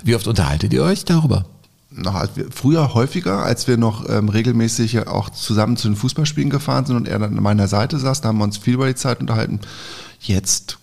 Wie 0.05 0.15
oft 0.15 0.27
unterhaltet 0.27 0.75
ihr 0.75 0.83
euch 0.83 1.05
darüber? 1.07 1.47
noch 1.91 2.29
früher 2.51 2.93
häufiger, 2.93 3.43
als 3.43 3.69
wir 3.69 3.79
noch 3.79 4.07
ähm, 4.07 4.29
regelmäßig 4.29 5.07
auch 5.07 5.31
zusammen 5.31 5.79
zu 5.79 5.89
den 5.89 5.97
Fußballspielen 5.97 6.51
gefahren 6.51 6.85
sind 6.85 6.97
und 6.97 7.09
er 7.09 7.19
dann 7.19 7.35
an 7.39 7.43
meiner 7.43 7.69
Seite 7.69 7.99
saß, 7.99 8.21
da 8.21 8.29
haben 8.29 8.37
wir 8.39 8.45
uns 8.45 8.59
viel 8.59 8.75
über 8.75 8.87
die 8.87 8.95
Zeit 8.95 9.21
unterhalten. 9.21 9.61
Jetzt 10.21 10.77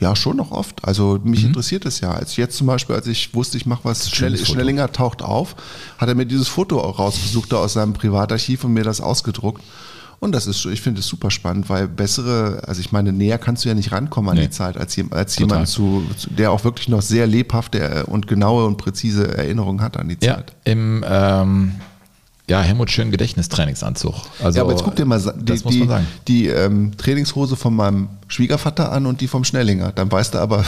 ja 0.00 0.16
schon 0.16 0.38
noch 0.38 0.50
oft. 0.52 0.84
Also 0.84 1.20
mich 1.22 1.44
interessiert 1.44 1.84
es 1.84 2.00
ja. 2.00 2.12
Als 2.12 2.36
jetzt 2.36 2.56
zum 2.56 2.66
Beispiel, 2.66 2.94
als 2.96 3.06
ich 3.06 3.34
wusste, 3.34 3.58
ich 3.58 3.66
mache 3.66 3.84
was, 3.84 4.08
Schnell. 4.10 4.38
Schnellinger 4.38 4.90
taucht 4.90 5.20
auf, 5.20 5.54
hat 5.98 6.08
er 6.08 6.14
mir 6.14 6.24
dieses 6.24 6.48
Foto 6.48 6.80
auch 6.80 6.98
rausgesucht 6.98 7.52
da 7.52 7.56
aus 7.56 7.74
seinem 7.74 7.92
Privatarchiv 7.92 8.64
und 8.64 8.72
mir 8.72 8.84
das 8.84 9.02
ausgedruckt. 9.02 9.62
Und 10.20 10.32
das 10.32 10.46
ist, 10.48 10.64
ich 10.66 10.80
finde 10.80 11.00
es 11.00 11.06
super 11.06 11.30
spannend, 11.30 11.68
weil 11.68 11.86
bessere, 11.86 12.62
also 12.66 12.80
ich 12.80 12.90
meine, 12.90 13.12
näher 13.12 13.38
kannst 13.38 13.64
du 13.64 13.68
ja 13.68 13.74
nicht 13.74 13.92
rankommen 13.92 14.30
an 14.30 14.36
Nee. 14.36 14.44
die 14.46 14.50
Zeit, 14.50 14.76
als, 14.76 14.98
als 15.10 15.36
Total. 15.36 15.48
jemand, 15.58 15.68
zu, 15.68 16.02
der 16.30 16.50
auch 16.50 16.64
wirklich 16.64 16.88
noch 16.88 17.02
sehr 17.02 17.26
lebhafte 17.28 18.04
und 18.06 18.26
genaue 18.26 18.66
und 18.66 18.78
präzise 18.78 19.36
Erinnerungen 19.36 19.80
hat 19.80 19.96
an 19.96 20.08
die 20.08 20.16
Ja, 20.20 20.36
Zeit. 20.36 20.52
im 20.64 21.04
ähm, 21.08 21.72
ja, 22.50 22.62
Helmut 22.62 22.90
Schön 22.90 23.10
Gedächtnistrainingsanzug. 23.12 24.14
Also, 24.42 24.56
ja, 24.56 24.62
aber 24.64 24.72
jetzt 24.72 24.82
guck 24.82 24.96
dir 24.96 25.04
mal 25.04 25.20
die, 25.36 25.62
die, 25.62 25.88
die 26.26 26.46
ähm, 26.48 26.96
Trainingshose 26.96 27.54
von 27.56 27.76
meinem 27.76 28.08
Schwiegervater 28.26 28.90
an 28.90 29.06
und 29.06 29.20
die 29.20 29.28
vom 29.28 29.44
Schnellinger. 29.44 29.92
Dann 29.92 30.10
weißt 30.10 30.34
du 30.34 30.38
aber, 30.38 30.64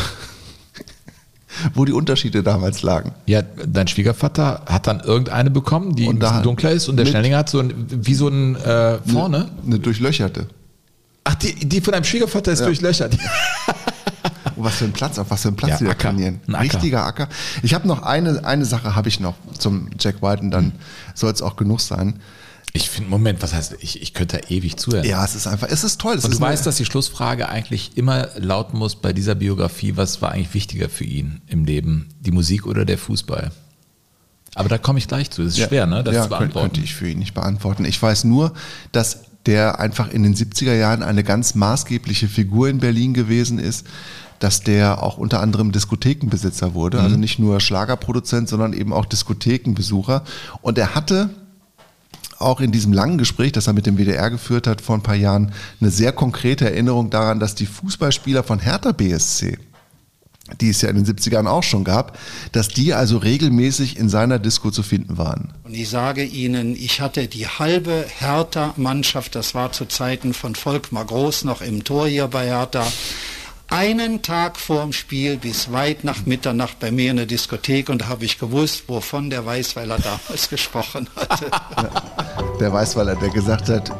wo 1.75 1.85
die 1.85 1.93
Unterschiede 1.93 2.43
damals 2.43 2.83
lagen. 2.83 3.13
Ja, 3.27 3.43
dein 3.43 3.89
Schwiegervater 3.89 4.63
hat 4.67 4.87
dann 4.87 5.01
irgendeine 5.01 5.51
bekommen, 5.51 5.95
die 5.97 6.07
Und 6.07 6.23
ein 6.23 6.43
dunkler 6.43 6.73
ist 6.73 6.89
und 6.89 6.97
der 6.97 7.07
Schnellinger 7.07 7.39
hat 7.39 7.49
so 7.51 7.61
ein, 7.61 7.75
wie 7.89 8.15
so 8.15 8.29
ein 8.29 8.57
äh, 8.57 8.99
vorne. 9.07 9.51
Eine 9.67 9.79
durchlöcherte. 9.79 10.47
Ach, 11.25 11.35
die, 11.35 11.55
die 11.55 11.81
von 11.81 11.93
deinem 11.93 12.05
Schwiegervater 12.05 12.53
ist 12.53 12.61
Ja. 12.61 12.67
durchlöchert. 12.67 13.17
Oh, 14.57 14.65
was 14.65 14.75
für 14.75 14.85
ein 14.85 14.93
Platz, 14.93 15.19
auf 15.19 15.31
was 15.31 15.43
für 15.43 15.49
ein 15.49 15.57
Platz 15.57 15.81
Ja, 15.81 15.89
Acker. 15.89 16.11
trainieren. 16.11 16.41
Ein 16.47 16.55
Acker. 16.55 16.65
Richtiger 16.65 17.07
Acker. 17.07 17.29
Ich 17.63 17.73
habe 17.73 17.89
noch 17.89 18.03
eine, 18.03 18.45
eine 18.45 18.67
Sache 18.67 18.95
habe 18.95 19.09
ich 19.09 19.19
noch 19.19 19.35
zum 19.59 19.89
Jack 19.99 20.23
White 20.23 20.43
und 20.43 20.51
dann 20.51 20.73
soll 21.15 21.33
es 21.33 21.41
auch 21.41 21.57
genug 21.57 21.81
sein. 21.81 22.21
Ich 22.73 22.89
finde, 22.89 23.11
Moment, 23.11 23.43
was 23.43 23.53
heißt, 23.53 23.77
ich, 23.81 24.01
ich 24.01 24.15
könnte 24.15 24.39
da 24.39 24.49
ewig 24.49 24.77
zuhören. 24.77 25.05
Ja, 25.05 25.25
es 25.25 25.35
ist 25.35 25.47
einfach, 25.47 25.69
es 25.71 25.83
ist 25.83 26.01
toll. 26.01 26.15
Es 26.17 26.25
Und 26.25 26.35
du 26.35 26.41
weißt, 26.41 26.65
dass 26.67 26.77
die 26.77 26.85
Schlussfrage 26.85 27.49
eigentlich 27.49 27.93
immer 27.97 28.29
lauten 28.37 28.79
muss 28.79 28.95
bei 28.97 29.13
dieser 29.13 29.35
Biografie, 29.35 29.97
was 29.97 30.23
war 30.23 30.33
eigentlich 30.33 30.55
wichtiger 30.55 30.89
für 30.89 31.05
ihn 31.05 31.41
im 31.49 31.65
Leben, 31.65 32.09
die 32.21 32.31
Musik 32.31 32.67
oder 32.67 32.85
der 32.85 32.99
Fußball? 32.99 33.51
Aber 34.55 34.69
da 34.69 34.79
komme 34.79 34.99
ich 34.99 35.09
gleich 35.09 35.31
zu. 35.31 35.43
Das 35.43 35.53
ist 35.55 35.59
Ja. 35.59 35.69
schwer, 35.69 35.87
ne, 35.87 36.05
das 36.05 36.15
ja, 36.15 36.23
zu 36.25 36.29
beantworten. 36.29 36.53
Könnte, 36.53 36.75
könnte 36.77 36.81
ich 36.85 36.95
für 36.95 37.09
ihn 37.09 37.19
nicht 37.19 37.35
beantworten. 37.35 37.85
Ich 37.85 38.01
weiß 38.01 38.25
nur, 38.25 38.53
dass 38.93 39.21
der 39.47 39.81
einfach 39.81 40.11
in 40.11 40.23
den 40.23 40.35
70er 40.37 40.75
Jahren 40.75 41.03
eine 41.03 41.25
ganz 41.25 41.55
maßgebliche 41.55 42.29
Figur 42.29 42.69
in 42.69 42.79
Berlin 42.79 43.15
gewesen 43.15 43.59
ist, 43.59 43.87
dass 44.39 44.61
der 44.63 45.03
auch 45.03 45.19
unter 45.19 45.41
anderem 45.41 45.73
Diskothekenbesitzer 45.73 46.75
wurde, 46.75 46.99
Mhm. 46.99 47.05
also 47.05 47.17
nicht 47.17 47.39
nur 47.39 47.61
Schlagerproduzent, 47.61 48.49
sondern 48.49 48.73
eben 48.75 48.93
auch 48.93 49.07
Diskothekenbesucher. 49.07 50.25
Und 50.63 50.79
er 50.79 50.95
hatte 50.95 51.31
auch 52.41 52.61
in 52.61 52.73
diesem 52.73 52.93
langen 52.93 53.19
Gespräch, 53.19 53.53
das 53.53 53.67
er 53.67 53.73
mit 53.73 53.87
dem 53.87 53.99
WDR 53.99 54.31
geführt 54.31 54.67
hat 54.67 54.81
vor 54.81 54.97
ein 54.97 55.03
paar 55.03 55.15
Jahren, 55.15 55.53
eine 55.81 55.91
sehr 55.91 56.13
konkrete 56.13 56.65
Erinnerung 56.65 57.11
daran, 57.11 57.39
dass 57.39 57.55
die 57.55 57.67
Fußballspieler 57.67 58.43
von 58.43 58.59
Hertha 58.59 58.93
BSC, 58.93 59.59
die 60.61 60.71
es 60.71 60.81
ja 60.81 60.89
in 60.89 60.97
den 60.97 61.07
70ern 61.07 61.47
auch 61.47 61.63
schon 61.63 61.85
gab, 61.85 62.19
dass 62.53 62.69
die 62.69 62.95
also 62.95 63.19
regelmäßig 63.19 63.99
in 63.99 64.09
seiner 64.09 64.39
Disco 64.39 64.71
zu 64.71 64.83
finden 64.83 65.19
waren. 65.19 65.53
Und 65.65 65.75
ich 65.75 65.89
sage 65.89 66.25
Ihnen, 66.25 66.75
ich 66.75 67.01
hatte 67.01 67.29
die 67.29 67.47
halbe 67.47 68.07
Hertha-Mannschaft, 68.19 69.35
das 69.35 69.55
war 69.55 69.73
zu 69.73 69.85
Zeiten 69.85 70.35
von 70.35 70.55
Volkmar 70.55 71.05
Groß 71.05 71.45
noch 71.45 71.61
im 71.61 71.85
Tor 71.85 72.09
hier 72.09 72.27
bei 72.27 72.47
Hertha, 72.47 72.87
einen 73.71 74.21
Tag 74.23 74.59
vorm 74.59 74.93
Spiel 74.93 75.37
bis 75.37 75.73
weit 75.73 76.05
nach 76.05 76.27
Mitternacht 76.27 76.81
bei 76.81 76.91
mir 76.91 77.13
in 77.13 77.17
der 77.17 77.27
Diskothek 77.27 77.89
und 77.89 78.03
da 78.03 78.09
habe 78.09 78.25
ich 78.25 78.39
gewusst, 78.39 78.85
wovon 78.89 79.31
der 79.31 79.47
Weißweiler 79.47 79.99
damals 79.99 80.49
gesprochen 80.51 81.09
hatte. 81.17 81.51
Der 82.59 82.73
Weißweiler, 82.73 83.15
der 83.15 83.31
gesagt 83.31 83.69
hat, 83.69 83.91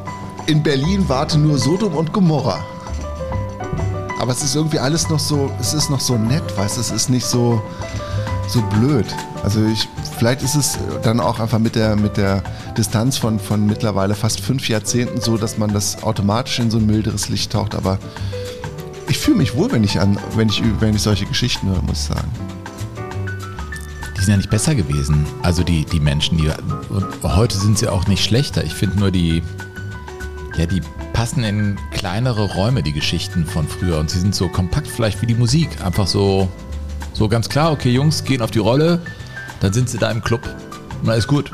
in 0.47 0.63
Berlin 0.63 1.09
warte 1.09 1.39
nur 1.39 1.59
Sodom 1.59 1.95
und 1.95 2.13
Gomorra. 2.13 2.65
Aber 4.19 4.33
es 4.33 4.43
ist 4.43 4.57
irgendwie 4.57 4.81
alles 4.81 5.09
noch 5.09 5.21
so, 5.21 5.51
es 5.61 5.73
ist 5.73 5.89
noch 5.89 6.01
so 6.01 6.19
nett, 6.19 6.43
weißt 6.57 6.77
du, 6.77 6.81
es 6.81 6.91
ist 6.91 7.09
nicht 7.09 7.25
so, 7.25 7.63
so 8.49 8.61
blöd. 8.63 9.07
Also 9.43 9.65
ich, 9.65 9.89
vielleicht 10.19 10.43
ist 10.43 10.57
es 10.57 10.79
dann 11.03 11.21
auch 11.21 11.39
einfach 11.39 11.59
mit 11.59 11.77
der, 11.77 11.97
mit 11.97 12.17
der 12.17 12.43
Distanz 12.77 13.17
von, 13.17 13.39
von 13.39 13.65
mittlerweile 13.67 14.15
fast 14.15 14.41
fünf 14.41 14.69
Jahrzehnten 14.69 15.21
so, 15.21 15.39
dass 15.39 15.57
man 15.57 15.73
das 15.73 16.03
automatisch 16.03 16.59
in 16.59 16.71
so 16.71 16.79
ein 16.79 16.87
milderes 16.87 17.29
Licht 17.29 17.53
taucht, 17.53 17.75
aber 17.75 17.99
ich 19.09 19.19
fühle 19.19 19.39
mich 19.39 19.55
wohl, 19.55 19.71
wenn 19.73 19.85
ich 19.85 20.01
an, 20.01 20.19
wenn 20.35 20.49
ich, 20.49 20.63
wenn 20.81 20.95
ich 20.95 21.03
solche 21.03 21.27
Geschichten 21.27 21.69
höre, 21.69 21.83
muss 21.83 22.01
ich 22.01 22.15
sagen. 22.15 22.31
Die 24.17 24.21
sind 24.21 24.31
ja 24.33 24.37
nicht 24.37 24.51
besser 24.51 24.75
gewesen. 24.75 25.27
Also 25.43 25.63
die, 25.63 25.85
die 25.85 26.01
Menschen, 26.01 26.37
die 26.39 26.51
und 26.91 27.07
heute 27.23 27.57
sind 27.57 27.79
sie 27.79 27.89
auch 27.89 28.07
nicht 28.07 28.23
schlechter. 28.23 28.65
Ich 28.65 28.75
finde 28.75 28.99
nur 28.99 29.11
die, 29.11 29.43
ja, 30.57 30.67
die 30.67 30.83
passen 31.13 31.43
in 31.43 31.79
kleinere 31.91 32.53
Räume, 32.55 32.83
die 32.83 32.93
Geschichten 32.93 33.47
von 33.47 33.67
früher. 33.67 33.99
Und 33.99 34.11
sie 34.11 34.21
sind 34.21 34.35
so 34.35 34.49
kompakt 34.49 34.89
vielleicht 34.89 35.23
wie 35.23 35.27
die 35.27 35.35
Musik. 35.35 35.69
Einfach 35.85 36.07
so, 36.07 36.49
so 37.13 37.29
ganz 37.29 37.49
klar, 37.49 37.73
okay, 37.73 37.91
Jungs 37.91 38.25
gehen 38.25 38.43
auf 38.43 38.51
die 38.51 38.59
Rolle, 38.59 39.01
dann 39.61 39.73
sind 39.73 39.89
sie 39.89 39.99
da 39.99 40.11
im 40.11 40.23
Club 40.23 40.41
und 41.01 41.09
dann 41.09 41.19
ist 41.19 41.27
gut. 41.27 41.51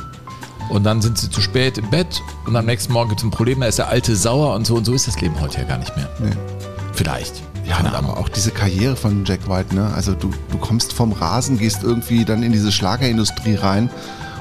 Und 0.69 0.85
dann 0.85 1.01
sind 1.01 1.19
sie 1.19 1.31
zu 1.31 1.41
spät 1.41 1.79
im 1.79 1.89
Bett 1.91 2.21
und 2.47 2.57
am 2.57 2.67
nächsten 2.67 2.93
Morgen 2.93 3.11
gibt 3.11 3.21
es 3.21 3.25
ein 3.25 3.31
Problem, 3.31 3.61
da 3.61 3.67
ist 3.67 3.79
der 3.79 3.89
alte 3.89 4.17
sauer 4.17 4.55
und 4.55 4.67
so 4.67 4.75
und 4.75 4.85
so 4.85 4.95
ist 4.95 5.07
das 5.07 5.21
Leben 5.21 5.41
heute 5.41 5.59
ja 5.59 5.65
gar 5.65 5.79
nicht 5.79 5.97
mehr. 5.97 6.09
Nee. 6.19 6.56
Vielleicht. 6.97 7.43
Ja, 7.67 7.77
Keine 7.77 7.95
aber 7.95 8.17
auch 8.17 8.29
diese 8.29 8.51
Karriere 8.51 8.97
von 8.97 9.25
Jack 9.25 9.49
White, 9.49 9.75
ne? 9.75 9.93
Also 9.95 10.15
du, 10.15 10.31
du 10.51 10.59
kommst 10.59 10.93
vom 10.93 11.13
Rasen, 11.13 11.59
gehst 11.59 11.83
irgendwie 11.83 12.25
dann 12.25 12.43
in 12.43 12.53
diese 12.53 12.73
Schlagerindustrie 12.73 13.57
rein 13.57 13.91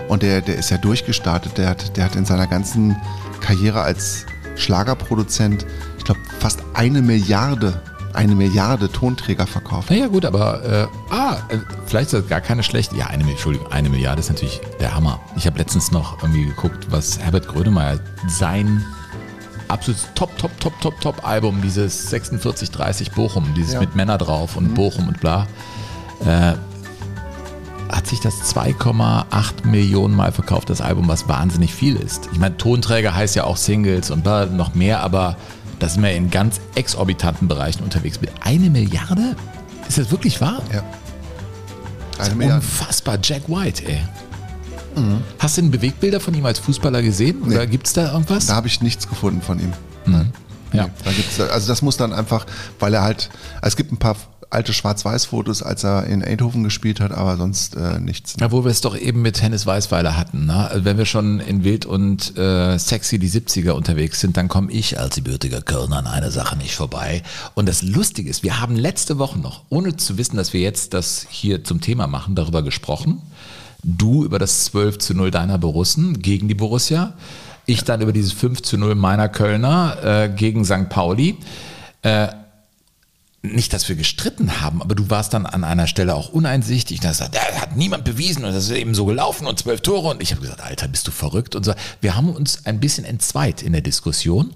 und 0.07 0.23
der, 0.23 0.41
der 0.41 0.55
ist 0.55 0.69
ja 0.69 0.77
durchgestartet. 0.77 1.57
Der 1.57 1.69
hat, 1.69 1.97
der 1.97 2.05
hat 2.05 2.15
in 2.15 2.25
seiner 2.25 2.47
ganzen 2.47 2.95
Karriere 3.41 3.81
als 3.81 4.25
Schlagerproduzent, 4.55 5.65
ich 5.97 6.05
glaube, 6.05 6.21
fast 6.39 6.61
eine 6.73 7.01
Milliarde, 7.01 7.81
eine 8.13 8.35
Milliarde 8.35 8.89
Tonträger 8.89 9.47
verkauft. 9.47 9.89
Naja, 9.89 10.07
gut, 10.07 10.23
aber 10.23 10.63
äh, 10.63 10.87
ah, 11.13 11.37
äh, 11.49 11.57
vielleicht 11.87 12.13
ist 12.13 12.21
das 12.21 12.29
gar 12.29 12.41
keine 12.41 12.63
schlechte. 12.63 12.95
Ja, 12.95 13.07
eine, 13.07 13.29
Entschuldigung, 13.29 13.69
eine 13.71 13.89
Milliarde 13.89 14.21
ist 14.21 14.29
natürlich 14.29 14.61
der 14.79 14.95
Hammer. 14.95 15.19
Ich 15.35 15.45
habe 15.45 15.57
letztens 15.57 15.91
noch 15.91 16.21
irgendwie 16.21 16.45
geguckt, 16.45 16.87
was 16.89 17.19
Herbert 17.19 17.47
Grönemeyer 17.47 17.99
sein 18.27 18.85
absolutes 19.67 20.07
Top, 20.15 20.37
Top, 20.37 20.51
Top, 20.59 20.79
Top, 20.81 20.99
Top 21.01 21.27
Album, 21.27 21.61
dieses 21.61 22.09
4630 22.09 23.11
Bochum, 23.11 23.53
dieses 23.55 23.73
Ja. 23.73 23.79
mit 23.79 23.95
Männer 23.95 24.17
drauf 24.17 24.55
und 24.55 24.73
Bochum 24.73 25.07
und 25.07 25.19
bla, 25.19 25.47
äh, 26.25 26.53
hat 27.91 28.07
sich 28.07 28.19
das 28.19 28.41
2,8 28.53 29.65
Millionen 29.65 30.15
Mal 30.15 30.31
verkauft, 30.31 30.69
das 30.69 30.81
Album, 30.81 31.07
was 31.07 31.27
wahnsinnig 31.27 31.73
viel 31.73 31.95
ist. 31.95 32.29
Ich 32.33 32.39
meine, 32.39 32.57
Tonträger 32.57 33.13
heißt 33.15 33.35
ja 33.35 33.43
auch 33.43 33.57
Singles 33.57 34.09
und 34.11 34.23
bla, 34.23 34.45
noch 34.47 34.73
mehr, 34.75 35.01
aber 35.01 35.37
da 35.79 35.87
sind 35.89 36.01
wir 36.03 36.11
in 36.13 36.29
ganz 36.31 36.59
exorbitanten 36.75 37.47
Bereichen 37.47 37.83
unterwegs. 37.83 38.21
Mit 38.21 38.31
eine 38.41 38.69
Milliarde? 38.69 39.35
Ist 39.87 39.97
das 39.97 40.09
wirklich 40.11 40.41
wahr? 40.41 40.61
Ja. 40.73 40.83
Eine 42.17 42.35
Milliarde. 42.35 42.61
Unfassbar, 42.61 43.17
Jack 43.21 43.47
White, 43.49 43.83
ey. 43.87 43.99
Hast 45.39 45.57
du 45.57 45.61
denn 45.61 45.71
Bewegbilder 45.71 46.19
von 46.19 46.33
ihm 46.33 46.45
als 46.45 46.59
Fußballer 46.59 47.01
gesehen? 47.01 47.41
Oder 47.43 47.61
Nee. 47.61 47.67
gibt 47.67 47.87
es 47.87 47.93
da 47.93 48.11
irgendwas? 48.13 48.47
Da 48.47 48.55
habe 48.55 48.67
ich 48.67 48.81
nichts 48.81 49.07
gefunden 49.07 49.41
von 49.41 49.59
ihm. 49.59 49.73
ja. 50.73 50.89
Da 51.03 51.11
gibt's, 51.11 51.39
also 51.39 51.67
das 51.67 51.81
muss 51.81 51.97
dann 51.97 52.13
einfach, 52.13 52.45
weil 52.79 52.93
er 52.93 53.01
halt, 53.03 53.29
es 53.61 53.75
gibt 53.75 53.91
ein 53.91 53.97
paar 53.97 54.15
alte 54.51 54.73
Schwarz-Weiß-Fotos, 54.73 55.63
als 55.63 55.83
er 55.83 56.05
in 56.05 56.23
Eindhoven 56.23 56.63
gespielt 56.63 56.99
hat, 57.01 57.11
aber 57.11 57.35
sonst 57.35 57.75
äh, 57.75 57.99
nichts. 57.99 58.35
Ja, 58.39 58.51
wo 58.51 58.63
wir 58.63 58.71
es 58.71 58.79
doch 58.79 58.95
eben 58.97 59.21
mit 59.21 59.41
Hennes 59.41 59.65
Weißweiler 59.65 60.15
hatten. 60.15 60.45
Ne? 60.45 60.69
Also 60.69 60.85
wenn 60.85 60.97
wir 60.97 61.05
schon 61.05 61.39
in 61.41 61.63
Wild 61.65 61.85
und 61.85 62.37
äh, 62.37 62.77
Sexy 62.77 63.19
die 63.19 63.29
70er 63.29 63.71
unterwegs 63.71 64.21
sind, 64.21 64.37
dann 64.37 64.47
komme 64.47 64.71
ich 64.71 64.97
als 64.99 65.15
gebürtiger 65.15 65.61
Kölner 65.61 65.97
an 65.97 66.07
einer 66.07 66.31
Sache 66.31 66.55
nicht 66.57 66.75
vorbei. 66.75 67.21
Und 67.53 67.67
das 67.67 67.81
Lustige 67.81 68.29
ist, 68.29 68.43
wir 68.43 68.61
haben 68.61 68.75
letzte 68.75 69.17
Woche 69.17 69.39
noch, 69.39 69.63
ohne 69.69 69.97
zu 69.97 70.17
wissen, 70.17 70.37
dass 70.37 70.53
wir 70.53 70.61
jetzt 70.61 70.93
das 70.93 71.25
hier 71.29 71.63
zum 71.65 71.81
Thema 71.81 72.07
machen, 72.07 72.35
darüber 72.35 72.61
gesprochen. 72.63 73.21
Du 73.87 74.25
über 74.25 74.39
das 74.39 74.65
12 74.65 74.97
zu 74.97 75.13
0 75.13 75.29
deiner 75.29 75.59
Borussen 75.59 76.19
gegen 76.19 76.47
die 76.47 76.55
Borussia. 76.55 77.13
Ich 77.67 77.83
dann 77.83 78.01
über 78.01 78.13
dieses 78.13 78.33
5 78.33 78.63
zu 78.63 78.77
0 78.77 78.95
meiner 78.95 79.29
Kölner 79.29 79.97
äh, 80.03 80.29
gegen 80.29 80.65
St. 80.65 80.89
Pauli. 80.89 81.37
Äh, 82.01 82.29
nicht, 83.43 83.73
dass 83.73 83.87
wir 83.87 83.95
gestritten 83.95 84.61
haben, 84.61 84.81
aber 84.81 84.95
du 84.95 85.11
warst 85.11 85.35
dann 85.35 85.45
an 85.45 85.63
einer 85.63 85.85
Stelle 85.85 86.15
auch 86.15 86.29
uneinsichtig. 86.29 86.99
Da 86.99 87.11
hat 87.11 87.75
niemand 87.75 88.03
bewiesen 88.03 88.43
und 88.43 88.53
das 88.53 88.65
ist 88.65 88.71
eben 88.71 88.95
so 88.95 89.05
gelaufen 89.05 89.45
und 89.45 89.59
zwölf 89.59 89.81
Tore. 89.81 90.09
Und 90.09 90.23
ich 90.23 90.31
habe 90.31 90.41
gesagt, 90.41 90.61
Alter, 90.61 90.87
bist 90.87 91.07
du 91.07 91.11
verrückt? 91.11 91.55
Und 91.55 91.63
so. 91.63 91.73
Wir 92.01 92.15
haben 92.15 92.29
uns 92.29 92.65
ein 92.65 92.79
bisschen 92.79 93.05
entzweit 93.05 93.61
in 93.61 93.71
der 93.71 93.81
Diskussion. 93.81 94.53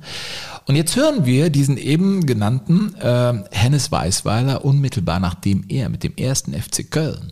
Und 0.66 0.76
jetzt 0.76 0.96
hören 0.96 1.26
wir 1.26 1.52
diesen 1.52 1.78
eben 1.78 2.26
genannten 2.26 2.96
äh, 2.96 3.44
Hennes 3.52 3.92
Weißweiler 3.92 4.66
unmittelbar 4.66 5.20
nachdem 5.20 5.66
er 5.68 5.90
mit 5.90 6.04
dem 6.04 6.16
ersten 6.16 6.54
FC 6.54 6.90
Köln 6.90 7.32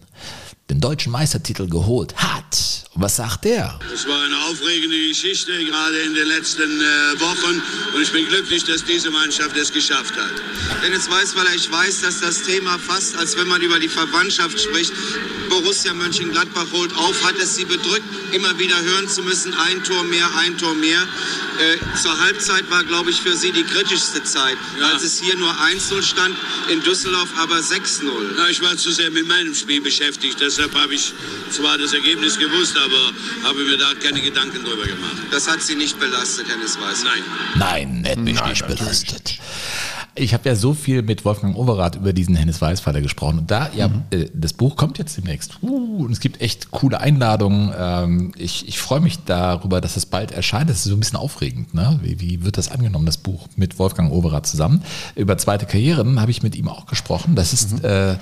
den 0.69 0.81
deutschen 0.81 1.11
Meistertitel 1.11 1.67
geholt 1.69 2.13
hat. 2.17 2.85
Und 2.93 3.01
was 3.01 3.15
sagt 3.15 3.45
er? 3.45 3.79
Es 3.93 4.07
war 4.07 4.21
eine 4.23 4.37
aufregende 4.49 4.97
Geschichte, 5.07 5.51
gerade 5.65 5.97
in 5.99 6.13
den 6.13 6.27
letzten 6.27 6.81
äh, 6.81 7.19
Wochen. 7.21 7.61
Und 7.95 8.01
ich 8.01 8.11
bin 8.11 8.27
glücklich, 8.27 8.63
dass 8.65 8.83
diese 8.83 9.09
Mannschaft 9.11 9.55
es 9.55 9.71
geschafft 9.71 10.15
hat. 10.17 10.81
Dennis 10.83 11.09
Weißweiler, 11.09 11.53
ich 11.55 11.71
weiß, 11.71 12.01
dass 12.01 12.19
das 12.19 12.43
Thema 12.43 12.77
fast, 12.79 13.15
als 13.17 13.37
wenn 13.37 13.47
man 13.47 13.61
über 13.61 13.79
die 13.79 13.87
Verwandtschaft 13.87 14.59
spricht, 14.59 14.91
Borussia 15.49 15.93
Mönchengladbach 15.93 16.65
holt 16.73 16.93
auf, 16.97 17.23
hat 17.23 17.35
es 17.41 17.55
sie 17.55 17.63
bedrückt, 17.65 18.03
immer 18.33 18.57
wieder 18.59 18.81
hören 18.81 19.07
zu 19.07 19.21
müssen, 19.21 19.53
ein 19.53 19.81
Tor 19.83 20.03
mehr, 20.03 20.27
ein 20.37 20.57
Tor 20.57 20.73
mehr. 20.75 21.01
Äh, 21.01 21.97
zur 22.01 22.19
Halbzeit 22.19 22.69
war, 22.69 22.83
glaube 22.83 23.09
ich, 23.09 23.21
für 23.21 23.35
sie 23.37 23.51
die 23.51 23.63
kritischste 23.63 24.23
Zeit, 24.23 24.57
Ja. 24.79 24.89
als 24.89 25.03
es 25.03 25.19
hier 25.21 25.35
nur 25.37 25.49
1-0 25.61 26.03
stand, 26.03 26.35
in 26.69 26.81
Düsseldorf 26.83 27.29
aber 27.37 27.59
6-0. 27.59 28.33
Na, 28.35 28.49
ich 28.49 28.61
war 28.61 28.75
zu 28.75 28.91
sehr 28.91 29.09
mit 29.11 29.27
meinem 29.27 29.55
Spiel 29.55 29.81
beschäftigt. 29.81 30.41
Deshalb 30.57 30.73
habe 30.73 30.95
ich 30.95 31.13
zwar 31.51 31.77
das 31.77 31.93
Ergebnis 31.93 32.39
gewusst, 32.39 32.75
aber 32.77 33.47
habe 33.47 33.63
mir 33.63 33.77
da 33.77 33.93
keine 34.03 34.19
Gedanken 34.19 34.63
drüber 34.63 34.85
gemacht. 34.85 35.17
Das 35.31 35.47
hat 35.47 35.61
sie 35.61 35.75
nicht 35.75 35.99
belastet, 35.99 36.47
Dennis 36.49 36.79
Weißweiler. 36.79 37.25
Nein. 37.57 38.01
Nein, 38.01 38.05
hätte 38.05 38.21
mich 38.21 38.43
nicht 38.43 38.65
belastet. 38.65 39.39
Ich 40.15 40.33
habe 40.33 40.49
ja 40.49 40.55
so 40.55 40.73
viel 40.73 41.03
mit 41.03 41.25
Wolfgang 41.25 41.55
Overath 41.55 41.97
über 41.97 42.11
diesen 42.11 42.35
Hennes 42.35 42.59
Weißweiler 42.59 43.01
gesprochen. 43.01 43.37
Und 43.37 43.51
da, 43.51 43.69
ja, 43.75 43.91
äh, 44.09 44.29
das 44.33 44.53
Buch 44.53 44.75
kommt 44.75 44.97
jetzt 44.97 45.15
demnächst. 45.15 45.59
Uh, 45.61 46.05
und 46.05 46.11
es 46.11 46.19
gibt 46.19 46.41
echt 46.41 46.71
coole 46.71 46.99
Einladungen. 46.99 47.71
Ähm, 47.77 48.31
ich 48.35 48.67
ich 48.67 48.79
freue 48.79 48.99
mich 48.99 49.19
darüber, 49.25 49.79
dass 49.79 49.95
es 49.95 50.07
bald 50.07 50.31
erscheint. 50.31 50.71
Das 50.71 50.77
ist 50.77 50.85
so 50.85 50.95
ein 50.95 50.99
bisschen 50.99 51.19
aufregend. 51.19 51.75
Ne? 51.75 51.99
Wie, 52.01 52.19
wie 52.19 52.43
wird 52.43 52.57
das 52.57 52.71
angenommen, 52.71 53.05
das 53.05 53.17
Buch 53.17 53.47
mit 53.57 53.77
Wolfgang 53.77 54.11
Overath 54.11 54.47
zusammen? 54.47 54.81
Über 55.13 55.37
zweite 55.37 55.67
Karrieren 55.67 56.19
habe 56.19 56.31
ich 56.31 56.41
mit 56.41 56.55
ihm 56.55 56.67
auch 56.67 56.87
gesprochen. 56.87 57.35
Das 57.35 57.53
ist 57.53 57.83
äh, 57.83 58.15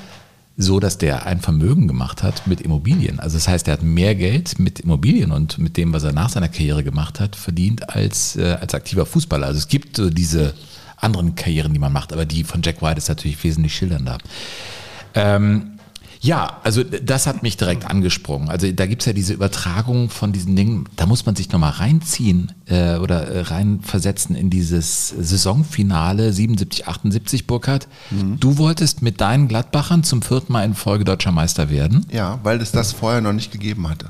so, 0.58 0.80
dass 0.80 0.98
der 0.98 1.26
ein 1.26 1.42
Vermögen 1.42 1.88
gemacht 1.88 2.24
hat 2.24 2.48
mit 2.48 2.62
Immobilien. 2.62 3.20
Also 3.20 3.38
das 3.38 3.48
heißt, 3.48 3.68
er 3.68 3.74
hat 3.74 3.84
mehr 3.84 4.16
Geld 4.16 4.58
mit 4.58 4.80
Immobilien 4.80 5.32
und 5.32 5.58
mit 5.58 5.76
dem, 5.76 5.92
was 5.92 6.04
er 6.04 6.14
nach 6.14 6.30
seiner 6.30 6.48
Karriere 6.48 6.84
gemacht 6.84 7.20
hat, 7.20 7.36
verdient 7.36 7.90
als, 7.90 8.38
äh, 8.38 8.58
als 8.62 8.74
aktiver 8.74 9.06
Fußballer. 9.06 9.48
Also 9.48 9.60
es 9.60 9.68
gibt 9.68 9.98
so 9.98 10.10
diese 10.10 10.54
anderen 10.98 11.36
Karrieren, 11.36 11.74
die 11.74 11.80
man 11.80 11.92
macht, 11.92 12.14
aber 12.14 12.26
die 12.26 12.44
von 12.46 12.62
Jack 12.64 12.82
White 12.82 12.98
ist 12.98 13.10
natürlich 13.10 13.44
wesentlich 13.44 13.76
schillernder. 13.76 14.18
Ähm, 15.14 15.75
ja, 16.26 16.60
also 16.64 16.84
das 16.84 17.28
hat 17.28 17.44
mich 17.44 17.56
direkt 17.56 17.86
angesprungen. 17.86 18.50
Also 18.50 18.72
da 18.72 18.88
gibt's 18.88 19.06
ja 19.06 19.14
diese 19.14 19.34
Übertragung 19.34 20.10
von 20.10 20.34
diesen 20.34 20.56
Dingen, 20.56 20.86
da 20.96 21.06
muss 21.06 21.26
man 21.28 21.36
sich 21.36 21.52
nochmal 21.52 21.72
reinziehen 21.72 22.52
äh, 22.66 22.96
oder 22.96 23.28
äh, 23.28 23.42
reinversetzen 23.42 24.36
in 24.36 24.50
dieses 24.50 25.10
Saisonfinale 25.10 26.34
77, 26.34 26.88
78, 26.88 27.46
Burkhardt. 27.48 27.88
Du 28.40 28.58
wolltest 28.58 29.04
mit 29.04 29.22
deinen 29.22 29.48
Gladbachern 29.48 30.04
zum 30.04 30.24
vierten 30.24 30.54
Mal 30.54 30.64
in 30.64 30.74
Folge 30.74 31.06
deutscher 31.06 31.32
Meister 31.32 31.70
werden 31.70 32.06
Ja, 32.12 32.40
weil 32.42 32.60
es 32.60 32.72
das 32.72 32.92
vorher 32.92 33.22
noch 33.22 33.34
nicht 33.34 33.52
gegeben 33.52 33.88
hatte. 33.88 34.10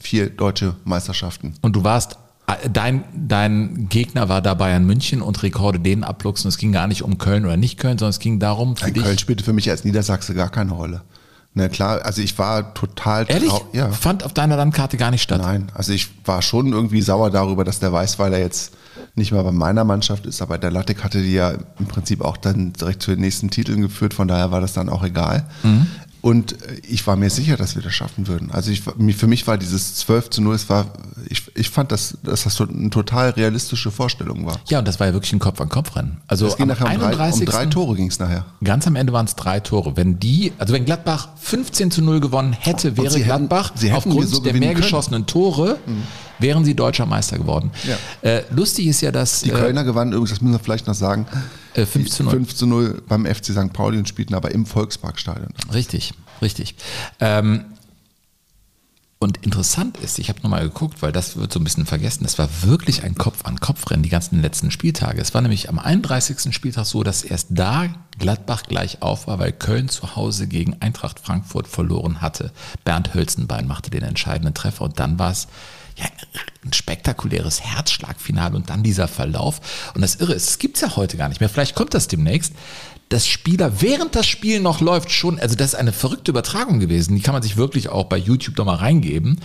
Vier 0.00 0.30
deutsche 0.30 0.76
Meisterschaften. 0.84 1.54
und 1.62 1.74
du 1.74 1.82
warst, 1.82 2.16
äh, 2.46 2.70
dein, 2.70 3.04
dein 3.16 3.88
Gegner 3.88 4.28
war 4.28 4.40
da 4.40 4.54
Bayern 4.54 4.84
München 4.84 5.20
und 5.22 5.42
Rekorde 5.42 5.80
denen 5.80 6.04
abluchsen. 6.04 6.48
Es 6.48 6.58
ging 6.58 6.72
gar 6.72 6.86
nicht 6.86 7.02
um 7.02 7.18
Köln 7.18 7.44
oder 7.44 7.56
nicht 7.56 7.78
Köln, 7.78 7.98
sondern 7.98 8.10
es 8.10 8.20
ging 8.20 8.38
darum 8.38 8.76
für 8.76 8.86
Ein 8.86 8.94
dich. 8.94 9.02
Köln 9.02 9.18
spielte 9.18 9.42
für 9.42 9.52
mich 9.52 9.68
als 9.70 9.84
Niedersachse 9.84 10.34
gar 10.34 10.50
keine 10.50 10.72
Rolle. 10.72 11.02
Na 11.56 11.68
klar, 11.68 12.04
also 12.04 12.20
ich 12.20 12.36
war 12.36 12.74
total 12.74 13.26
Ehrlich? 13.28 13.52
Ja. 13.72 13.88
Fand 13.90 14.24
auf 14.24 14.34
deiner 14.34 14.56
Landkarte 14.56 14.96
gar 14.96 15.12
nicht 15.12 15.22
statt. 15.22 15.40
Nein, 15.40 15.70
also 15.72 15.92
ich 15.92 16.08
war 16.24 16.42
schon 16.42 16.72
irgendwie 16.72 17.00
sauer 17.00 17.30
darüber, 17.30 17.62
dass 17.64 17.78
der 17.78 17.92
Weißweiler 17.92 18.38
jetzt 18.38 18.72
nicht 19.14 19.30
mehr 19.30 19.44
bei 19.44 19.52
meiner 19.52 19.84
Mannschaft 19.84 20.26
ist, 20.26 20.42
aber 20.42 20.58
der 20.58 20.72
Lattek 20.72 21.04
hatte 21.04 21.22
die 21.22 21.32
ja 21.32 21.52
im 21.78 21.86
Prinzip 21.86 22.20
auch 22.22 22.36
dann 22.36 22.72
direkt 22.72 23.02
zu 23.02 23.12
den 23.12 23.20
nächsten 23.20 23.50
Titeln 23.50 23.80
geführt, 23.80 24.14
von 24.14 24.26
daher 24.26 24.50
war 24.50 24.60
das 24.60 24.72
dann 24.72 24.88
auch 24.88 25.04
egal. 25.04 25.44
Und 26.24 26.52
äh, 26.62 26.80
ich 26.88 27.06
war 27.06 27.16
mir 27.16 27.28
sicher, 27.28 27.58
dass 27.58 27.76
wir 27.76 27.82
das 27.82 27.92
schaffen 27.92 28.28
würden. 28.28 28.50
Also 28.50 28.70
ich, 28.70 28.80
für 28.80 29.26
mich 29.26 29.46
war 29.46 29.58
dieses 29.58 29.96
12 29.96 30.30
zu 30.30 30.40
0, 30.40 30.54
es 30.54 30.70
war, 30.70 30.86
ich, 31.28 31.42
ich 31.54 31.68
fand, 31.68 31.92
dass, 31.92 32.16
dass 32.22 32.44
das 32.44 32.58
eine 32.62 32.88
total 32.88 33.28
realistische 33.30 33.90
Vorstellung 33.90 34.46
war. 34.46 34.58
Ja, 34.68 34.78
und 34.78 34.88
das 34.88 34.98
war 34.98 35.08
ja 35.08 35.12
wirklich 35.12 35.34
ein 35.34 35.38
Kopf-an-Kopf-Rennen. 35.38 36.22
Also 36.26 36.46
Es 36.46 36.56
ging 36.56 36.62
am 36.62 36.68
nachher 36.68 36.86
um 36.86 36.92
drei, 36.92 36.96
um 36.96 37.12
31. 37.12 37.44
drei 37.46 37.66
Tore 37.66 37.94
ging 37.96 38.06
es 38.06 38.18
nachher. 38.18 38.46
Ganz 38.64 38.86
am 38.86 38.96
Ende 38.96 39.12
waren 39.12 39.26
es 39.26 39.36
drei 39.36 39.60
Tore. 39.60 39.98
Wenn 39.98 40.18
die, 40.18 40.54
also 40.56 40.72
wenn 40.72 40.86
Gladbach 40.86 41.28
15 41.42 41.90
zu 41.90 42.00
0 42.00 42.20
gewonnen 42.20 42.54
hätte, 42.58 42.96
wäre 42.96 43.20
Gladbach 43.20 43.74
hätten 43.78 43.94
aufgrund 43.94 44.26
so 44.26 44.40
der 44.40 44.54
mehr 44.54 44.62
können. 44.62 44.78
Mhm. 44.78 44.80
geschossenen 44.80 45.26
Tore, 45.26 45.76
wären 46.38 46.64
sie 46.64 46.74
deutscher 46.74 47.04
Meister 47.04 47.36
geworden. 47.36 47.70
Ja. 47.86 47.98
Äh, 48.26 48.44
lustig 48.50 48.86
ist 48.86 49.02
ja, 49.02 49.12
dass 49.12 49.42
Die 49.42 49.50
äh, 49.50 49.52
Kölner 49.52 49.84
gewannen 49.84 50.12
übrigens, 50.12 50.30
das 50.30 50.40
müssen 50.40 50.54
wir 50.54 50.58
vielleicht 50.58 50.86
noch 50.86 50.94
sagen, 50.94 51.26
Äh, 51.74 51.86
5 51.86 52.10
zu 52.10 52.24
0. 52.24 52.32
5 52.32 52.54
zu 52.54 52.66
0 52.66 53.02
beim 53.08 53.26
FC 53.26 53.46
St. 53.46 53.72
Pauli 53.72 53.98
und 53.98 54.08
spielten 54.08 54.34
aber 54.34 54.52
im 54.52 54.66
Volksparkstadion. 54.66 55.52
Richtig, 55.72 56.14
richtig. 56.40 56.76
Ähm, 57.20 57.64
und 59.24 59.38
interessant 59.38 59.96
ist, 59.98 60.18
ich 60.18 60.28
habe 60.28 60.42
nochmal 60.42 60.64
geguckt, 60.64 61.00
weil 61.00 61.10
das 61.10 61.38
wird 61.38 61.50
so 61.50 61.58
ein 61.58 61.64
bisschen 61.64 61.86
vergessen, 61.86 62.26
es 62.26 62.38
war 62.38 62.48
wirklich 62.62 63.04
ein 63.04 63.14
Kopf-an-Kopf-Rennen 63.14 64.02
die 64.02 64.10
ganzen 64.10 64.42
letzten 64.42 64.70
Spieltage. 64.70 65.18
Es 65.18 65.32
war 65.32 65.40
nämlich 65.40 65.70
am 65.70 65.78
31. 65.78 66.54
Spieltag 66.54 66.84
so, 66.84 67.02
dass 67.02 67.22
erst 67.22 67.46
da 67.48 67.86
Gladbach 68.18 68.64
gleich 68.64 69.00
auf 69.00 69.26
war, 69.26 69.38
weil 69.38 69.52
Köln 69.52 69.88
zu 69.88 70.14
Hause 70.14 70.46
gegen 70.46 70.76
Eintracht 70.80 71.20
Frankfurt 71.20 71.68
verloren 71.68 72.20
hatte. 72.20 72.52
Bernd 72.84 73.14
Hölzenbein 73.14 73.66
machte 73.66 73.88
den 73.88 74.02
entscheidenden 74.02 74.52
Treffer 74.52 74.84
und 74.84 75.00
dann 75.00 75.18
war 75.18 75.30
es 75.30 75.48
ja, 75.96 76.06
ein 76.64 76.72
spektakuläres 76.72 77.60
Herzschlagfinale 77.60 78.56
und 78.56 78.70
dann 78.70 78.82
dieser 78.82 79.08
Verlauf. 79.08 79.60
Und 79.94 80.02
das 80.02 80.16
Irre 80.16 80.34
ist, 80.34 80.48
es 80.48 80.58
gibt's 80.58 80.80
ja 80.80 80.96
heute 80.96 81.16
gar 81.16 81.28
nicht 81.28 81.40
mehr. 81.40 81.48
Vielleicht 81.48 81.74
kommt 81.74 81.94
das 81.94 82.08
demnächst, 82.08 82.52
dass 83.10 83.26
Spieler, 83.26 83.80
während 83.80 84.16
das 84.16 84.26
Spiel 84.26 84.60
noch 84.60 84.80
läuft, 84.80 85.10
schon, 85.10 85.38
also 85.38 85.56
das 85.56 85.68
ist 85.68 85.74
eine 85.74 85.92
verrückte 85.92 86.30
Übertragung 86.30 86.80
gewesen, 86.80 87.14
die 87.14 87.22
kann 87.22 87.34
man 87.34 87.42
sich 87.42 87.56
wirklich 87.56 87.88
auch 87.88 88.04
bei 88.04 88.16
YouTube 88.16 88.56
doch 88.56 88.64
mal 88.64 88.76
reingeben. 88.76 89.40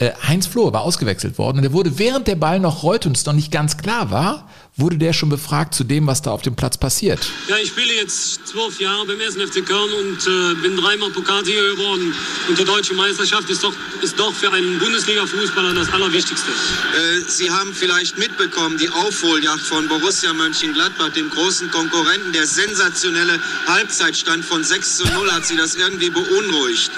Äh, 0.00 0.12
Heinz 0.26 0.46
Flohe 0.46 0.72
war 0.72 0.80
ausgewechselt 0.80 1.36
worden 1.36 1.58
und 1.58 1.62
der 1.62 1.72
wurde, 1.74 1.98
während 1.98 2.26
der 2.26 2.36
Ball 2.36 2.58
noch 2.58 2.82
rollte 2.82 3.06
und 3.08 3.18
es 3.18 3.26
noch 3.26 3.34
nicht 3.34 3.52
ganz 3.52 3.76
klar 3.76 4.10
war, 4.10 4.48
wurde 4.74 4.96
der 4.96 5.12
schon 5.12 5.28
befragt 5.28 5.74
zu 5.74 5.84
dem, 5.84 6.06
was 6.06 6.22
da 6.22 6.30
auf 6.30 6.40
dem 6.40 6.56
Platz 6.56 6.78
passiert. 6.78 7.20
Ja, 7.48 7.56
ich 7.58 7.68
spiele 7.68 7.92
jetzt 7.96 8.46
zwölf 8.46 8.80
Jahre 8.80 9.04
beim 9.04 9.20
1. 9.20 9.34
FC 9.34 9.66
Köln 9.66 9.90
und 10.00 10.26
äh, 10.26 10.54
bin 10.62 10.74
dreimal 10.78 11.10
Pokalsieger 11.10 11.76
geworden. 11.76 12.14
Und 12.48 12.58
die 12.58 12.64
deutsche 12.64 12.94
Meisterschaft 12.94 13.50
ist 13.50 13.62
doch, 13.62 13.74
ist 14.00 14.18
doch 14.18 14.32
für 14.32 14.50
einen 14.50 14.78
Bundesliga-Fußballer 14.78 15.74
das 15.74 15.92
Allerwichtigste. 15.92 16.48
Äh, 16.48 17.20
Sie 17.28 17.50
haben 17.50 17.74
vielleicht 17.74 18.16
mitbekommen, 18.16 18.78
die 18.78 18.88
Aufholjagd 18.88 19.60
von 19.60 19.86
Borussia 19.86 20.32
Mönchengladbach, 20.32 21.10
dem 21.10 21.28
großen 21.28 21.70
Konkurrenten, 21.70 22.32
der 22.32 22.46
sensationelle 22.46 23.38
Halbzeitstand 23.66 24.46
von 24.46 24.64
6 24.64 24.96
zu 24.96 25.04
0, 25.08 25.30
hat 25.30 25.44
Sie 25.44 25.56
das 25.56 25.74
irgendwie 25.74 26.08
beunruhigt? 26.08 26.90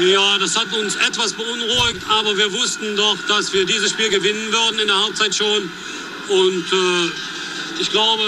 Ja, 0.00 0.38
das 0.38 0.56
hat 0.56 0.72
uns 0.72 0.94
etwas 0.94 1.32
beunruhigt, 1.32 2.02
aber 2.08 2.36
wir 2.36 2.52
wussten 2.52 2.96
doch, 2.96 3.16
dass 3.26 3.52
wir 3.52 3.66
dieses 3.66 3.90
Spiel 3.90 4.08
gewinnen 4.10 4.52
würden 4.52 4.78
in 4.80 4.86
der 4.86 4.96
Halbzeit 4.96 5.34
schon. 5.34 5.70
Und 6.28 6.64
äh, 6.72 7.80
ich 7.80 7.90
glaube, 7.90 8.22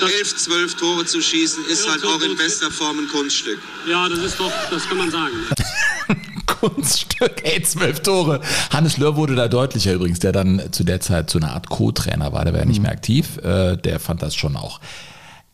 dass, 0.00 0.12
11, 0.12 0.36
12 0.36 0.74
Tore 0.76 1.04
zu 1.04 1.20
schießen, 1.20 1.64
ist 1.66 1.88
halt 1.90 2.04
auch 2.04 2.20
in 2.22 2.36
bester 2.36 2.70
Form 2.70 3.00
ein 3.00 3.08
Kunststück. 3.08 3.58
ja, 3.88 4.08
das 4.08 4.20
ist 4.20 4.38
doch, 4.38 4.52
das 4.70 4.88
kann 4.88 4.98
man 4.98 5.10
sagen. 5.10 5.34
Kunststück, 6.46 7.42
ey, 7.42 7.60
zwölf 7.62 8.00
Tore. 8.00 8.40
Hannes 8.70 8.96
Löhr 8.96 9.16
wurde 9.16 9.34
da 9.34 9.48
deutlicher 9.48 9.94
übrigens, 9.94 10.20
der 10.20 10.30
dann 10.30 10.70
zu 10.70 10.84
der 10.84 11.00
Zeit 11.00 11.30
so 11.30 11.40
eine 11.40 11.50
Art 11.50 11.68
Co-Trainer 11.68 12.32
war, 12.32 12.44
der 12.44 12.52
war 12.52 12.60
ja 12.60 12.66
nicht 12.66 12.80
mehr 12.80 12.92
aktiv. 12.92 13.38
Äh, 13.38 13.76
der 13.76 13.98
fand 13.98 14.22
das 14.22 14.36
schon 14.36 14.54
auch. 14.56 14.80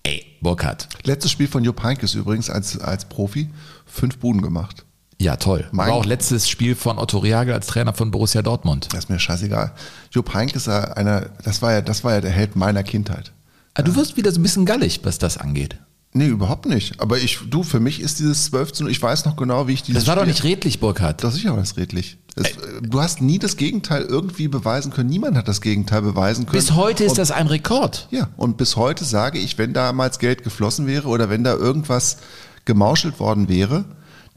Ey, 0.03 0.27
Burkhardt. 0.43 0.89
Letztes 1.05 1.31
Spiel 1.31 1.49
von 1.49 1.65
Jupp 1.65 1.83
Heynckes 1.83 2.15
übrigens 2.15 2.51
als, 2.51 2.79
als 2.79 3.09
Profi, 3.09 3.49
fünf 3.87 4.19
Buden 4.19 4.43
gemacht. 4.43 4.85
Ja, 5.21 5.37
toll. 5.37 5.67
Mein- 5.73 5.89
War 5.89 5.95
auch 5.97 6.05
letztes 6.05 6.49
Spiel 6.49 6.75
von 6.77 6.99
Otto 6.99 7.19
Reagel 7.19 7.53
als 7.55 7.67
Trainer 7.67 7.93
von 7.93 8.11
Borussia 8.13 8.41
Dortmund. 8.43 8.89
Das 8.93 9.01
ist 9.05 9.11
mir 9.11 9.19
scheißegal. 9.19 9.73
Jupp 10.13 10.33
Heynckes 10.33 10.63
ist 10.63 10.67
ja 10.69 10.85
einer, 10.93 11.27
das 11.43 11.61
war 11.61 11.73
ja, 11.73 11.81
das 11.83 12.05
war 12.05 12.15
ja 12.15 12.21
der 12.21 12.31
Held 12.31 12.55
meiner 12.55 12.85
Kindheit. 12.85 13.33
Ah, 13.75 13.83
du 13.83 13.97
wirst 13.97 14.17
wieder 14.17 14.31
so 14.31 14.39
ein 14.39 14.43
bisschen 14.45 14.65
gallig, 14.65 15.01
was 15.03 15.19
das 15.19 15.37
angeht. 15.39 15.77
Nee, 16.13 16.27
überhaupt 16.29 16.67
nicht. 16.67 17.01
Aber 17.01 17.19
ich, 17.19 17.39
du, 17.51 17.63
für 17.63 17.81
mich 17.81 18.01
ist 18.01 18.19
dieses 18.21 18.45
12 18.47 18.73
zu 18.73 18.83
0, 18.85 18.93
ich 18.93 19.03
weiß 19.03 19.25
noch 19.27 19.37
genau, 19.37 19.67
wie 19.69 19.73
ich 19.75 19.83
dieses 19.83 20.03
Das 20.05 20.09
war 20.09 20.15
doch 20.17 20.23
Spiel- 20.23 20.33
nicht 20.33 20.45
redlich, 20.45 20.81
Burkhardt. 20.81 21.23
Doch 21.23 21.31
sicher 21.33 21.51
war 21.51 21.59
das 21.59 21.77
redlich. 21.77 22.17
Es, 22.35 22.53
du 22.81 23.01
hast 23.01 23.21
nie 23.21 23.39
das 23.41 23.57
Gegenteil 23.57 24.03
irgendwie 24.03 24.47
beweisen 24.49 24.93
können. 24.93 25.11
Niemand 25.11 25.37
hat 25.37 25.49
das 25.49 25.61
Gegenteil 25.61 26.03
beweisen 26.03 26.47
können. 26.47 26.57
Bis 26.59 26.75
heute 26.77 27.03
ist 27.05 27.11
Und- 27.13 27.19
das 27.19 27.31
ein 27.33 27.49
Rekord. 27.49 28.07
Ja, 28.13 28.29
und 28.37 28.57
bis 28.57 28.77
heute 28.77 29.05
sage 29.05 29.39
ich, 29.39 29.59
wenn 29.59 29.73
damals 29.75 30.19
Geld 30.21 30.45
geflossen 30.45 30.87
wäre 30.87 31.09
oder 31.09 31.29
wenn 31.29 31.43
da 31.45 31.55
irgendwas 31.55 32.19
gemauschelt 32.65 33.19
worden 33.21 33.49
wäre, 33.49 33.85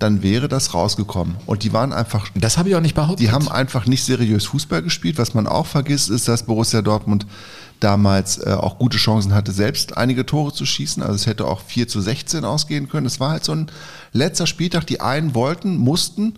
dann 0.01 0.23
wäre 0.23 0.47
das 0.47 0.73
rausgekommen. 0.73 1.35
Und 1.45 1.63
die 1.63 1.73
waren 1.73 1.93
einfach 1.93 2.27
Das 2.35 2.57
habe 2.57 2.69
ich 2.69 2.75
auch 2.75 2.81
nicht 2.81 2.95
behauptet. 2.95 3.19
Die 3.19 3.31
haben 3.31 3.49
einfach 3.49 3.85
nicht 3.85 4.03
seriös 4.03 4.45
Fußball 4.45 4.81
gespielt. 4.81 5.17
Was 5.17 5.33
man 5.33 5.47
auch 5.47 5.65
vergisst, 5.65 6.09
ist, 6.09 6.27
dass 6.27 6.43
Borussia 6.43 6.81
Dortmund 6.81 7.25
damals 7.79 8.37
äh, 8.37 8.51
auch 8.51 8.77
gute 8.77 8.97
Chancen 8.97 9.33
hatte, 9.33 9.51
selbst 9.51 9.97
einige 9.97 10.25
Tore 10.25 10.53
zu 10.53 10.65
schießen. 10.65 11.01
Also 11.03 11.15
es 11.15 11.25
hätte 11.25 11.45
auch 11.45 11.61
4 11.61 11.87
zu 11.87 11.99
16 11.99 12.45
ausgehen 12.45 12.89
können. 12.89 13.05
Es 13.05 13.19
war 13.19 13.31
halt 13.31 13.43
so 13.43 13.53
ein 13.53 13.67
letzter 14.13 14.47
Spieltag. 14.47 14.87
Die 14.87 15.01
einen 15.01 15.35
wollten, 15.35 15.77
mussten 15.77 16.35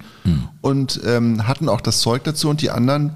und 0.61 1.01
ähm, 1.05 1.47
hatten 1.47 1.69
auch 1.69 1.81
das 1.81 1.99
Zeug 1.99 2.23
dazu 2.23 2.49
und 2.49 2.61
die 2.61 2.69
anderen, 2.69 3.13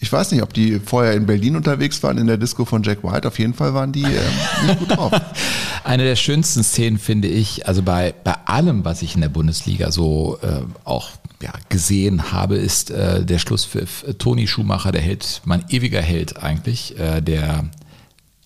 ich 0.00 0.12
weiß 0.12 0.30
nicht, 0.30 0.42
ob 0.42 0.54
die 0.54 0.78
vorher 0.78 1.14
in 1.14 1.26
Berlin 1.26 1.56
unterwegs 1.56 2.02
waren, 2.02 2.18
in 2.18 2.28
der 2.28 2.36
Disco 2.36 2.64
von 2.64 2.82
Jack 2.82 3.02
White. 3.02 3.26
Auf 3.26 3.38
jeden 3.38 3.54
Fall 3.54 3.74
waren 3.74 3.90
die 3.92 4.04
ähm, 4.04 4.66
nicht 4.66 4.78
gut 4.78 4.96
drauf. 4.96 5.12
Eine 5.84 6.04
der 6.04 6.16
schönsten 6.16 6.62
Szenen 6.62 6.98
finde 6.98 7.28
ich, 7.28 7.66
also 7.66 7.82
bei, 7.82 8.14
bei 8.22 8.34
allem, 8.44 8.84
was 8.84 9.02
ich 9.02 9.14
in 9.16 9.22
der 9.22 9.28
Bundesliga 9.28 9.90
so 9.90 10.38
äh, 10.42 10.62
auch 10.84 11.10
ja, 11.42 11.52
gesehen 11.68 12.30
habe, 12.32 12.56
ist 12.56 12.90
äh, 12.90 13.24
der 13.24 13.38
Schlusspfiff. 13.38 14.04
Toni 14.18 14.46
Schumacher, 14.46 14.92
der 14.92 15.02
Held, 15.02 15.42
mein 15.44 15.64
ewiger 15.68 16.02
Held 16.02 16.42
eigentlich, 16.42 16.98
äh, 16.98 17.20
der 17.20 17.64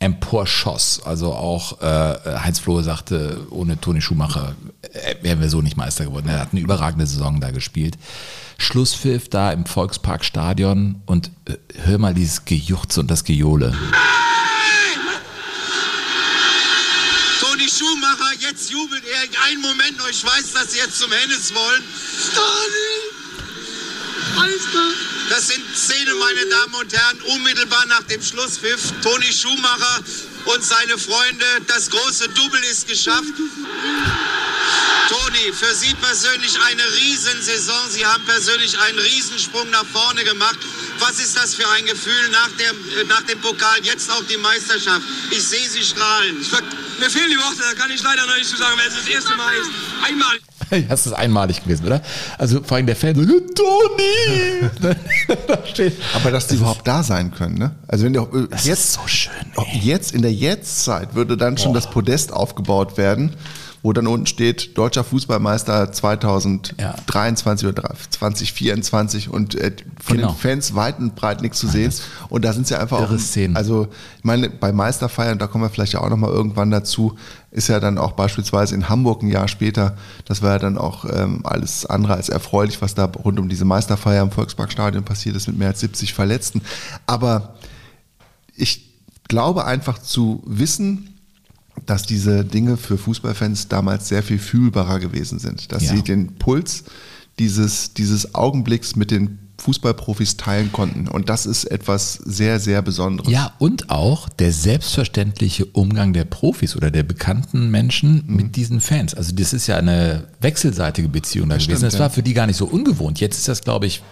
emporschoss. 0.03 1.03
Also 1.05 1.33
auch 1.33 1.81
äh, 1.81 2.39
Heinz 2.43 2.59
Flohe 2.59 2.83
sagte, 2.83 3.47
ohne 3.51 3.81
Toni 3.81 4.01
Schumacher 4.01 4.55
äh, 4.83 5.15
wären 5.23 5.41
wir 5.41 5.49
so 5.49 5.63
nicht 5.63 5.77
Meister 5.77 6.05
geworden. 6.05 6.29
Er 6.29 6.41
hat 6.41 6.49
eine 6.53 6.61
überragende 6.61 7.07
Saison 7.07 7.41
da 7.41 7.51
gespielt. 7.51 7.97
Schlusspfiff 8.63 9.29
da 9.29 9.53
im 9.53 9.67
Volksparkstadion 9.67 11.03
und 11.07 11.31
äh, 11.47 11.57
hör 11.85 11.99
mal 11.99 12.15
dieses 12.15 12.45
Gejuchze 12.45 13.01
und 13.01 13.11
das 13.11 13.25
Gejohle. 13.25 13.77
Toni 17.41 17.69
Schumacher, 17.69 18.33
jetzt 18.39 18.71
jubelt 18.71 19.03
er. 19.05 19.23
Einen 19.49 19.63
Moment 19.63 19.99
noch, 19.99 20.09
ich 20.09 20.25
weiß, 20.25 20.53
dass 20.55 20.73
Sie 20.73 20.79
jetzt 20.79 20.99
zum 20.99 21.11
Hennes 21.11 21.53
wollen. 21.53 21.83
Toni! 22.35 23.13
Meister! 24.37 24.93
Das 25.29 25.49
sind 25.49 25.63
Szenen, 25.75 26.19
meine 26.19 26.47
Damen 26.51 26.75
und 26.75 26.93
Herren, 26.93 27.21
unmittelbar 27.35 27.87
nach 27.87 28.03
dem 28.05 28.23
Schlusspfiff. 28.23 28.93
Toni 29.03 29.33
Schumacher 29.33 30.03
und 30.47 30.63
seine 30.63 30.99
Freunde, 30.99 31.45
das 31.67 31.91
große 31.91 32.29
Double 32.29 32.61
ist 32.71 32.87
geschafft. 32.87 33.35
Toni, 35.09 35.53
für 35.53 35.75
Sie 35.75 35.95
persönlich 35.95 36.57
eine 36.71 36.83
Riesensaison. 36.83 37.91
Sie 37.91 38.05
haben 38.07 38.25
persönlich 38.25 38.79
einen 38.79 38.99
Riesensprung 38.99 39.69
nach 39.71 39.85
vorne 39.87 40.25
gemacht. 40.25 40.59
Was 40.99 41.19
ist 41.19 41.37
das 41.37 41.55
für 41.55 41.69
ein 41.71 41.85
Gefühl 41.87 42.29
nach, 42.31 42.51
der, 42.59 42.71
äh, 42.71 43.05
nach 43.09 43.23
dem 43.23 43.41
Pokal, 43.41 43.79
jetzt 43.83 44.11
auch 44.11 44.23
die 44.31 44.37
Meisterschaft? 44.37 45.03
Ich 45.31 45.43
sehe 45.43 45.69
Sie 45.69 45.83
strahlen. 45.83 46.37
Mir 47.01 47.11
fehlen 47.11 47.31
die 47.31 47.39
Worte, 47.39 47.63
da 47.69 47.81
kann 47.81 47.91
ich 47.91 48.03
leider 48.03 48.27
noch 48.27 48.37
nicht 48.37 48.49
zu 48.49 48.57
sagen, 48.57 48.79
weil 48.79 48.87
es 48.89 48.95
das 48.95 49.07
erste 49.07 49.35
Mal 49.35 49.53
ist. 49.55 49.71
Einmal. 50.07 50.39
Das 50.89 51.07
ist 51.07 51.13
einmalig 51.13 51.63
gewesen, 51.63 51.87
oder? 51.87 52.01
Also 52.39 52.63
vor 52.63 52.79
allem 52.79 52.87
der 52.87 52.97
Fan 52.97 53.15
so, 53.15 53.23
Toni! 53.23 54.71
da 55.47 55.67
steht. 55.67 55.95
Aber 56.15 56.31
dass 56.31 56.47
die 56.47 56.55
überhaupt 56.55 56.87
da 56.87 57.03
sein 57.03 57.31
können, 57.35 57.59
ne? 57.59 57.77
Also 57.89 58.05
wenn 58.07 58.15
der, 58.15 58.23
äh, 58.23 58.49
Das 58.49 58.65
jetzt, 58.65 58.85
ist 58.85 58.93
so 58.95 59.07
schön. 59.07 59.33
Auch 59.57 59.67
Jetzt, 59.71 60.13
in 60.13 60.23
der 60.23 60.33
Jetztzeit 60.33 61.15
würde 61.15 61.37
dann 61.37 61.59
schon 61.59 61.75
das 61.75 61.91
Podest 61.91 62.33
aufgebaut 62.33 62.97
werden, 62.97 63.37
wo 63.83 63.93
dann 63.93 64.07
unten 64.07 64.27
steht, 64.27 64.79
deutscher 64.79 65.03
Fußballmeister 65.03 65.91
2023 65.91 67.69
oder 67.69 67.93
2024 68.11 69.29
und 69.29 69.55
äh, 69.57 69.73
von 70.01 70.17
Genau. 70.17 70.29
den 70.33 70.37
Fans 70.37 70.75
weit 70.75 70.99
und 71.01 71.17
breit 71.17 71.43
nichts 71.43 71.59
zu 71.59 71.67
sehen. 71.67 71.93
Und 72.29 72.45
da 72.45 72.53
sind 72.53 72.67
sie 72.69 72.79
einfach 72.79 73.01
irre 73.01 73.17
auch, 73.17 73.19
Szenen. 73.19 73.57
also 73.57 73.89
ich 74.19 74.25
meine, 74.25 74.51
bei 74.51 74.73
Meisterfeiern, 74.73 75.39
da 75.39 75.47
kommen 75.49 75.65
wir 75.65 75.71
vielleicht 75.71 75.95
ja 75.95 76.01
auch 76.01 76.09
nochmal 76.11 76.31
irgendwann 76.31 76.71
dazu, 76.71 77.17
ist 77.51 77.69
ja 77.69 77.81
dann 77.81 77.99
auch 77.99 78.13
beispielsweise 78.13 78.75
in 78.75 78.89
Hamburg 78.89 79.23
ein 79.23 79.29
Jahr 79.29 79.49
später, 79.49 79.97
das 80.27 80.43
war 80.43 80.53
ja 80.53 80.59
dann 80.59 80.79
auch 80.79 81.05
ähm, 81.05 81.41
alles 81.45 81.85
andere 81.85 82.15
als 82.15 82.29
erfreulich, 82.29 82.81
was 82.81 82.95
da 82.95 83.07
rund 83.07 83.41
um 83.41 83.49
diese 83.49 83.65
Meisterfeier 83.65 84.23
im 84.23 84.31
Volksparkstadion 84.31 85.03
passiert 85.05 85.35
ist 85.37 85.49
mit 85.49 85.59
mehr 85.59 85.69
als 85.69 85.81
70 85.81 86.15
Verletzten. 86.15 86.63
Aber 87.07 87.57
ich 88.55 88.93
glaube 89.29 89.65
einfach 89.65 89.99
zu 89.99 90.43
wissen, 90.47 91.12
dass 91.87 92.03
diese 92.05 92.45
Dinge 92.45 92.77
für 92.77 92.99
Fußballfans 92.99 93.69
damals 93.69 94.09
sehr 94.09 94.23
viel 94.23 94.39
fühlbarer 94.39 95.01
gewesen 95.01 95.39
sind. 95.39 95.73
Dass 95.73 95.85
Ja. 95.85 95.97
sie 95.97 96.03
den 96.03 96.35
Puls 96.37 96.85
dieses, 97.39 97.95
dieses 97.95 98.35
Augenblicks 98.35 98.95
mit 98.97 99.11
den 99.11 99.39
Fußballprofis 99.63 100.37
teilen 100.37 100.73
konnten. 100.73 101.07
Und 101.09 101.29
das 101.29 101.47
ist 101.47 101.65
etwas 101.65 102.15
sehr, 102.15 102.59
sehr 102.59 102.83
Besonderes. 102.83 103.31
Ja, 103.33 103.53
und 103.59 103.91
auch 103.91 104.29
der 104.29 104.53
selbstverständliche 104.53 105.67
Umgang 105.67 106.13
der 106.13 106.25
Profis 106.25 106.75
oder 106.77 106.91
der 106.91 107.05
bekannten 107.05 107.71
Menschen 107.71 108.25
Mhm. 108.27 108.37
mit 108.37 108.57
diesen 108.57 108.81
Fans. 108.81 109.15
Also 109.15 109.33
das 109.35 109.53
ist 109.53 109.69
ja 109.69 109.77
eine 109.77 110.25
wechselseitige 110.41 111.09
Beziehung 111.09 111.49
da 111.49 111.55
gewesen. 111.57 111.71
stimmt, 111.77 111.83
das 111.85 111.95
ja. 111.95 112.01
war 112.01 112.11
für 112.11 112.23
die 112.23 112.35
gar 112.35 112.47
nicht 112.47 112.57
so 112.57 112.67
ungewohnt. 112.67 113.21
Jetzt 113.21 113.39
ist 113.39 113.49
das, 113.49 113.63
glaube 113.63 113.87
ich, 113.87 114.03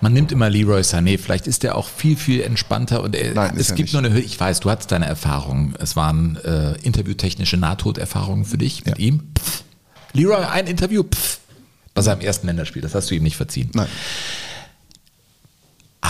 man 0.00 0.12
nimmt 0.12 0.30
immer 0.30 0.50
Leroy 0.50 0.82
Sané, 0.82 1.18
vielleicht 1.18 1.46
ist 1.46 1.62
der 1.62 1.76
auch 1.76 1.88
viel, 1.88 2.16
viel 2.16 2.42
entspannter 2.42 3.02
und 3.02 3.16
er, 3.16 3.34
Nein, 3.34 3.54
es 3.56 3.68
gibt 3.68 3.78
nicht. 3.80 3.92
nur 3.94 4.02
eine 4.04 4.12
Höhe. 4.12 4.20
Ich 4.20 4.38
weiß, 4.38 4.60
du 4.60 4.70
hattest 4.70 4.92
deine 4.92 5.06
Erfahrungen. 5.06 5.74
Es 5.78 5.96
waren 5.96 6.36
äh, 6.44 6.72
interviewtechnische 6.82 7.56
Nahtoderfahrungen 7.56 8.44
für 8.44 8.58
dich 8.58 8.84
mit 8.84 8.98
Ja. 8.98 9.04
ihm. 9.06 9.22
Pff. 9.38 9.62
Leroy, 10.12 10.44
ein 10.44 10.66
Interview, 10.66 11.02
pff, 11.04 11.38
bei 11.94 12.02
seinem 12.02 12.20
ersten 12.20 12.46
Länderspiel, 12.46 12.82
das 12.82 12.94
hast 12.94 13.10
du 13.10 13.14
ihm 13.14 13.22
nicht 13.22 13.36
verziehen. 13.36 13.70
Nein. 13.74 13.86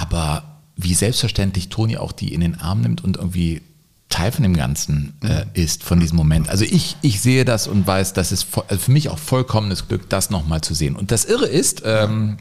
Aber 0.03 0.43
wie 0.77 0.95
selbstverständlich 0.95 1.69
Toni 1.69 1.97
auch 1.97 2.11
die 2.11 2.35
in 2.35 2.41
den 2.41 2.61
Arm 2.61 2.81
nimmt 2.81 3.05
und 3.05 3.19
irgendwie 3.19 3.63
Teil 4.09 4.33
von 4.33 4.43
dem 4.43 4.57
Ganzen 4.57 5.15
äh, 5.23 5.45
ist, 5.55 5.85
von 5.85 6.01
diesem 6.01 6.17
Moment. 6.17 6.49
Also 6.49 6.65
ich, 6.65 6.97
ich 7.03 7.21
sehe 7.21 7.45
das 7.45 7.69
und 7.69 7.87
weiß, 7.87 8.13
das 8.15 8.33
ist 8.33 8.47
also 8.67 8.83
für 8.83 8.91
mich 8.91 9.09
auch 9.11 9.19
vollkommenes 9.19 9.87
Glück, 9.87 10.11
das 10.11 10.29
nochmal 10.29 10.61
zu 10.61 10.75
sehen. 10.75 10.97
Und 10.97 11.13
das 11.13 11.25
Irre 11.25 11.47
ist, 11.47 11.83
ähm, 11.87 12.37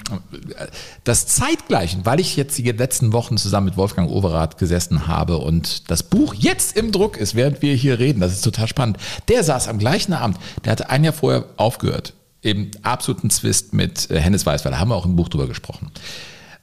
das 1.03 1.27
Zeitgleichen, 1.27 2.03
weil 2.03 2.19
ich 2.19 2.35
jetzt 2.35 2.57
die 2.57 2.63
letzten 2.63 3.13
Wochen 3.13 3.37
zusammen 3.37 3.67
mit 3.67 3.77
Wolfgang 3.77 4.09
Overath 4.09 4.57
gesessen 4.57 5.07
habe 5.07 5.37
und 5.37 5.89
das 5.91 6.01
Buch 6.01 6.33
jetzt 6.33 6.75
im 6.75 6.91
Druck 6.91 7.15
ist, 7.15 7.35
während 7.35 7.61
wir 7.61 7.75
hier 7.75 7.99
reden, 7.99 8.21
das 8.21 8.33
ist 8.33 8.41
total 8.41 8.67
spannend. 8.67 8.97
Der 9.27 9.43
saß 9.43 9.67
am 9.67 9.77
gleichen 9.77 10.13
Abend, 10.13 10.39
der 10.65 10.71
hatte 10.71 10.89
ein 10.89 11.03
Jahr 11.03 11.13
vorher 11.13 11.45
aufgehört, 11.57 12.13
eben 12.41 12.71
absoluten 12.81 13.29
Zwist 13.29 13.71
mit 13.73 14.09
äh, 14.09 14.19
Hennes 14.19 14.47
Weißweiler, 14.47 14.79
haben 14.79 14.89
wir 14.89 14.95
auch 14.95 15.05
im 15.05 15.15
Buch 15.15 15.29
drüber 15.29 15.47
gesprochen 15.47 15.91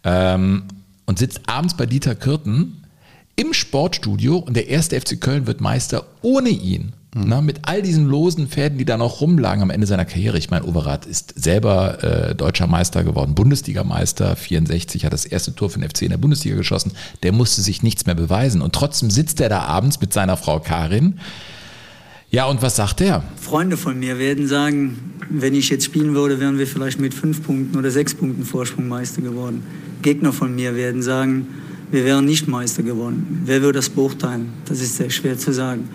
ähm, 0.05 0.65
und 1.09 1.19
sitzt 1.19 1.41
abends 1.47 1.75
bei 1.75 1.87
Dieter 1.87 2.15
Kürten 2.15 2.85
im 3.35 3.55
Sportstudio 3.55 4.37
und 4.37 4.55
der 4.55 4.69
erste 4.69 5.01
FC 5.01 5.19
Köln 5.19 5.47
wird 5.47 5.63
Meister 5.63 6.05
ohne 6.21 6.51
ihn. 6.51 6.93
Na, 7.15 7.41
mit 7.41 7.61
all 7.63 7.81
diesen 7.81 8.05
losen 8.05 8.47
Fäden, 8.47 8.77
die 8.77 8.85
da 8.85 8.99
noch 8.99 9.23
rumlagen 9.23 9.63
am 9.63 9.71
Ende 9.71 9.87
seiner 9.87 10.05
Karriere. 10.05 10.37
Ich 10.37 10.51
meine, 10.51 10.67
Overath 10.67 11.07
ist 11.07 11.33
selber 11.41 12.05
äh, 12.05 12.35
deutscher 12.35 12.67
Meister 12.67 13.05
geworden, 13.05 13.35
Bundesligameister, 13.35 14.37
64, 14.37 15.07
hat 15.07 15.15
das 15.15 15.25
erste 15.25 15.55
Tor 15.55 15.71
für 15.71 15.81
den 15.81 15.89
FC 15.89 16.03
in 16.03 16.11
der 16.11 16.19
Bundesliga 16.19 16.57
geschossen. 16.57 16.93
Der 17.23 17.33
musste 17.33 17.63
sich 17.63 17.83
nichts 17.83 18.05
mehr 18.05 18.15
beweisen. 18.15 18.61
Und 18.61 18.75
trotzdem 18.75 19.11
sitzt 19.11 19.41
er 19.41 19.49
da 19.49 19.61
abends 19.61 20.03
mit 20.03 20.13
seiner 20.13 20.37
Frau 20.37 20.61
Karin. 20.61 21.19
Ja, 22.31 22.45
und 22.47 22.61
was 22.61 22.77
sagt 22.77 23.01
er? 23.01 23.23
Freunde 23.41 23.79
von 23.79 23.99
mir 23.99 24.19
werden 24.19 24.47
sagen, 24.47 24.99
wenn 25.31 25.55
ich 25.55 25.71
jetzt 25.71 25.87
spielen 25.87 26.15
würde, 26.15 26.39
wären 26.41 26.59
wir 26.59 26.67
vielleicht 26.67 27.01
mit 27.01 27.15
fünf 27.15 27.43
Punkten 27.43 27.79
oder 27.79 27.91
sechs 27.91 28.15
Punkten 28.15 28.45
Vorsprung 28.45 28.87
Meister 28.87 29.23
geworden. 29.23 29.63
Gegner 30.03 30.33
von 30.33 30.55
mir 30.55 30.77
werden 30.77 31.03
sagen, 31.03 31.47
wir 31.91 32.05
wären 32.05 32.27
nicht 32.27 32.47
Meister 32.47 32.83
geworden. 32.83 33.43
Wer 33.47 33.63
würde 33.63 33.79
das 33.79 33.89
beurteilen? 33.89 34.53
Das 34.67 34.81
ist 34.81 34.97
sehr 34.97 35.09
schwer 35.09 35.39
zu 35.39 35.55
sagen. 35.55 35.89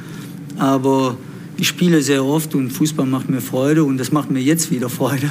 Aber 0.57 1.17
ich 1.57 1.67
spiele 1.67 2.01
sehr 2.01 2.25
oft 2.25 2.55
und 2.55 2.71
Fußball 2.71 3.05
macht 3.05 3.29
mir 3.29 3.39
Freude 3.41 3.83
und 3.83 3.99
das 3.99 4.11
macht 4.11 4.31
mir 4.31 4.41
jetzt 4.41 4.71
wieder 4.71 4.89
Freude. 4.89 5.29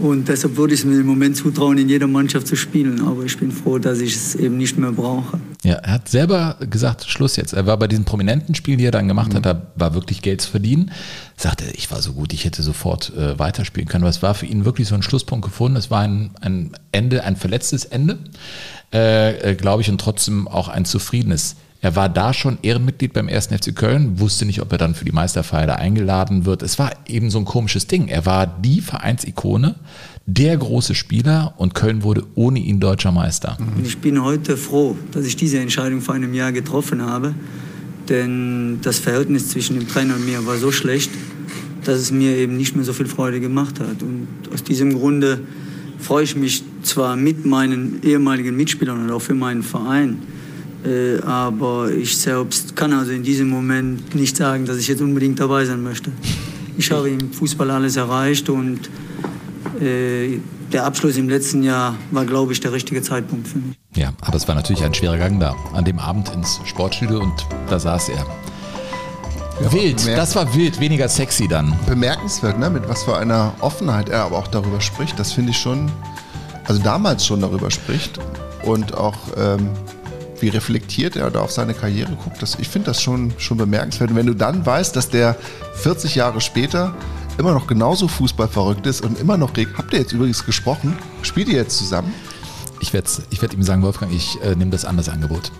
Und 0.00 0.28
deshalb 0.28 0.56
würde 0.56 0.72
ich 0.72 0.80
es 0.80 0.86
mir 0.86 1.00
im 1.00 1.06
Moment 1.06 1.36
zutrauen, 1.36 1.76
in 1.76 1.88
jeder 1.88 2.06
Mannschaft 2.06 2.46
zu 2.46 2.56
spielen. 2.56 3.02
Aber 3.06 3.24
ich 3.24 3.36
bin 3.38 3.52
froh, 3.52 3.78
dass 3.78 4.00
ich 4.00 4.14
es 4.14 4.34
eben 4.34 4.56
nicht 4.56 4.78
mehr 4.78 4.92
brauche. 4.92 5.38
Ja, 5.62 5.74
er 5.74 5.92
hat 5.92 6.08
selber 6.08 6.56
gesagt, 6.70 7.04
Schluss 7.04 7.36
jetzt. 7.36 7.52
Er 7.52 7.66
war 7.66 7.76
bei 7.76 7.86
diesen 7.86 8.04
prominenten 8.04 8.54
Spielen, 8.54 8.78
die 8.78 8.86
er 8.86 8.92
dann 8.92 9.08
gemacht 9.08 9.34
hat, 9.34 9.44
da 9.44 9.66
war 9.76 9.94
wirklich 9.94 10.22
Geld 10.22 10.40
zu 10.40 10.50
verdienen. 10.50 10.90
Sagte, 11.36 11.64
ich 11.74 11.90
war 11.90 12.00
so 12.00 12.14
gut, 12.14 12.32
ich 12.32 12.46
hätte 12.46 12.62
sofort 12.62 13.12
äh, 13.14 13.38
weiterspielen 13.38 13.88
können. 13.88 14.04
Aber 14.04 14.10
es 14.10 14.22
war 14.22 14.34
für 14.34 14.46
ihn 14.46 14.64
wirklich 14.64 14.88
so 14.88 14.94
ein 14.94 15.02
Schlusspunkt 15.02 15.44
gefunden. 15.44 15.76
Es 15.76 15.90
war 15.90 16.00
ein, 16.00 16.30
ein 16.40 16.72
Ende, 16.92 17.24
ein 17.24 17.36
verletztes 17.36 17.84
Ende, 17.84 18.18
äh, 18.94 19.50
äh, 19.50 19.54
glaube 19.54 19.82
ich, 19.82 19.90
und 19.90 20.00
trotzdem 20.00 20.48
auch 20.48 20.68
ein 20.68 20.86
zufriedenes. 20.86 21.56
Er 21.82 21.96
war 21.96 22.10
da 22.10 22.34
schon 22.34 22.58
Ehrenmitglied 22.60 23.14
beim 23.14 23.28
1. 23.28 23.46
FC 23.46 23.74
Köln, 23.74 24.20
wusste 24.20 24.44
nicht, 24.44 24.60
ob 24.60 24.70
er 24.70 24.78
dann 24.78 24.94
für 24.94 25.06
die 25.06 25.12
Meisterfeier 25.12 25.66
da 25.66 25.74
eingeladen 25.76 26.44
wird. 26.44 26.62
Es 26.62 26.78
war 26.78 26.92
eben 27.06 27.30
so 27.30 27.38
ein 27.38 27.46
komisches 27.46 27.86
Ding. 27.86 28.08
Er 28.08 28.26
war 28.26 28.46
die 28.46 28.82
Vereinsikone, 28.82 29.76
der 30.26 30.56
große 30.58 30.94
Spieler 30.94 31.54
und 31.56 31.74
Köln 31.74 32.02
wurde 32.02 32.24
ohne 32.34 32.58
ihn 32.58 32.80
deutscher 32.80 33.12
Meister. 33.12 33.56
Und 33.76 33.86
ich 33.86 33.98
bin 33.98 34.22
heute 34.22 34.58
froh, 34.58 34.96
dass 35.12 35.24
ich 35.24 35.36
diese 35.36 35.58
Entscheidung 35.58 36.02
vor 36.02 36.14
einem 36.14 36.34
Jahr 36.34 36.52
getroffen 36.52 37.02
habe. 37.02 37.34
Denn 38.10 38.78
das 38.82 38.98
Verhältnis 38.98 39.48
zwischen 39.48 39.78
dem 39.78 39.88
Trainer 39.88 40.16
und 40.16 40.26
mir 40.26 40.44
war 40.46 40.58
so 40.58 40.72
schlecht, 40.72 41.10
dass 41.84 41.98
es 41.98 42.10
mir 42.10 42.36
eben 42.36 42.56
nicht 42.56 42.76
mehr 42.76 42.84
so 42.84 42.92
viel 42.92 43.06
Freude 43.06 43.40
gemacht 43.40 43.80
hat. 43.80 44.02
Und 44.02 44.28
aus 44.52 44.62
diesem 44.62 44.98
Grunde 44.98 45.40
freue 45.98 46.24
ich 46.24 46.36
mich 46.36 46.62
zwar 46.82 47.16
mit 47.16 47.46
meinen 47.46 48.02
ehemaligen 48.02 48.54
Mitspielern 48.54 49.04
und 49.04 49.10
auch 49.10 49.22
für 49.22 49.34
meinen 49.34 49.62
Verein, 49.62 50.18
äh, 50.84 51.20
aber 51.22 51.90
ich 51.90 52.16
selbst 52.16 52.74
kann 52.74 52.92
also 52.92 53.12
in 53.12 53.22
diesem 53.22 53.48
Moment 53.48 54.14
nicht 54.14 54.36
sagen, 54.36 54.64
dass 54.64 54.78
ich 54.78 54.88
jetzt 54.88 55.02
unbedingt 55.02 55.38
dabei 55.38 55.64
sein 55.64 55.82
möchte. 55.82 56.10
Ich 56.78 56.90
habe 56.90 57.10
im 57.10 57.32
Fußball 57.32 57.70
alles 57.70 57.96
erreicht 57.96 58.48
und 58.48 58.88
äh, 59.80 60.38
der 60.72 60.84
Abschluss 60.84 61.16
im 61.16 61.28
letzten 61.28 61.62
Jahr 61.62 61.96
war, 62.10 62.24
glaube 62.24 62.52
ich, 62.52 62.60
der 62.60 62.72
richtige 62.72 63.02
Zeitpunkt 63.02 63.48
für 63.48 63.58
mich. 63.58 63.76
Ja, 63.94 64.12
aber 64.20 64.36
es 64.36 64.46
war 64.48 64.54
natürlich 64.54 64.82
ein 64.84 64.94
schwerer 64.94 65.18
Gang 65.18 65.40
da. 65.40 65.54
An 65.74 65.84
dem 65.84 65.98
Abend 65.98 66.32
ins 66.32 66.60
Sportstudio 66.64 67.20
und 67.20 67.46
da 67.68 67.78
saß 67.78 68.10
er. 68.10 68.26
wild, 69.72 70.06
das 70.06 70.34
war 70.36 70.54
wild, 70.54 70.80
weniger 70.80 71.08
sexy 71.08 71.48
dann. 71.48 71.76
bemerkenswert, 71.86 72.58
ne? 72.58 72.70
mit 72.70 72.88
was 72.88 73.02
für 73.02 73.16
einer 73.16 73.52
Offenheit 73.60 74.08
er 74.08 74.22
aber 74.24 74.38
auch 74.38 74.48
darüber 74.48 74.80
spricht. 74.80 75.18
Das 75.18 75.32
finde 75.32 75.50
ich 75.50 75.58
schon, 75.58 75.90
also 76.64 76.80
damals 76.80 77.26
schon 77.26 77.40
darüber 77.40 77.70
spricht 77.70 78.18
und 78.62 78.94
auch 78.94 79.18
ähm, 79.36 79.70
wie 80.42 80.48
reflektiert 80.48 81.16
er 81.16 81.30
da 81.30 81.40
auf 81.40 81.50
seine 81.50 81.74
Karriere 81.74 82.12
guckt. 82.22 82.40
Das, 82.42 82.56
ich 82.60 82.68
finde 82.68 82.86
das 82.86 83.02
schon, 83.02 83.32
schon 83.38 83.56
bemerkenswert. 83.58 84.10
Und 84.10 84.16
wenn 84.16 84.26
du 84.26 84.34
dann 84.34 84.64
weißt, 84.64 84.94
dass 84.96 85.08
der 85.10 85.36
40 85.74 86.14
Jahre 86.14 86.40
später 86.40 86.94
immer 87.38 87.52
noch 87.52 87.66
genauso 87.66 88.08
fußballverrückt 88.08 88.86
ist 88.86 89.02
und 89.02 89.18
immer 89.18 89.36
noch 89.36 89.56
regt. 89.56 89.78
Habt 89.78 89.92
ihr 89.92 89.98
jetzt 90.00 90.12
übrigens 90.12 90.44
gesprochen? 90.44 90.96
Spielt 91.22 91.48
ihr 91.48 91.54
jetzt 91.56 91.78
zusammen? 91.78 92.12
Ich 92.80 92.92
werde 92.92 93.08
ich 93.30 93.40
werd 93.40 93.54
ihm 93.54 93.62
sagen, 93.62 93.82
Wolfgang, 93.82 94.12
ich 94.12 94.38
äh, 94.42 94.54
nehme 94.54 94.70
das 94.70 94.84
an, 94.84 94.96
das 94.96 95.08
Angebot. 95.08 95.50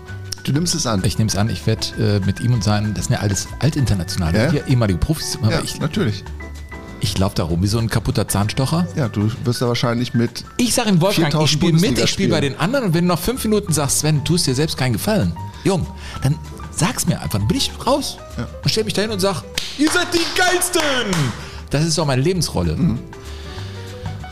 Du 0.43 0.51
nimmst 0.51 0.73
es 0.75 0.87
an. 0.87 1.01
Ich 1.05 1.17
nehme 1.17 1.29
es 1.29 1.35
an, 1.35 1.49
ich 1.49 1.65
werde 1.67 1.87
äh, 1.99 2.25
mit 2.25 2.39
ihm 2.39 2.53
und 2.53 2.63
seinen, 2.63 2.93
das 2.93 3.05
sind 3.05 3.13
ja 3.15 3.21
alles 3.21 3.47
altinternationale, 3.59 4.53
Ja. 4.53 4.65
ehemalige 4.67 4.99
Profis, 4.99 5.37
aber 5.41 5.51
ja, 5.51 5.61
ich, 5.63 5.79
natürlich. 5.79 6.23
Ich 7.01 7.17
laufe 7.17 7.35
da 7.35 7.43
rum 7.43 7.61
wie 7.63 7.67
so 7.67 7.77
ein 7.79 7.89
kaputter 7.89 8.27
Zahnstocher. 8.27 8.87
Ja, 8.95 9.09
du 9.09 9.29
wirst 9.43 9.61
da 9.61 9.67
wahrscheinlich 9.67 10.13
mit. 10.13 10.45
Ich 10.57 10.73
sage 10.73 10.89
ihm, 10.89 11.01
Wolfgang, 11.01 11.31
4000 11.33 11.45
ich 11.45 11.51
spiele 11.51 11.79
mit, 11.91 11.99
ich 11.99 12.09
spiele 12.09 12.29
bei 12.29 12.41
den 12.41 12.57
anderen 12.59 12.85
und 12.85 12.93
wenn 12.93 13.05
du 13.05 13.09
nach 13.13 13.19
fünf 13.19 13.43
Minuten 13.43 13.73
sagst, 13.73 13.99
Sven, 13.99 14.17
du 14.19 14.23
tust 14.33 14.47
dir 14.47 14.55
selbst 14.55 14.77
keinen 14.77 14.93
Gefallen, 14.93 15.33
Jung, 15.63 15.85
dann 16.23 16.35
sag's 16.71 17.05
mir 17.07 17.15
einfach, 17.21 17.39
dann 17.39 17.47
bin 17.47 17.57
ich 17.57 17.71
raus 17.85 18.17
Ja. 18.37 18.47
und 18.63 18.69
stell 18.69 18.83
mich 18.83 18.93
dahin 18.93 19.11
und 19.11 19.19
sag, 19.19 19.43
ihr 19.77 19.89
seid 19.91 20.07
die 20.13 20.39
Geilsten! 20.39 20.81
Das 21.69 21.83
ist 21.85 21.97
doch 21.97 22.05
meine 22.05 22.21
Lebensrolle. 22.21 22.75
Mhm. 22.75 22.99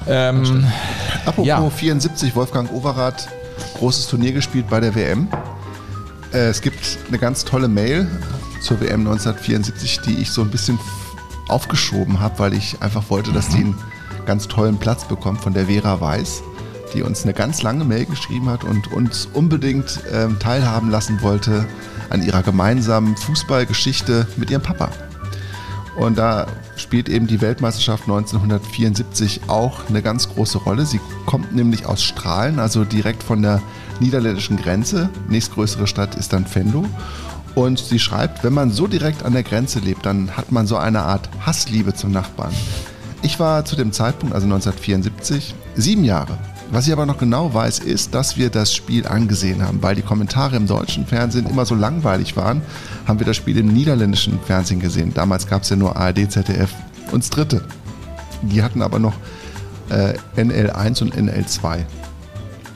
Ähm, 0.08 0.66
Apropos 1.26 1.46
Ja. 1.48 1.70
74, 1.70 2.36
Wolfgang 2.36 2.72
Overath, 2.72 3.28
großes 3.78 4.08
Turnier 4.08 4.32
gespielt 4.32 4.68
bei 4.70 4.80
der 4.80 4.96
WM. 4.96 5.28
Äh, 6.34 6.48
es 6.50 6.62
gibt 6.62 6.98
eine 7.08 7.18
ganz 7.20 7.46
tolle 7.46 7.68
Mail 7.68 8.08
zur 8.62 8.80
WM 8.82 9.02
1974, 9.08 10.00
die 10.02 10.16
ich 10.16 10.32
so 10.32 10.42
ein 10.42 10.50
bisschen 10.50 10.80
aufgeschoben 11.50 12.20
habe, 12.20 12.40
weil 12.40 12.54
ich 12.54 12.82
einfach 12.82 13.10
wollte, 13.10 13.32
dass 13.32 13.50
die 13.50 13.60
einen 13.60 13.76
ganz 14.26 14.48
tollen 14.48 14.78
Platz 14.78 15.06
bekommt 15.06 15.42
von 15.42 15.54
der 15.54 15.66
Vera 15.66 16.00
Weiß, 16.00 16.44
die 16.94 17.02
uns 17.02 17.24
eine 17.24 17.34
ganz 17.34 17.62
lange 17.62 17.86
Mail 17.86 18.06
geschrieben 18.06 18.50
hat 18.50 18.64
und 18.64 18.92
uns 18.92 19.28
unbedingt 19.34 20.02
ähm, 20.12 20.38
teilhaben 20.40 20.90
lassen 20.90 21.22
wollte 21.22 21.66
an 22.10 22.24
ihrer 22.24 22.44
gemeinsamen 22.44 23.16
Fußballgeschichte 23.18 24.28
mit 24.38 24.50
ihrem 24.50 24.62
Papa. 24.62 24.90
Und 25.96 26.18
da 26.18 26.48
spielt 26.78 27.10
eben 27.10 27.28
die 27.28 27.42
Weltmeisterschaft 27.42 28.04
1974 28.04 29.42
auch 29.48 29.90
eine 29.90 30.02
ganz 30.02 30.30
große 30.30 30.60
Rolle. 30.60 30.86
Sie 30.86 31.02
kommt 31.26 31.54
nämlich 31.54 31.86
aus 31.86 32.02
Strahlen, 32.02 32.58
also 32.60 32.86
direkt 32.86 33.22
von 33.22 33.42
der 33.42 33.62
niederländischen 34.00 34.56
Grenze. 34.56 35.10
Nächstgrößere 35.28 35.88
Stadt 35.88 36.16
ist 36.16 36.32
dann 36.32 36.46
Venlo. 36.52 36.86
Und 37.56 37.80
sie 37.80 38.00
schreibt, 38.00 38.44
wenn 38.44 38.54
man 38.54 38.72
so 38.72 38.88
direkt 38.88 39.24
an 39.24 39.34
der 39.34 39.44
Grenze 39.44 39.80
lebt, 39.80 40.06
dann 40.06 40.38
hat 40.38 40.52
man 40.52 40.68
so 40.68 40.78
eine 40.78 41.02
Art 41.02 41.30
Hassliebe 41.46 41.94
zum 41.94 42.12
Nachbarn. 42.12 42.54
Ich 43.22 43.40
war 43.40 43.66
zu 43.66 43.76
dem 43.76 43.92
Zeitpunkt, 43.92 44.34
also 44.34 44.46
1974, 44.46 45.54
sieben 45.76 46.04
Jahre. 46.04 46.38
Was 46.72 46.86
ich 46.86 46.94
aber 46.94 47.08
noch 47.08 47.18
genau 47.18 47.54
weiß, 47.54 47.80
ist, 47.80 48.14
dass 48.14 48.38
wir 48.38 48.52
das 48.52 48.74
Spiel 48.76 49.08
angesehen 49.08 49.64
haben, 49.64 49.82
weil 49.82 49.96
die 49.96 50.04
Kommentare 50.04 50.56
im 50.56 50.68
deutschen 50.68 51.08
Fernsehen 51.08 51.48
immer 51.48 51.66
so 51.66 51.74
langweilig 51.74 52.38
waren, 52.38 52.62
haben 53.08 53.20
wir 53.20 53.26
das 53.26 53.36
Spiel 53.36 53.58
im 53.58 53.68
niederländischen 53.68 54.40
Fernsehen 54.40 54.80
gesehen. 54.80 55.12
Damals 55.14 55.48
gab 55.48 55.64
es 55.64 55.70
ja 55.70 55.76
nur 55.76 55.98
ARD, 55.98 56.32
ZDF 56.32 56.70
und 57.12 57.24
das 57.24 57.32
dritte. 57.32 57.64
Die 58.44 58.62
hatten 58.62 58.84
aber 58.84 59.00
noch 59.00 59.16
äh, 59.90 60.14
NL1 60.38 61.02
und 61.02 61.16
NL2. 61.16 61.86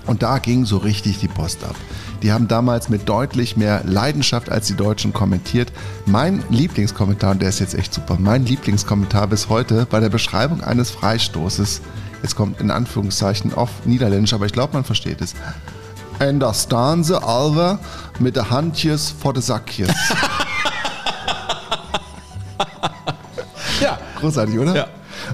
Und 0.07 0.23
da 0.23 0.39
ging 0.39 0.65
so 0.65 0.77
richtig 0.77 1.19
die 1.19 1.27
Post 1.27 1.63
ab. 1.63 1.75
Die 2.23 2.31
haben 2.31 2.47
damals 2.47 2.87
mit 2.87 3.09
deutlich 3.09 3.57
mehr 3.57 3.81
Leidenschaft 3.83 4.49
als 4.49 4.67
die 4.67 4.75
Deutschen 4.75 5.11
kommentiert. 5.11 5.73
Mein 6.05 6.41
Lieblingskommentar, 6.49 7.31
und 7.31 7.41
der 7.41 7.49
ist 7.49 7.59
jetzt 7.59 7.75
echt 7.75 7.93
super, 7.93 8.17
mein 8.17 8.45
Lieblingskommentar 8.45 9.27
bis 9.27 9.49
heute 9.49 9.85
bei 9.89 9.99
der 9.99 10.07
Beschreibung 10.07 10.63
eines 10.63 10.89
Freistoßes, 10.89 11.81
jetzt 12.21 12.35
kommt 12.37 12.61
in 12.61 12.71
Anführungszeichen 12.71 13.53
auf 13.53 13.69
Niederländisch, 13.85 14.33
aber 14.33 14.45
ich 14.45 14.53
glaube, 14.53 14.71
man 14.71 14.85
versteht 14.85 15.19
es. 15.19 15.35
En 16.19 16.39
da 16.39 16.53
staan 16.53 17.03
ze 17.03 17.21
alweer 17.21 17.79
mit 18.19 18.35
de 18.35 18.43
handjes 18.43 19.13
vor 19.19 19.33
de 19.33 19.41
zakjes. 19.41 19.89
Ja. 23.81 23.97
Großartig, 24.19 24.59
oder? 24.59 24.75
Ja. 24.75 24.87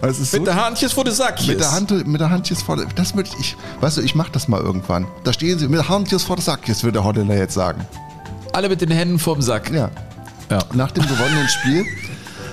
Ist 0.08 0.20
Mit 0.20 0.28
so- 0.28 0.46
der 0.46 0.56
Handjes 0.56 0.94
vor 0.94 1.04
der 1.04 1.14
Sack. 1.14 1.46
Mit 1.48 1.60
der, 1.60 1.72
Hand, 1.72 2.08
mit 2.08 2.22
der 2.22 2.30
Handjes 2.30 2.62
vor 2.62 2.76
der, 2.78 2.86
das 2.96 3.16
würde 3.16 3.30
ich, 3.40 3.56
weißt 3.82 3.98
du, 3.98 4.02
ich 4.02 4.16
mach 4.16 4.30
das 4.30 4.48
mal 4.48 4.60
irgendwann. 4.62 5.08
Da 5.24 5.34
stehen 5.34 5.60
sie 5.60 5.68
mit 5.68 5.80
der 5.80 5.90
Handjes 5.90 6.24
vor 6.24 6.36
der 6.36 6.44
Sackjes, 6.46 6.84
würde 6.84 6.94
der 7.00 7.04
Holländer 7.04 7.36
jetzt 7.38 7.54
sagen. 7.54 7.86
Alle 8.54 8.70
mit 8.70 8.82
den 8.82 8.92
Händen 8.92 9.20
vorm 9.20 9.42
Sack. 9.42 9.72
Ja. 9.72 9.90
Ja. 10.50 10.60
Nach 10.74 10.92
dem 10.92 11.04
gewonnenen 11.08 11.48
Spiel 11.48 11.86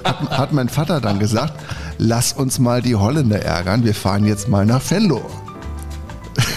hat, 0.05 0.31
hat 0.31 0.53
mein 0.53 0.69
Vater 0.69 1.01
dann 1.01 1.19
gesagt, 1.19 1.55
lass 1.99 2.33
uns 2.33 2.59
mal 2.59 2.83
die 2.83 2.95
Holländer 2.95 3.41
ärgern, 3.43 3.85
wir 3.85 3.95
fahren 3.95 4.27
jetzt 4.27 4.49
mal 4.49 4.67
nach 4.67 4.83
Venlo. 4.91 5.25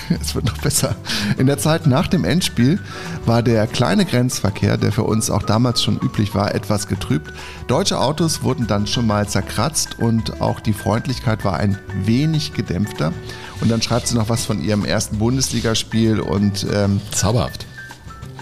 Es 0.21 0.35
wird 0.35 0.45
noch 0.45 0.57
besser. 0.57 0.95
In 1.37 1.47
der 1.47 1.57
Zeit 1.57 1.87
nach 1.87 2.07
dem 2.07 2.25
Endspiel 2.25 2.79
war 3.25 3.43
der 3.43 3.67
kleine 3.67 4.05
Grenzverkehr, 4.05 4.77
der 4.77 4.91
für 4.91 5.03
uns 5.03 5.29
auch 5.29 5.43
damals 5.43 5.83
schon 5.83 5.97
üblich 5.99 6.33
war, 6.35 6.53
etwas 6.53 6.87
getrübt. 6.87 7.31
Deutsche 7.67 7.99
Autos 7.99 8.43
wurden 8.43 8.67
dann 8.67 8.87
schon 8.87 9.07
mal 9.07 9.27
zerkratzt 9.27 9.99
und 9.99 10.41
auch 10.41 10.59
die 10.59 10.73
Freundlichkeit 10.73 11.45
war 11.45 11.57
ein 11.57 11.77
wenig 12.03 12.53
gedämpfter. 12.53 13.13
Und 13.61 13.69
dann 13.69 13.81
schreibt 13.81 14.07
sie 14.07 14.15
noch 14.15 14.29
was 14.29 14.45
von 14.45 14.61
ihrem 14.61 14.85
ersten 14.85 15.19
Bundesligaspiel 15.19 16.19
und 16.19 16.65
ähm, 16.73 17.01
Zauberhaft. 17.11 17.65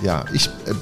ja, 0.03 0.26
ich 0.32 0.47
äh, 0.47 0.74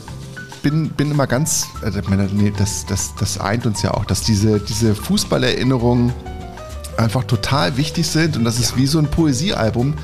bin, 0.61 0.89
bin 0.89 1.11
immer 1.11 1.27
ganz, 1.27 1.67
also, 1.81 1.99
nee, 2.33 2.51
das, 2.57 2.85
das, 2.85 3.13
das 3.15 3.39
eint 3.39 3.65
uns 3.65 3.81
ja 3.81 3.93
auch, 3.93 4.03
dass 4.03 4.23
diese, 4.23 4.59
diese 4.59 4.95
Fußballerinnerungen 4.95 6.11
einfach 6.97 7.23
total 7.23 7.77
wichtig 7.77 8.07
sind 8.07 8.37
und 8.37 8.45
das 8.45 8.59
ist 8.59 8.75
wie 8.77 8.87
so 8.87 8.99
ein 8.99 9.07
Poesiealbum, 9.07 9.95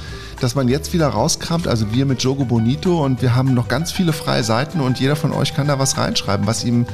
das 0.43 0.55
man 0.55 0.67
jetzt 0.67 0.93
wieder 0.93 1.07
rauskramt. 1.07 1.67
Also 1.67 1.93
wir 1.93 2.05
mit 2.05 2.21
Jogo 2.23 2.45
Bonito 2.45 3.03
und 3.03 3.21
wir 3.21 3.35
haben 3.35 3.53
noch 3.53 3.67
ganz 3.67 3.91
viele 3.91 4.13
freie 4.13 4.43
Seiten 4.43 4.81
und 4.81 4.99
jeder 4.99 5.15
von 5.15 5.31
euch 5.31 5.53
kann 5.53 5.67
da 5.67 5.79
was 5.79 5.97
reinschreiben, 5.97 6.47
was 6.47 6.63
ihm, 6.63 6.85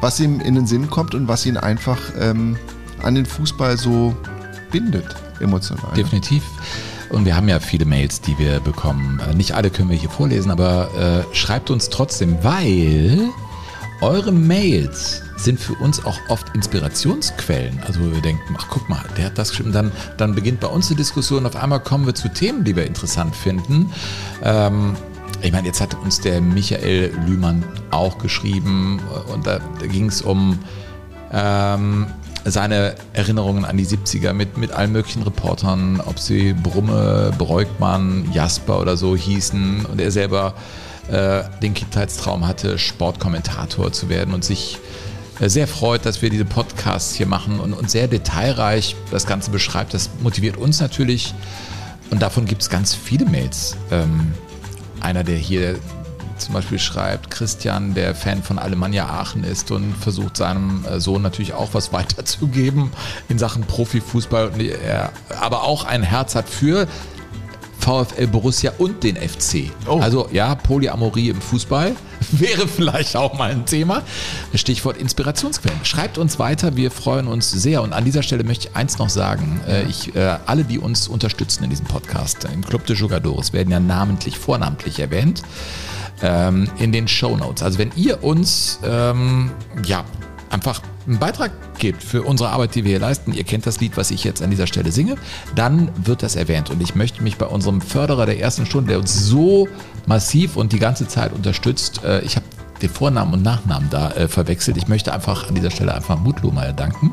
was 0.00 0.20
ihm 0.20 0.40
in 0.40 0.54
den 0.54 0.66
Sinn 0.66 0.90
kommt 0.90 1.14
und 1.14 1.28
was 1.28 1.46
ihn 1.46 1.56
einfach 1.56 1.98
ähm, 2.18 2.56
an 3.02 3.14
den 3.14 3.26
Fußball 3.26 3.76
so 3.78 4.16
bindet, 4.70 5.06
emotional. 5.40 5.94
Definitiv. 5.94 6.42
Und 7.10 7.26
wir 7.26 7.36
haben 7.36 7.48
ja 7.48 7.60
viele 7.60 7.84
Mails, 7.84 8.22
die 8.22 8.38
wir 8.38 8.60
bekommen. 8.60 9.20
Nicht 9.34 9.54
alle 9.54 9.70
können 9.70 9.90
wir 9.90 9.96
hier 9.96 10.08
vorlesen, 10.08 10.50
aber 10.50 11.24
äh, 11.30 11.34
schreibt 11.34 11.70
uns 11.70 11.90
trotzdem, 11.90 12.42
weil 12.42 13.28
eure 14.02 14.32
Mails 14.32 15.22
sind 15.36 15.58
für 15.58 15.74
uns 15.74 16.04
auch 16.04 16.18
oft 16.28 16.54
Inspirationsquellen. 16.54 17.80
Also 17.86 18.00
wo 18.00 18.12
wir 18.12 18.20
denken, 18.20 18.54
ach 18.58 18.66
guck 18.68 18.88
mal, 18.88 19.02
der 19.16 19.26
hat 19.26 19.38
das 19.38 19.50
geschrieben. 19.50 19.72
Dann, 19.72 19.92
dann 20.16 20.34
beginnt 20.34 20.60
bei 20.60 20.68
uns 20.68 20.88
die 20.88 20.94
Diskussion. 20.94 21.46
Auf 21.46 21.56
einmal 21.56 21.80
kommen 21.80 22.04
wir 22.06 22.14
zu 22.14 22.28
Themen, 22.28 22.64
die 22.64 22.76
wir 22.76 22.86
interessant 22.86 23.34
finden. 23.34 23.92
Ähm, 24.42 24.94
ich 25.40 25.52
meine, 25.52 25.66
jetzt 25.66 25.80
hat 25.80 25.94
uns 26.02 26.20
der 26.20 26.40
Michael 26.40 27.12
Lühmann 27.26 27.64
auch 27.90 28.18
geschrieben 28.18 29.00
und 29.32 29.46
da, 29.46 29.60
da 29.80 29.86
ging 29.86 30.06
es 30.06 30.22
um 30.22 30.58
ähm, 31.32 32.06
seine 32.44 32.94
Erinnerungen 33.12 33.64
an 33.64 33.76
die 33.76 33.86
70er 33.86 34.32
mit, 34.32 34.56
mit 34.56 34.72
allen 34.72 34.92
möglichen 34.92 35.22
Reportern, 35.22 36.00
ob 36.04 36.18
sie 36.18 36.52
Brumme, 36.52 37.32
Breukmann, 37.38 38.30
Jasper 38.32 38.80
oder 38.80 38.96
so 38.96 39.16
hießen 39.16 39.86
und 39.86 40.00
er 40.00 40.10
selber 40.10 40.54
äh, 41.10 41.42
den 41.62 41.74
Kindheitstraum 41.74 42.46
hatte, 42.46 42.78
Sportkommentator 42.78 43.92
zu 43.92 44.08
werden 44.08 44.34
und 44.34 44.44
sich 44.44 44.78
äh, 45.40 45.48
sehr 45.48 45.66
freut, 45.66 46.06
dass 46.06 46.22
wir 46.22 46.30
diese 46.30 46.44
Podcasts 46.44 47.14
hier 47.14 47.26
machen 47.26 47.60
und, 47.60 47.72
und 47.72 47.90
sehr 47.90 48.08
detailreich 48.08 48.96
das 49.10 49.26
Ganze 49.26 49.50
beschreibt. 49.50 49.94
Das 49.94 50.10
motiviert 50.20 50.56
uns 50.56 50.80
natürlich 50.80 51.34
und 52.10 52.22
davon 52.22 52.44
gibt 52.44 52.62
es 52.62 52.70
ganz 52.70 52.94
viele 52.94 53.24
Mails. 53.24 53.76
Ähm, 53.90 54.32
einer, 55.00 55.24
der 55.24 55.36
hier 55.36 55.76
zum 56.42 56.54
Beispiel 56.54 56.78
schreibt, 56.78 57.30
Christian, 57.30 57.94
der 57.94 58.14
Fan 58.14 58.42
von 58.42 58.58
Alemannia 58.58 59.06
Aachen 59.06 59.44
ist 59.44 59.70
und 59.70 59.94
versucht 59.96 60.36
seinem 60.36 60.84
äh, 60.84 61.00
Sohn 61.00 61.22
natürlich 61.22 61.54
auch 61.54 61.70
was 61.72 61.92
weiterzugeben 61.92 62.90
in 63.28 63.38
Sachen 63.38 63.62
Profifußball, 63.62 64.52
er 64.60 65.12
aber 65.40 65.62
auch 65.62 65.84
ein 65.84 66.02
Herz 66.02 66.34
hat 66.34 66.48
für 66.48 66.86
VfL 67.82 68.28
Borussia 68.28 68.72
und 68.78 69.02
den 69.02 69.16
FC. 69.16 69.70
Also 70.00 70.28
ja, 70.32 70.54
Polyamorie 70.54 71.30
im 71.30 71.40
Fußball 71.40 71.96
wäre 72.30 72.68
vielleicht 72.68 73.16
auch 73.16 73.36
mal 73.36 73.50
ein 73.50 73.66
Thema. 73.66 74.02
Stichwort 74.54 74.96
Inspirationsquellen. 74.96 75.84
Schreibt 75.84 76.16
uns 76.16 76.38
weiter, 76.38 76.76
wir 76.76 76.92
freuen 76.92 77.26
uns 77.26 77.50
sehr. 77.50 77.82
Und 77.82 77.92
an 77.92 78.04
dieser 78.04 78.22
Stelle 78.22 78.44
möchte 78.44 78.68
ich 78.68 78.76
eins 78.76 78.98
noch 78.98 79.08
sagen. 79.10 79.60
Äh, 79.68 79.82
Ich, 79.84 80.14
äh, 80.14 80.36
alle, 80.46 80.62
die 80.64 80.78
uns 80.78 81.08
unterstützen 81.08 81.64
in 81.64 81.70
diesem 81.70 81.86
Podcast, 81.86 82.46
im 82.52 82.64
Club 82.64 82.86
de 82.86 82.96
Jugadores, 82.96 83.52
werden 83.52 83.70
ja 83.70 83.80
namentlich, 83.80 84.38
vornamentlich 84.38 85.00
erwähnt 85.00 85.42
ähm, 86.22 86.68
in 86.78 86.92
den 86.92 87.08
Show 87.08 87.36
Notes. 87.36 87.62
Also 87.62 87.78
wenn 87.78 87.90
ihr 87.96 88.22
uns 88.22 88.78
ähm, 88.84 89.50
ja 89.84 90.04
einfach 90.52 90.82
einen 91.06 91.18
Beitrag 91.18 91.50
gebt 91.78 92.02
für 92.02 92.22
unsere 92.22 92.50
Arbeit, 92.50 92.74
die 92.74 92.84
wir 92.84 92.90
hier 92.90 93.00
leisten, 93.00 93.32
ihr 93.32 93.44
kennt 93.44 93.66
das 93.66 93.80
Lied, 93.80 93.96
was 93.96 94.10
ich 94.10 94.22
jetzt 94.24 94.42
an 94.42 94.50
dieser 94.50 94.66
Stelle 94.66 94.92
singe, 94.92 95.16
dann 95.54 95.90
wird 95.96 96.22
das 96.22 96.36
erwähnt. 96.36 96.70
Und 96.70 96.80
ich 96.80 96.94
möchte 96.94 97.22
mich 97.22 97.36
bei 97.38 97.46
unserem 97.46 97.80
Förderer 97.80 98.26
der 98.26 98.38
ersten 98.38 98.66
Stunde, 98.66 98.90
der 98.90 98.98
uns 98.98 99.26
so 99.26 99.68
massiv 100.06 100.56
und 100.56 100.72
die 100.72 100.78
ganze 100.78 101.08
Zeit 101.08 101.32
unterstützt, 101.32 102.04
äh, 102.04 102.20
ich 102.20 102.36
habe 102.36 102.46
den 102.82 102.90
Vornamen 102.90 103.32
und 103.32 103.42
Nachnamen 103.42 103.88
da 103.90 104.10
äh, 104.10 104.28
verwechselt. 104.28 104.76
Ich 104.76 104.88
möchte 104.88 105.12
einfach 105.12 105.48
an 105.48 105.54
dieser 105.54 105.70
Stelle 105.70 105.94
einfach 105.94 106.18
Mutlu 106.18 106.50
mal 106.50 106.72
danken, 106.72 107.12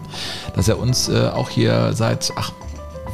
dass 0.55 0.67
er 0.67 0.79
uns 0.79 1.09
äh, 1.09 1.27
auch 1.27 1.49
hier 1.49 1.93
seit 1.93 2.33
ach, 2.35 2.51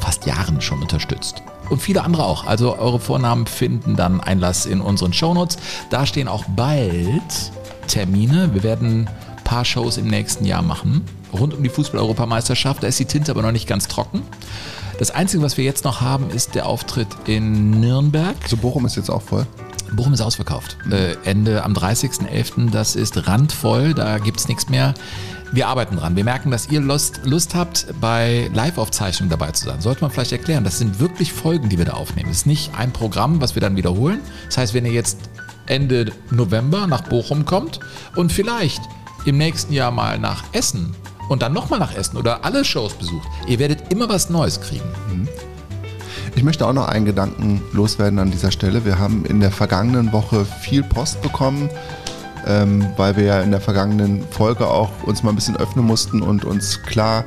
fast 0.00 0.26
Jahren 0.26 0.60
schon 0.60 0.80
unterstützt. 0.80 1.42
Und 1.68 1.82
viele 1.82 2.04
andere 2.04 2.24
auch. 2.24 2.46
Also 2.46 2.78
eure 2.78 3.00
Vornamen 3.00 3.46
finden 3.46 3.96
dann 3.96 4.20
Einlass 4.20 4.66
in 4.66 4.80
unseren 4.80 5.12
Shownotes. 5.12 5.58
Da 5.90 6.06
stehen 6.06 6.28
auch 6.28 6.44
bald 6.56 7.52
Termine. 7.88 8.54
Wir 8.54 8.62
werden 8.62 9.10
paar 9.46 9.64
Shows 9.64 9.96
im 9.96 10.08
nächsten 10.08 10.44
Jahr 10.44 10.62
machen. 10.62 11.02
Rund 11.32 11.54
um 11.54 11.62
die 11.62 11.70
Fußball-Europameisterschaft. 11.70 12.82
Da 12.82 12.88
ist 12.88 12.98
die 12.98 13.04
Tinte 13.04 13.30
aber 13.30 13.42
noch 13.42 13.52
nicht 13.52 13.68
ganz 13.68 13.86
trocken. 13.86 14.22
Das 14.98 15.12
Einzige, 15.12 15.42
was 15.42 15.56
wir 15.56 15.64
jetzt 15.64 15.84
noch 15.84 16.00
haben, 16.00 16.30
ist 16.30 16.54
der 16.54 16.66
Auftritt 16.66 17.08
in 17.26 17.70
Nürnberg. 17.80 18.34
So 18.48 18.56
Bochum 18.56 18.84
ist 18.86 18.96
jetzt 18.96 19.08
auch 19.08 19.22
voll. 19.22 19.46
Bochum 19.92 20.12
ist 20.12 20.20
ausverkauft. 20.20 20.76
Äh, 20.90 21.14
Ende 21.24 21.62
am 21.62 21.74
30.11. 21.74 22.70
Das 22.70 22.96
ist 22.96 23.28
randvoll, 23.28 23.94
da 23.94 24.18
gibt 24.18 24.40
es 24.40 24.48
nichts 24.48 24.68
mehr. 24.68 24.94
Wir 25.52 25.68
arbeiten 25.68 25.96
dran. 25.96 26.16
Wir 26.16 26.24
merken, 26.24 26.50
dass 26.50 26.68
ihr 26.70 26.80
Lust, 26.80 27.20
Lust 27.24 27.54
habt, 27.54 27.86
bei 28.00 28.50
Live-Aufzeichnungen 28.52 29.30
dabei 29.30 29.52
zu 29.52 29.66
sein. 29.66 29.80
Sollte 29.80 30.00
man 30.00 30.10
vielleicht 30.10 30.32
erklären, 30.32 30.64
das 30.64 30.78
sind 30.78 30.98
wirklich 30.98 31.32
Folgen, 31.32 31.68
die 31.68 31.78
wir 31.78 31.84
da 31.84 31.92
aufnehmen. 31.92 32.30
Es 32.30 32.38
ist 32.38 32.46
nicht 32.46 32.74
ein 32.76 32.92
Programm, 32.92 33.40
was 33.40 33.54
wir 33.54 33.60
dann 33.60 33.76
wiederholen. 33.76 34.20
Das 34.46 34.58
heißt, 34.58 34.74
wenn 34.74 34.84
ihr 34.86 34.92
jetzt 34.92 35.18
Ende 35.66 36.12
November 36.30 36.86
nach 36.86 37.02
Bochum 37.02 37.44
kommt 37.44 37.78
und 38.16 38.32
vielleicht 38.32 38.80
im 39.26 39.38
nächsten 39.38 39.72
Jahr 39.72 39.90
mal 39.90 40.18
nach 40.18 40.44
Essen 40.52 40.94
und 41.28 41.42
dann 41.42 41.52
nochmal 41.52 41.80
nach 41.80 41.94
Essen 41.94 42.16
oder 42.16 42.44
alle 42.44 42.64
Shows 42.64 42.94
besucht, 42.94 43.28
ihr 43.48 43.58
werdet 43.58 43.92
immer 43.92 44.08
was 44.08 44.30
Neues 44.30 44.60
kriegen. 44.60 44.88
Ich 46.36 46.44
möchte 46.44 46.66
auch 46.66 46.74
noch 46.74 46.86
einen 46.86 47.06
Gedanken 47.06 47.62
loswerden 47.72 48.18
an 48.18 48.30
dieser 48.30 48.50
Stelle. 48.50 48.84
Wir 48.84 48.98
haben 48.98 49.24
in 49.24 49.40
der 49.40 49.50
vergangenen 49.50 50.12
Woche 50.12 50.44
viel 50.44 50.82
Post 50.82 51.22
bekommen, 51.22 51.70
ähm, 52.46 52.86
weil 52.98 53.16
wir 53.16 53.24
ja 53.24 53.40
in 53.40 53.50
der 53.50 53.60
vergangenen 53.60 54.22
Folge 54.30 54.66
auch 54.66 54.90
uns 55.04 55.22
mal 55.22 55.30
ein 55.30 55.36
bisschen 55.36 55.56
öffnen 55.56 55.86
mussten 55.86 56.22
und 56.22 56.44
uns 56.44 56.82
klar 56.82 57.24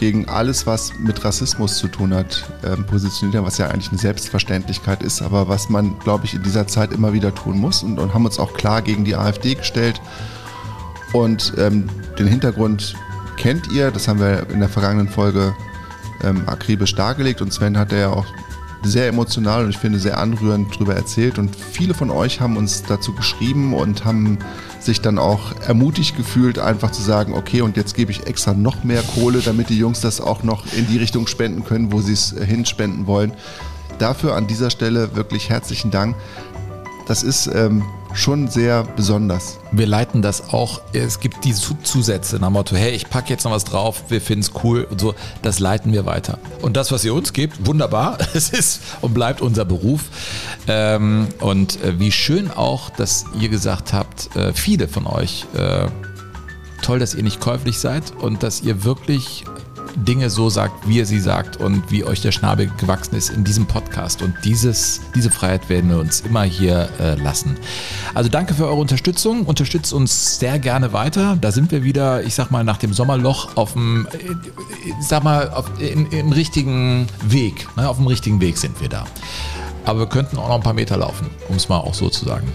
gegen 0.00 0.28
alles, 0.28 0.66
was 0.66 0.92
mit 0.98 1.24
Rassismus 1.24 1.76
zu 1.76 1.88
tun 1.88 2.14
hat, 2.14 2.44
ähm, 2.64 2.84
positioniert 2.86 3.36
haben, 3.36 3.46
was 3.46 3.58
ja 3.58 3.68
eigentlich 3.68 3.90
eine 3.90 3.98
Selbstverständlichkeit 3.98 5.02
ist, 5.02 5.22
aber 5.22 5.48
was 5.48 5.68
man, 5.68 5.98
glaube 6.00 6.24
ich, 6.24 6.34
in 6.34 6.42
dieser 6.42 6.66
Zeit 6.66 6.92
immer 6.92 7.12
wieder 7.12 7.34
tun 7.34 7.58
muss 7.58 7.82
und, 7.82 7.98
und 7.98 8.14
haben 8.14 8.24
uns 8.24 8.38
auch 8.38 8.54
klar 8.54 8.82
gegen 8.82 9.04
die 9.04 9.16
AfD 9.16 9.54
gestellt. 9.54 10.00
Und 11.12 11.54
ähm, 11.58 11.88
den 12.18 12.26
Hintergrund 12.26 12.94
kennt 13.36 13.70
ihr, 13.72 13.90
das 13.90 14.08
haben 14.08 14.20
wir 14.20 14.48
in 14.50 14.60
der 14.60 14.68
vergangenen 14.68 15.08
Folge 15.08 15.54
ähm, 16.22 16.42
akribisch 16.46 16.94
dargelegt 16.94 17.42
und 17.42 17.52
Sven 17.52 17.78
hat 17.78 17.92
ja 17.92 18.10
auch 18.10 18.26
sehr 18.82 19.08
emotional 19.08 19.64
und 19.64 19.70
ich 19.70 19.78
finde 19.78 19.98
sehr 19.98 20.18
anrührend 20.18 20.74
darüber 20.74 20.94
erzählt 20.94 21.38
und 21.38 21.54
viele 21.56 21.94
von 21.94 22.10
euch 22.10 22.40
haben 22.40 22.56
uns 22.56 22.84
dazu 22.84 23.12
geschrieben 23.12 23.74
und 23.74 24.04
haben 24.04 24.38
sich 24.80 25.00
dann 25.00 25.18
auch 25.18 25.60
ermutigt 25.66 26.16
gefühlt, 26.16 26.58
einfach 26.58 26.92
zu 26.92 27.02
sagen, 27.02 27.34
okay, 27.34 27.62
und 27.62 27.76
jetzt 27.76 27.94
gebe 27.94 28.12
ich 28.12 28.26
extra 28.26 28.54
noch 28.54 28.84
mehr 28.84 29.02
Kohle, 29.02 29.40
damit 29.40 29.68
die 29.68 29.78
Jungs 29.78 30.00
das 30.00 30.20
auch 30.20 30.42
noch 30.42 30.64
in 30.74 30.86
die 30.86 30.98
Richtung 30.98 31.26
spenden 31.26 31.64
können, 31.64 31.92
wo 31.92 32.00
sie 32.00 32.12
es 32.12 32.32
äh, 32.32 32.46
hinspenden 32.46 33.06
wollen. 33.06 33.32
Dafür 33.98 34.36
an 34.36 34.46
dieser 34.46 34.70
Stelle 34.70 35.16
wirklich 35.16 35.50
herzlichen 35.50 35.90
Dank. 35.90 36.14
Das 37.06 37.22
ist 37.22 37.46
ähm, 37.46 37.84
schon 38.14 38.48
sehr 38.48 38.82
besonders. 38.82 39.58
Wir 39.70 39.86
leiten 39.86 40.22
das 40.22 40.52
auch, 40.52 40.80
es 40.92 41.20
gibt 41.20 41.44
die 41.44 41.54
Zu- 41.54 41.76
Zusätze 41.84 42.36
nach 42.40 42.50
Motto, 42.50 42.74
hey, 42.74 42.90
ich 42.92 43.08
packe 43.08 43.28
jetzt 43.30 43.44
noch 43.44 43.52
was 43.52 43.64
drauf, 43.64 44.04
wir 44.08 44.20
finden 44.20 44.42
es 44.42 44.50
cool 44.64 44.88
und 44.90 45.00
so, 45.00 45.14
das 45.42 45.60
leiten 45.60 45.92
wir 45.92 46.04
weiter. 46.04 46.38
Und 46.62 46.76
das, 46.76 46.90
was 46.90 47.04
ihr 47.04 47.14
uns 47.14 47.32
gebt, 47.32 47.64
wunderbar, 47.66 48.18
es 48.34 48.50
ist 48.50 48.80
und 49.02 49.14
bleibt 49.14 49.40
unser 49.40 49.64
Beruf. 49.64 50.00
Ähm, 50.66 51.28
und 51.38 51.80
äh, 51.84 52.00
wie 52.00 52.10
schön 52.10 52.50
auch, 52.50 52.90
dass 52.90 53.24
ihr 53.38 53.48
gesagt 53.50 53.92
habt, 53.92 54.34
äh, 54.34 54.52
viele 54.52 54.88
von 54.88 55.06
euch, 55.06 55.46
äh, 55.56 55.86
toll, 56.82 56.98
dass 56.98 57.14
ihr 57.14 57.22
nicht 57.22 57.40
käuflich 57.40 57.78
seid 57.78 58.12
und 58.20 58.42
dass 58.42 58.62
ihr 58.62 58.82
wirklich 58.82 59.44
Dinge 59.96 60.30
so 60.30 60.48
sagt, 60.50 60.88
wie 60.88 60.98
ihr 60.98 61.06
sie 61.06 61.20
sagt 61.20 61.56
und 61.56 61.90
wie 61.90 62.04
euch 62.04 62.20
der 62.20 62.32
Schnabel 62.32 62.70
gewachsen 62.78 63.16
ist 63.16 63.30
in 63.30 63.44
diesem 63.44 63.66
Podcast. 63.66 64.22
Und 64.22 64.34
dieses, 64.44 65.00
diese 65.14 65.30
Freiheit 65.30 65.68
werden 65.68 65.90
wir 65.90 65.98
uns 65.98 66.20
immer 66.20 66.44
hier 66.44 66.88
äh, 67.00 67.14
lassen. 67.14 67.56
Also 68.14 68.28
danke 68.28 68.54
für 68.54 68.66
eure 68.66 68.80
Unterstützung. 68.80 69.44
Unterstützt 69.44 69.92
uns 69.92 70.38
sehr 70.38 70.58
gerne 70.58 70.92
weiter. 70.92 71.36
Da 71.40 71.50
sind 71.50 71.70
wir 71.72 71.82
wieder, 71.82 72.22
ich 72.22 72.34
sag 72.34 72.50
mal, 72.50 72.64
nach 72.64 72.76
dem 72.76 72.92
Sommerloch 72.92 73.56
auf 73.56 73.72
dem, 73.72 74.06
äh, 74.12 74.18
ich 75.00 75.06
sag 75.06 75.24
mal, 75.24 75.50
auf, 75.50 75.70
in, 75.80 76.06
im 76.06 76.32
richtigen 76.32 77.06
Weg. 77.26 77.66
Ne? 77.76 77.88
Auf 77.88 77.96
dem 77.96 78.06
richtigen 78.06 78.40
Weg 78.40 78.58
sind 78.58 78.80
wir 78.80 78.88
da. 78.88 79.06
Aber 79.84 80.00
wir 80.00 80.06
könnten 80.06 80.36
auch 80.36 80.48
noch 80.48 80.56
ein 80.56 80.62
paar 80.62 80.74
Meter 80.74 80.96
laufen, 80.96 81.28
um 81.48 81.56
es 81.56 81.68
mal 81.68 81.78
auch 81.78 81.94
so 81.94 82.10
zu 82.10 82.24
sagen. 82.24 82.48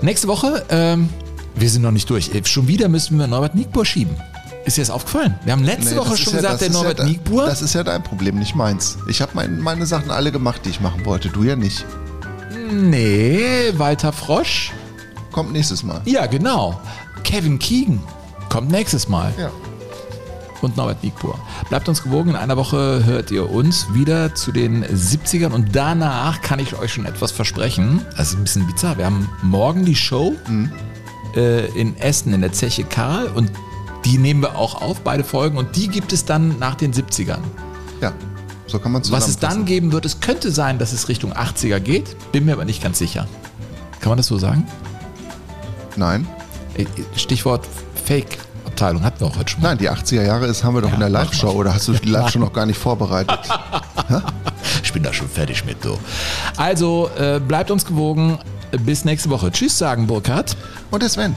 Nächste 0.00 0.28
Woche, 0.28 0.64
ähm, 0.70 1.08
wir 1.54 1.68
sind 1.68 1.82
noch 1.82 1.90
nicht 1.90 2.08
durch. 2.08 2.34
Äh, 2.34 2.44
Schon 2.44 2.68
wieder 2.68 2.88
müssen 2.88 3.18
wir 3.18 3.26
Norbert 3.26 3.54
Niebuhr 3.54 3.84
schieben. 3.84 4.16
Ist 4.64 4.76
dir 4.76 4.82
das 4.82 4.90
aufgefallen? 4.90 5.34
Wir 5.44 5.52
haben 5.52 5.64
letzte 5.64 5.90
Nee, 5.94 5.96
Woche 6.00 6.16
schon 6.16 6.34
ja- 6.34 6.40
gesagt, 6.40 6.60
der 6.60 6.70
Norbert 6.70 6.98
ja, 7.00 7.04
Niebuhr. 7.04 7.46
Das 7.46 7.62
ist 7.62 7.74
ja 7.74 7.82
dein 7.82 8.02
Problem, 8.02 8.38
nicht 8.38 8.54
meins. 8.54 8.96
Ich 9.08 9.20
habe 9.20 9.32
mein, 9.34 9.58
meine 9.58 9.86
Sachen 9.86 10.10
alle 10.10 10.30
gemacht, 10.30 10.60
die 10.64 10.70
ich 10.70 10.80
machen 10.80 11.04
wollte. 11.04 11.28
Du 11.30 11.42
ja 11.42 11.56
nicht. 11.56 11.84
Nee, 12.70 13.72
Walter 13.76 14.12
Frosch. 14.12 14.72
Kommt 15.32 15.52
nächstes 15.52 15.82
Mal. 15.82 16.00
Ja, 16.04 16.26
genau. 16.26 16.80
Kevin 17.24 17.58
Keegan 17.58 18.00
kommt 18.48 18.70
nächstes 18.70 19.08
Mal. 19.08 19.32
Ja. 19.38 19.50
Und 20.60 20.76
Norbert 20.76 21.02
Niebuhr. 21.02 21.36
Bleibt 21.68 21.88
uns 21.88 22.02
gewogen. 22.02 22.30
In 22.30 22.36
einer 22.36 22.56
Woche 22.56 23.04
hört 23.04 23.30
ihr 23.32 23.50
uns 23.50 23.92
wieder 23.94 24.34
zu 24.34 24.52
den 24.52 24.84
70ern. 24.84 25.50
Und 25.50 25.74
danach 25.74 26.40
kann 26.40 26.60
ich 26.60 26.76
euch 26.78 26.92
schon 26.92 27.04
etwas 27.04 27.32
versprechen. 27.32 28.06
Das 28.16 28.28
ist 28.28 28.34
ein 28.36 28.44
bisschen 28.44 28.66
bizarr. 28.68 28.96
Wir 28.96 29.06
haben 29.06 29.28
morgen 29.42 29.84
die 29.84 29.96
Show 29.96 30.34
äh, 31.34 31.66
in 31.78 31.96
Essen 31.98 32.32
in 32.32 32.42
der 32.42 32.52
Zeche 32.52 32.84
Karl. 32.84 33.26
Und 33.28 33.50
die 34.04 34.18
nehmen 34.18 34.42
wir 34.42 34.56
auch 34.56 34.80
auf, 34.80 35.00
beide 35.00 35.24
Folgen. 35.24 35.56
Und 35.58 35.76
die 35.76 35.88
gibt 35.88 36.12
es 36.12 36.24
dann 36.24 36.58
nach 36.58 36.74
den 36.74 36.92
70ern. 36.92 37.40
Ja, 38.00 38.12
so 38.66 38.78
kann 38.78 38.92
man 38.92 39.02
Was 39.10 39.28
es 39.28 39.38
dann 39.38 39.64
geben 39.64 39.92
wird, 39.92 40.04
es 40.04 40.20
könnte 40.20 40.50
sein, 40.50 40.78
dass 40.78 40.92
es 40.92 41.08
Richtung 41.08 41.32
80er 41.32 41.78
geht. 41.80 42.16
Bin 42.32 42.44
mir 42.44 42.52
aber 42.54 42.64
nicht 42.64 42.82
ganz 42.82 42.98
sicher. 42.98 43.26
Kann 44.00 44.10
man 44.10 44.16
das 44.16 44.26
so 44.26 44.38
sagen? 44.38 44.66
Nein. 45.96 46.26
Äh, 46.74 46.86
Stichwort 47.16 47.68
Fake-Abteilung 48.04 49.04
hatten 49.04 49.20
wir 49.20 49.26
auch 49.26 49.36
heute 49.36 49.52
schon 49.52 49.62
mal. 49.62 49.68
Nein, 49.68 49.78
die 49.78 49.90
80er 49.90 50.22
Jahre 50.22 50.46
ist, 50.46 50.64
haben 50.64 50.74
wir 50.74 50.80
doch 50.82 50.88
Ja, 50.88 50.94
in 50.94 51.00
der 51.00 51.10
Live-Show. 51.10 51.50
Oder 51.50 51.74
hast 51.74 51.88
du 51.88 51.92
die 51.92 52.08
Live-Show 52.08 52.38
noch 52.38 52.52
gar 52.52 52.66
nicht 52.66 52.78
vorbereitet? 52.78 53.38
Ich 54.84 54.92
bin 54.92 55.02
da 55.02 55.12
schon 55.12 55.28
fertig 55.28 55.64
mit, 55.64 55.82
du. 55.84 55.96
Also, 56.56 57.08
äh, 57.18 57.40
bleibt 57.40 57.70
uns 57.70 57.84
gewogen. 57.84 58.38
Bis 58.84 59.04
nächste 59.04 59.30
Woche. 59.30 59.50
Tschüss 59.50 59.78
sagen, 59.78 60.06
Burkhard. 60.06 60.56
Und 60.90 61.02
der 61.02 61.08
Sven. 61.08 61.34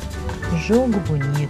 Jogo 0.68 1.00
Bonito. 1.08 1.50